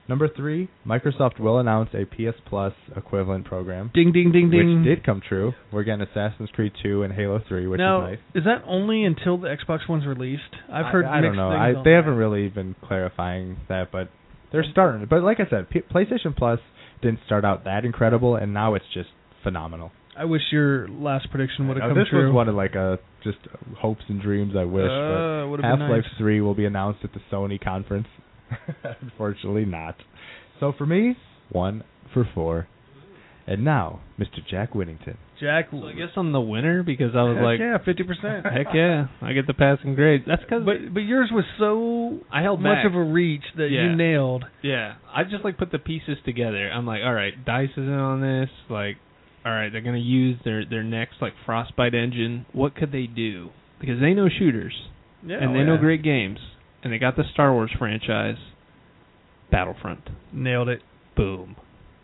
[0.07, 4.79] Number three, Microsoft will announce a PS Plus equivalent program, Ding ding ding ding.
[4.79, 5.53] which did come true.
[5.71, 8.19] We're getting Assassin's Creed 2 and Halo 3, which now, is nice.
[8.35, 10.41] is that only until the Xbox One's released?
[10.71, 11.49] I've I- heard I, don't mixed know.
[11.49, 11.95] I, they that.
[11.95, 14.09] haven't really been clarifying that, but
[14.51, 15.07] they're starting.
[15.09, 16.59] But like I said, P- PlayStation Plus
[17.01, 19.09] didn't start out that incredible, and now it's just
[19.43, 19.91] phenomenal.
[20.17, 22.25] I wish your last prediction would have come this true.
[22.27, 23.37] was one of like a just
[23.77, 24.55] hopes and dreams.
[24.57, 26.03] I wish, Uh, Half Life nice.
[26.17, 28.07] Three will be announced at the Sony conference.
[29.01, 29.95] Unfortunately, not.
[30.59, 31.15] So for me,
[31.51, 31.83] one
[32.13, 32.67] for four.
[33.47, 34.37] And now, Mr.
[34.49, 35.17] Jack Whittington.
[35.39, 35.69] Jack.
[35.71, 38.45] So I guess I'm the winner because I was heck like, yeah, fifty percent.
[38.45, 40.23] heck yeah, I get the passing grade.
[40.27, 42.85] That's because But but yours was so I held much back.
[42.85, 43.89] of a reach that Yeah.
[43.89, 44.45] you nailed.
[44.61, 46.69] Yeah, I just like put the pieces together.
[46.69, 48.49] I'm like, all right, Dice is in on this.
[48.69, 48.97] Like,
[49.43, 52.45] all right, they're gonna use their their next like Frostbite engine.
[52.53, 53.49] What could they do?
[53.79, 54.75] Because they know shooters
[55.25, 56.37] Yeah, and they oh, know great games,
[56.83, 58.37] and they got the Star Wars franchise.
[59.51, 60.81] Battlefront, Nailed it.
[61.15, 61.55] boom.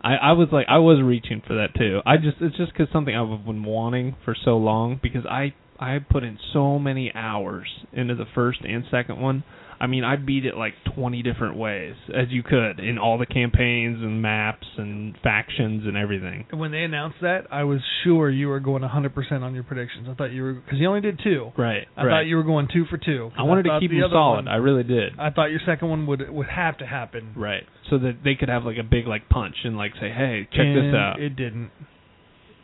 [0.02, 2.02] I I was like, I was reaching for that too.
[2.06, 6.00] I just it's just because something I've been wanting for so long because I I
[6.00, 9.44] put in so many hours into the first and second one.
[9.80, 13.26] I mean, I beat it like 20 different ways as you could in all the
[13.26, 16.46] campaigns and maps and factions and everything.
[16.52, 20.08] And when they announced that, I was sure you were going 100% on your predictions.
[20.10, 21.52] I thought you were because you only did two.
[21.58, 21.88] Right.
[21.96, 23.30] I thought you were going two for two.
[23.38, 24.36] I wanted to keep them solid.
[24.46, 25.14] one- I really did.
[25.20, 27.34] I thought your second one would would have to happen.
[27.36, 27.64] right.
[27.90, 30.66] So that they could have like a big like punch and like say, "Hey, check
[30.76, 31.72] this out." It didn't.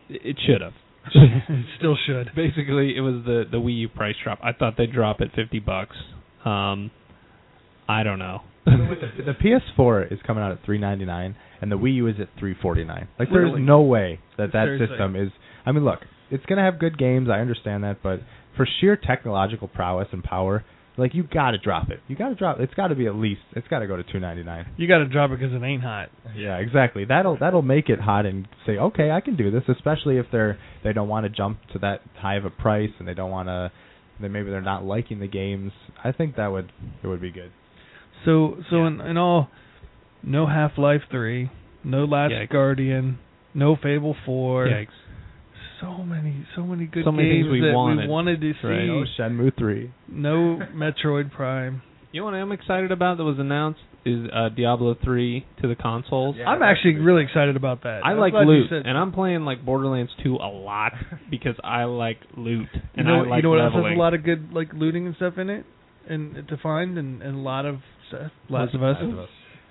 [0.10, 0.74] It, should have.
[1.16, 2.32] it still should.
[2.36, 4.40] Basically, it was the the Wii U price drop.
[4.44, 5.96] I thought they'd drop it 50 bucks.
[6.44, 6.92] Um
[7.88, 8.42] I don't know.
[8.66, 13.08] the PS4 is coming out at 399 and the Wii U is at 349.
[13.20, 13.62] Like there's Really?
[13.62, 14.88] no way that that Seriously.
[14.88, 15.30] system is
[15.66, 16.00] I mean look,
[16.32, 18.22] it's going to have good games, I understand that, but
[18.56, 20.64] for sheer technological prowess and power,
[20.96, 22.00] like you got to drop it.
[22.08, 24.04] You got to drop it's got to be at least it's got to go to
[24.04, 24.74] 299.
[24.78, 26.10] You got to drop it because it ain't hot.
[26.36, 27.04] Yeah, exactly.
[27.06, 30.58] That'll that'll make it hot and say, "Okay, I can do this," especially if they're
[30.84, 33.50] they don't want to jump to that high of a price and they don't want
[33.50, 33.72] to
[34.22, 35.72] then maybe they're not liking the games.
[36.04, 36.72] I think that would
[37.04, 37.52] it would be good.
[38.26, 38.88] So so Yeah.
[38.88, 39.50] in, in all,
[40.24, 41.50] no Half Life Three,
[41.84, 42.50] no Last Yikes.
[42.50, 43.20] Guardian,
[43.54, 44.68] no Fable Four.
[44.68, 44.88] Yikes.
[45.82, 48.04] So many so many good So many games things we that wanted.
[48.04, 48.68] we wanted to see.
[48.68, 48.86] Right.
[48.86, 49.92] No Shenmue 3.
[50.10, 51.82] No Metroid Prime.
[52.14, 55.76] You know what I'm excited about that was announced is uh, Diablo 3 to the
[55.76, 56.36] consoles.
[56.38, 57.04] Yeah, I'm actually big.
[57.04, 58.02] really excited about that.
[58.06, 60.94] I I'm like loot, said- and I'm playing like Borderlands 2 a lot
[61.30, 64.00] because I like loot you and know I like you know what else has a
[64.00, 65.66] lot of good like looting and stuff in it,
[66.08, 67.78] and to find and, and a lot of
[68.18, 68.32] stuff.
[68.50, 68.98] Last of Us.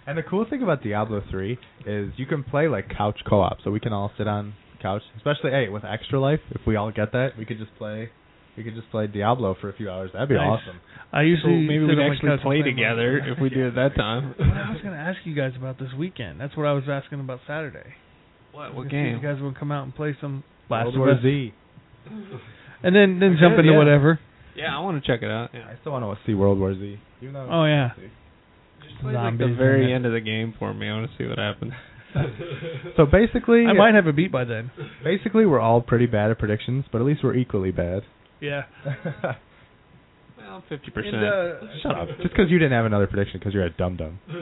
[0.07, 3.71] And the cool thing about Diablo 3 is you can play like couch co-op, so
[3.71, 5.03] we can all sit on couch.
[5.17, 8.11] Especially hey, with Extra Life, if we all get that, we could just play.
[8.57, 10.11] We could just play Diablo for a few hours.
[10.13, 10.61] That'd be Nice.
[10.61, 10.81] awesome.
[11.13, 13.95] I So usually maybe we'd actually couch play my- together if we did it that
[13.97, 14.35] time.
[14.39, 16.39] Well, I was going to ask you guys about this weekend.
[16.41, 17.95] That's what I was asking about Saturday.
[18.53, 18.63] What?
[18.65, 19.23] I What was gonna see if game?
[19.23, 21.55] You guys want to come out and play some Last World of War Us, Z.
[22.83, 23.79] and then then jump into yeah.
[23.79, 24.21] whatever.
[24.55, 25.51] Yeah, I want to check it out.
[25.55, 25.65] Yeah.
[25.65, 26.99] I still want to see World War Z.
[27.23, 27.91] Even Oh yeah.
[29.03, 30.89] Just play like the very end of the game for me.
[30.89, 31.73] I want to see what happens.
[32.97, 34.71] So basically, I might have a beat by then.
[35.03, 38.03] basically we're all pretty bad at predictions, but at least we're equally bad.
[38.41, 38.65] Yeah.
[40.53, 40.79] Well, 50%.
[40.79, 42.09] Uh, Shut up.
[42.21, 44.19] Just because you didn't have another prediction because you're a dum dum.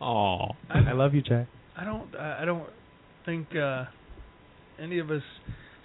[0.00, 0.52] Aw.
[0.68, 1.46] I love you, Jack.
[1.78, 2.14] I don't.
[2.14, 2.68] I I don't
[3.24, 3.84] think uh,
[4.78, 5.22] any of us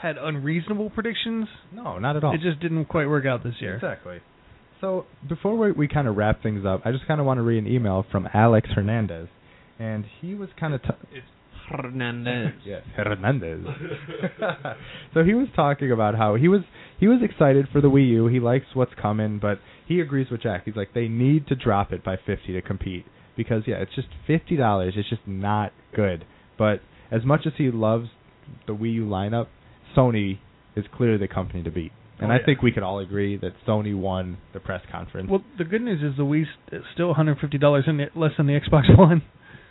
[0.02, 1.48] had unreasonable predictions.
[1.72, 2.36] No, not at all.
[2.36, 3.76] It just didn't quite work out this year.
[3.76, 4.18] Exactly.
[4.82, 7.42] So before we, we kind of wrap things up, I just kind of want to
[7.42, 9.28] read an email from Alex Hernandez,
[9.80, 11.26] and he was kind of t- It's
[11.70, 12.54] Hernandez.
[12.66, 13.66] yes Hernandez.
[15.14, 16.62] so he was talking about how he was
[17.00, 18.28] he was excited for the Wii U.
[18.28, 20.64] He likes what's coming, but he agrees with Jack.
[20.66, 23.06] He's like they need to drop it by fifty to compete
[23.36, 24.94] because yeah, it's just fifty dollars.
[24.96, 26.26] It's just not good.
[26.58, 28.10] But as much as he loves
[28.66, 29.48] the Wii U lineup,
[29.96, 30.40] Sony
[30.76, 31.92] is clearly the company to beat.
[32.20, 32.46] And Oh, I yeah.
[32.46, 35.30] think we could all agree that Sony won the press conference.
[35.30, 38.48] Well, the good news is the Wii is still 150 dollars in it, less than
[38.48, 39.22] the Xbox One.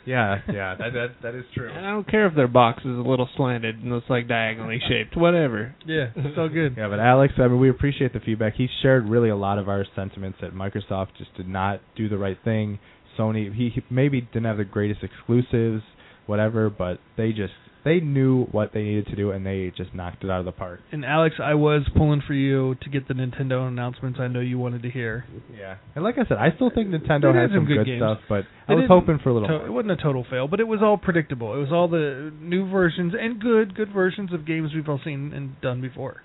[0.04, 1.68] yeah, yeah, that that that is true.
[1.68, 4.80] And I don't care if their box is a little slanted and it's like diagonally
[4.88, 5.16] shaped.
[5.16, 5.74] Whatever.
[5.84, 6.74] Yeah, it's all good.
[6.78, 8.54] Yeah, but Alex, I mean, we appreciate the feedback.
[8.54, 12.18] He shared really a lot of our sentiments that Microsoft just did not do the
[12.18, 12.78] right thing.
[13.18, 15.82] Sony, he, he maybe didn't have the greatest exclusives,
[16.26, 17.54] whatever, but they just
[17.86, 20.50] they knew what they needed to do and they just knocked it out of the
[20.52, 20.80] park.
[20.90, 24.18] And Alex, I was pulling for you to get the Nintendo announcements.
[24.20, 25.24] I know you wanted to hear.
[25.56, 27.86] Yeah, and like I said, I still think Nintendo They has some some good good
[27.86, 28.00] games.
[28.00, 29.66] stuff, but They I was hoping for a little To- more.
[29.68, 31.54] it wasn't a total fail, but it was all predictable.
[31.54, 35.32] It was all the new versions and good, good versions of games we've all seen
[35.32, 36.22] and done before.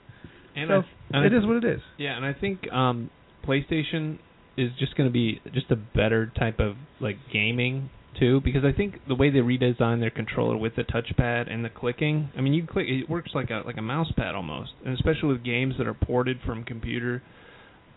[0.55, 0.73] And so
[1.13, 1.81] I, and it I- is what it is.
[1.97, 3.09] Yeah, and I think um,
[3.47, 4.17] PlayStation
[4.57, 7.89] is just going to be just a better type of like gaming
[8.19, 11.69] too, because I think the way they redesigned their controller with the touchpad and the
[11.69, 14.93] clicking, I mean, you click, it works like a like a mouse pad almost, and
[14.93, 17.21] especially with games that are ported from computer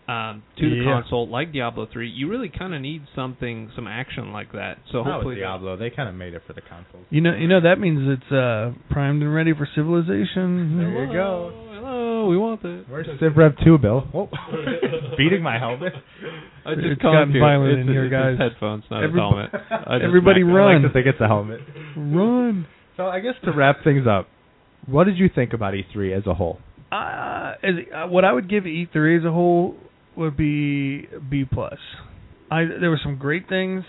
[0.06, 4.32] um, to the console, like Diablo three, you really kind of need something, some action
[4.32, 4.76] like that.
[4.92, 7.00] So Not with hopefully, Diablo, they kind of made it for the console.
[7.08, 10.76] You know, you know that means it's uh, primed and ready for civilization.
[10.78, 11.63] There you go.
[11.84, 12.84] Hello, we want that.
[12.88, 14.00] Where's Civ Rev 2, Bill?
[14.12, 14.28] Whoa.
[15.18, 15.92] Beating my helmet.
[16.64, 17.40] I It's just gotten you.
[17.40, 18.30] violent it's in a- here, it's guys.
[18.30, 19.50] his headphones, not Every- his helmet.
[19.70, 20.56] I everybody smacked him.
[20.56, 20.82] I run.
[20.82, 21.60] like to think it's a helmet.
[21.96, 22.66] Run.
[22.96, 24.28] So I guess to wrap things up,
[24.86, 26.58] what did you think about E3 as a whole?
[26.90, 29.76] Uh, as, uh, what I would give E3 as a whole
[30.16, 31.78] would be B plus.
[32.50, 33.84] I there were some great things,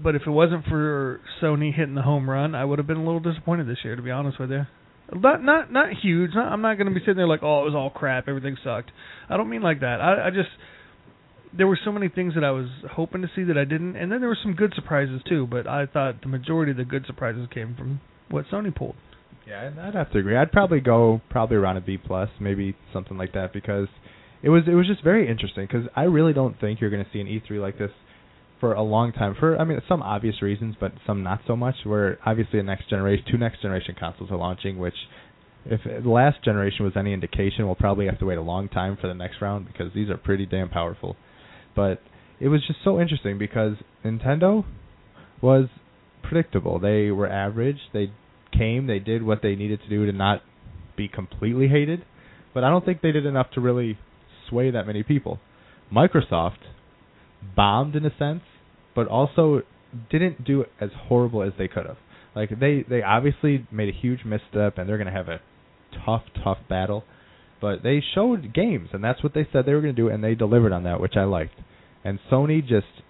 [0.00, 3.04] but if it wasn't for Sony hitting the home run, I would have been a
[3.04, 3.96] little disappointed this year.
[3.96, 4.66] To be honest with you,
[5.14, 6.30] not not not huge.
[6.34, 8.56] Not, I'm not going to be sitting there like, oh, it was all crap, everything
[8.62, 8.90] sucked.
[9.28, 10.00] I don't mean like that.
[10.00, 10.48] I, I just
[11.56, 14.10] there were so many things that I was hoping to see that I didn't, and
[14.12, 15.46] then there were some good surprises too.
[15.50, 18.00] But I thought the majority of the good surprises came from
[18.30, 18.94] what Sony pulled.
[19.46, 20.36] Yeah, I'd- have to agree.
[20.36, 23.88] I'd probably go probably around a B plus, maybe something like that, because
[24.42, 25.66] it was it was just very interesting.
[25.66, 27.90] Because I really don't think you're going to see an E3 like this
[28.60, 29.34] for a long time.
[29.38, 31.74] For I mean, some obvious reasons, but some not so much.
[31.84, 34.94] Where obviously a next generation, two next generation consoles are launching, which
[35.64, 38.96] if the last generation was any indication, we'll probably have to wait a long time
[39.00, 41.16] for the next round because these are pretty damn powerful.
[41.74, 42.00] But
[42.38, 44.64] it was just so interesting because Nintendo
[45.42, 45.66] was
[46.22, 46.78] predictable.
[46.78, 47.78] They were average.
[47.92, 48.12] They
[48.56, 50.42] came, they did what they needed to do to not
[50.96, 52.04] be completely hated,
[52.52, 53.98] but I don't think they did enough to really
[54.48, 55.38] sway that many people.
[55.92, 56.58] Microsoft
[57.56, 58.42] bombed in a sense,
[59.00, 59.62] but also
[60.10, 61.96] didn't do as horrible as they could have.
[62.36, 65.40] Like they they obviously made a huge misstep and they're going to have a
[66.04, 67.02] tough tough battle,
[67.62, 70.22] but they showed games and that's what they said they were going to do and
[70.22, 71.54] they delivered on that, which I liked.
[72.04, 73.02] And Sony just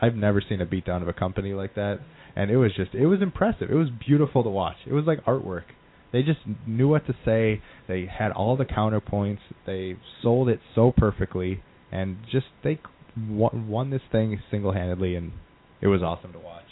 [0.00, 1.98] I've never seen a beatdown of a company like that
[2.36, 3.68] and it was just it was impressive.
[3.68, 4.76] It was beautiful to watch.
[4.86, 5.64] It was like artwork.
[6.12, 6.38] They just
[6.68, 7.60] knew what to say.
[7.88, 9.40] They had all the counterpoints.
[9.66, 12.78] They sold it so perfectly, and just they
[13.16, 15.32] won, won this thing single-handedly, and
[15.80, 16.64] it was awesome to watch.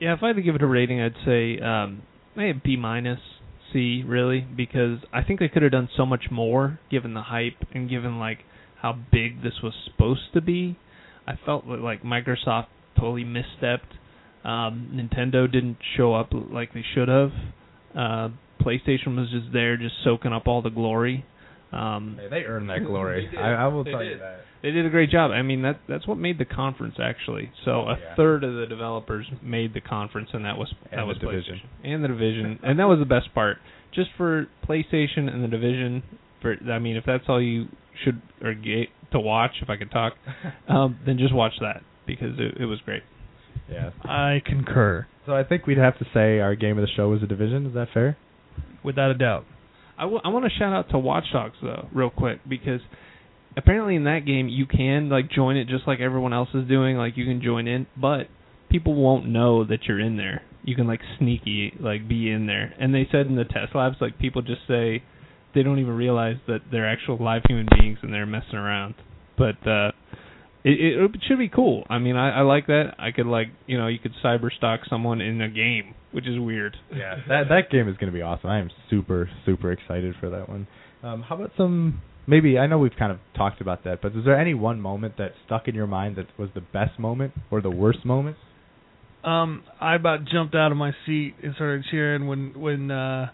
[0.00, 2.02] Yeah, if I had to give it a rating, I'd say um,
[2.36, 3.20] maybe B minus,
[3.72, 7.56] C, really, because I think they could have done so much more given the hype
[7.72, 8.38] and given like
[8.80, 10.76] how big this was supposed to be.
[11.26, 12.66] I felt like Microsoft
[12.98, 13.98] totally misstepped.
[14.44, 17.30] Um, Nintendo didn't show up like they should have.
[17.96, 18.28] Uh,
[18.60, 21.24] PlayStation was just there, just soaking up all the glory.
[21.72, 23.26] Um, Hey, they earned that glory.
[23.26, 23.40] They did.
[23.40, 24.40] I, I will They tell you that.
[24.62, 25.30] they did a great job.
[25.30, 27.50] I mean that that's what made the conference actually.
[27.64, 28.14] So Oh, a yeah.
[28.16, 31.60] third of the developers made the conference, and that was And that the was division.
[31.84, 33.56] And the division, and that was the best part.
[33.94, 36.02] Just for PlayStation and the division.
[36.40, 37.66] For I mean, if that's all you
[38.04, 40.14] should or get to watch, if I could talk,
[40.68, 43.02] um, then just watch that because it, it was great.
[43.70, 43.90] Yeah.
[44.02, 47.22] I concur, So I think we'd have to say our game of the show was
[47.22, 47.66] a division.
[47.66, 48.16] Is that fair?
[48.82, 49.44] without a doubt.
[50.02, 52.80] I want to shout out to Watch Dogs though, real quick, because
[53.56, 56.96] apparently in that game you can like join it just like everyone else is doing.
[56.96, 58.28] Like you can join in, but
[58.70, 60.42] people won't know that you're in there.
[60.64, 62.74] You can like sneaky like be in there.
[62.78, 65.02] And they said in the test labs, like people just say
[65.54, 68.94] they don't even realize that they're actual live human beings and they're messing around.
[69.36, 69.92] But uh
[70.64, 71.84] it, it, it should be cool.
[71.88, 72.94] I mean, I, I like that.
[72.98, 76.38] I could like, you know, you could cyber stalk someone in a game, which is
[76.38, 76.76] weird.
[76.94, 77.16] Yeah.
[77.28, 78.50] that that game is going to be awesome.
[78.50, 80.66] I am super super excited for that one.
[81.02, 82.00] Um, how about some?
[82.26, 85.16] Maybe I know we've kind of talked about that, but is there any one moment
[85.18, 88.36] that stuck in your mind that was the best moment or the worst moment?
[89.24, 93.30] Um, I about jumped out of my seat and started cheering when when uh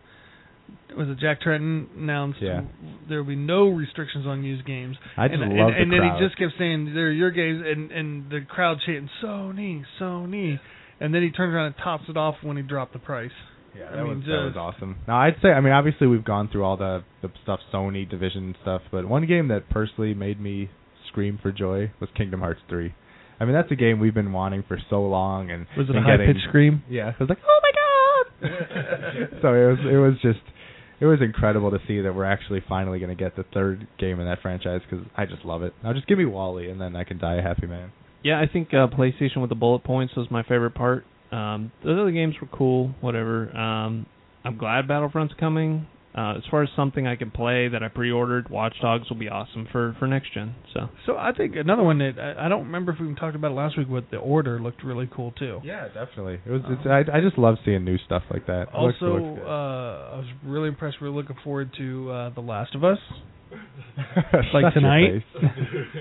[0.97, 2.63] was it Jack Tretton announced Yeah.
[3.09, 4.97] there will be no restrictions on used games.
[5.17, 6.21] I just and, love and, the and then crowd.
[6.21, 10.59] he just kept saying they're your games and and the crowd chanting Sony, Sony.
[11.01, 13.31] And then he turns around and tops it off when he dropped the price.
[13.77, 14.97] Yeah, I that, mean, was, that was awesome.
[15.07, 18.57] Now I'd say, I mean, obviously we've gone through all the the stuff, Sony division
[18.63, 20.71] stuff, but one game that personally made me
[21.07, 22.93] scream for joy was Kingdom Hearts 3.
[23.41, 26.01] I mean, that's a game we've been wanting for so long, and Was it a
[26.01, 26.83] high getting- pitched scream?
[26.91, 27.71] Yeah, it was like, oh my
[28.51, 28.51] god!
[29.43, 30.41] so it was, it was just,
[31.01, 34.21] it was incredible to see that we're actually finally going to get the third game
[34.21, 35.73] in that franchise because I just love it.
[35.83, 37.93] Now just give me Wally, and then I can die a happy man.
[38.23, 41.05] Yeah, I think uh, PlayStation with the bullet points was my favorite part.
[41.31, 43.55] Um, the other games were cool, whatever.
[43.57, 44.07] Um,
[44.45, 45.87] I'm glad Battlefront's coming.
[46.17, 49.29] Uh, as far as something I can play that I pre-ordered, Watch Dogs will be
[49.29, 50.55] awesome for for next gen.
[50.75, 53.37] So So I think another one that I, I don't remember if we even talked
[53.37, 55.61] about it last week, but the order looked really cool too.
[55.63, 56.41] Yeah, definitely.
[56.47, 56.63] It was.
[56.67, 58.63] It's, I I just love seeing new stuff like that.
[58.63, 59.47] It Also, looks good.
[59.47, 60.97] uh, I was really impressed.
[61.01, 62.99] We're looking forward to uh, The Last of Us.
[64.53, 65.23] Like tonight.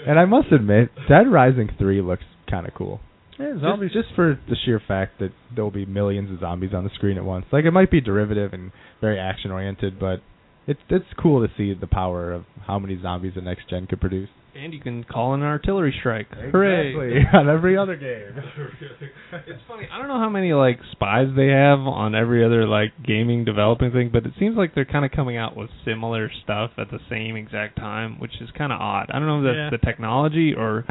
[0.06, 3.00] and I must admit, Dead Rising three looks kind of cool.
[3.40, 6.84] Yeah, Zombies, just, for the sheer fact that there will be millions of zombies on
[6.84, 7.46] the screen at once.
[7.52, 10.22] Like it might be derivative and very action oriented, but
[10.66, 14.02] it's it's cool to see the power of how many zombies the next gen could
[14.02, 14.30] produce.
[14.56, 16.28] and you can call in an artillery strike.
[16.34, 17.24] Hooray!
[17.34, 18.44] On every other game.
[19.48, 19.88] It's funny.
[19.92, 23.92] I don't know how many like spies they have on every other like gaming developing
[23.92, 27.00] thing, but it seems like they're kind of coming out with similar stuff at the
[27.10, 29.10] same exact time, which is kind of odd.
[29.14, 29.78] I don't know if that's Yeah.
[29.78, 30.86] the technology or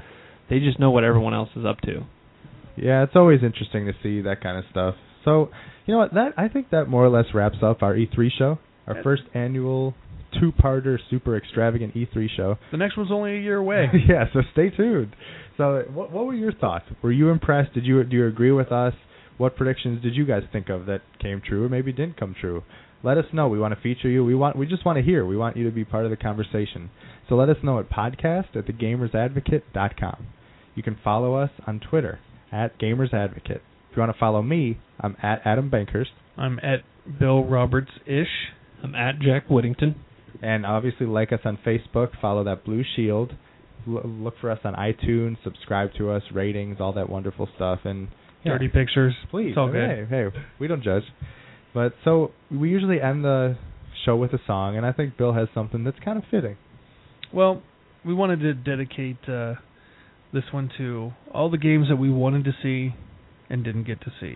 [0.48, 2.04] they just know what everyone else is up to.
[2.76, 4.94] Yeah, it's always interesting to see that kind of stuff.
[5.24, 5.50] So,
[5.86, 6.14] you know what?
[6.14, 9.02] That I think that more or less wraps up our E3 show, our Yeah.
[9.02, 9.94] first annual
[10.38, 12.58] two-parter, super extravagant E3 show.
[12.70, 13.88] the next one's only a year away.
[14.08, 15.14] yeah, so stay tuned.
[15.56, 16.84] So, what, what were your thoughts?
[17.02, 17.72] Were you impressed?
[17.72, 18.94] Did you do you agree with us?
[19.38, 22.62] What predictions did you guys think of that came true or maybe didn't come true?
[23.02, 23.48] Let us know.
[23.48, 24.24] We want to feature you.
[24.24, 25.24] We want we just want to hear.
[25.24, 26.90] We want you to be part of the conversation.
[27.28, 30.26] So let us know at podcast at thegamersadvocate.com.
[30.74, 32.18] You can follow us on Twitter
[32.52, 33.62] at Gamers Advocate.
[33.90, 36.06] If you want to follow me, I'm at Adam Bankhurst.
[36.36, 36.80] I'm at
[37.18, 38.28] Bill Roberts ish.
[38.82, 39.96] I'm at Jack Whittington.
[40.42, 43.32] And obviously, like us on Facebook, follow that blue shield.
[43.88, 47.80] L- look for us on iTunes, subscribe to us, ratings, all that wonderful stuff.
[47.84, 48.08] And
[48.44, 49.14] yeah, Dirty pictures.
[49.30, 49.88] please, It's all good.
[49.88, 50.26] hey, hey,
[50.60, 51.04] we don't judge.
[51.72, 53.56] But so we usually end the
[54.04, 56.56] show with a song, and I think Bill has something that's kind of fitting.
[57.32, 57.62] Well,
[58.04, 59.54] we wanted to dedicate uh,
[60.32, 61.12] this one too.
[61.32, 62.94] all the games that we wanted to see
[63.48, 64.34] and didn't get to see.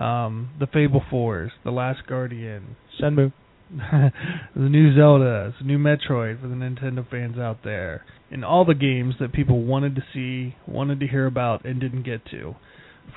[0.00, 3.32] Um, the Fable Fours, The Last Guardian, Shenmue.
[3.70, 4.12] the
[4.54, 9.14] new Zelda, the new Metroid for the Nintendo fans out there, and all the games
[9.18, 12.54] that people wanted to see, wanted to hear about, and didn't get to.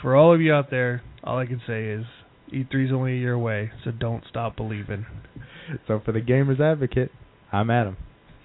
[0.02, 2.06] For all of you out there, all I can say is
[2.52, 5.06] E3 is only a year away, so don't stop believing.
[5.88, 7.12] So for the Gamers Advocate,
[7.52, 7.98] I'm Adam,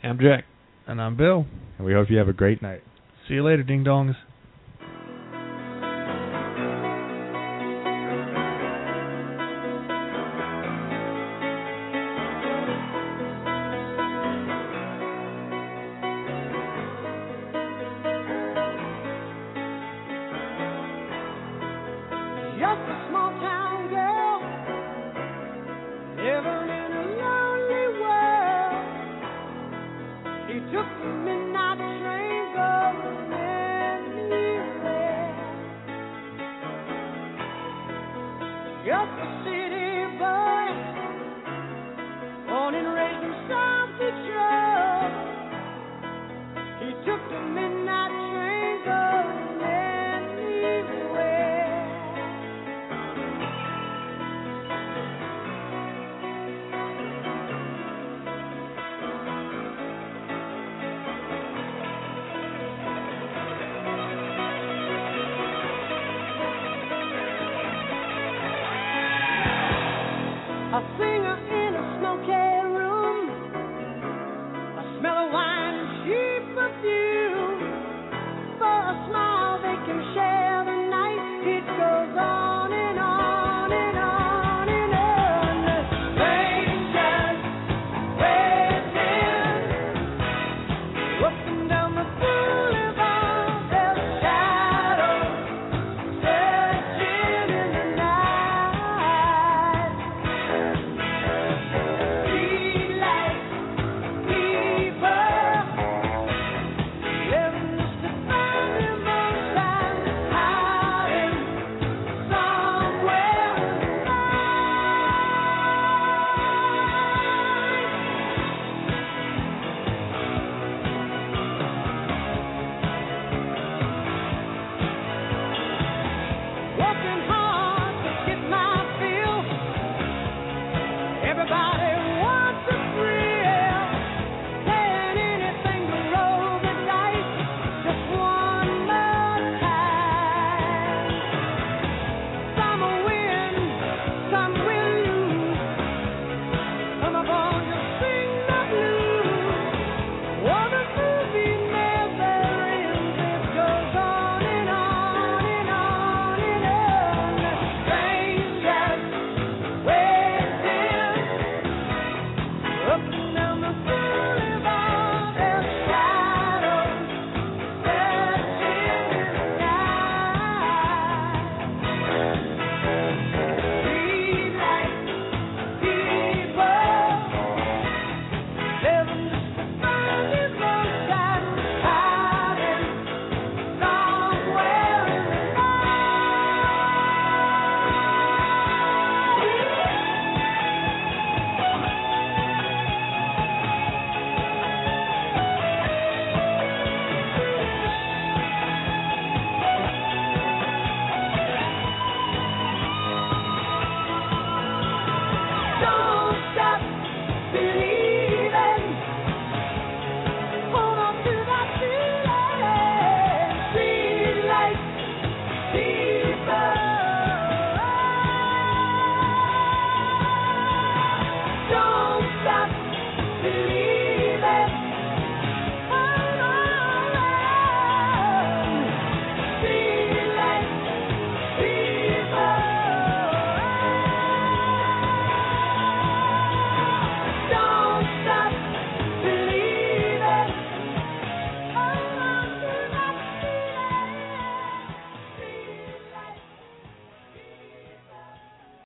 [0.02, 0.44] I'm Jack.
[0.86, 1.46] And I'm Bill.
[1.78, 2.82] and we hope you have a great night.
[3.26, 4.16] See you later, ding dongs.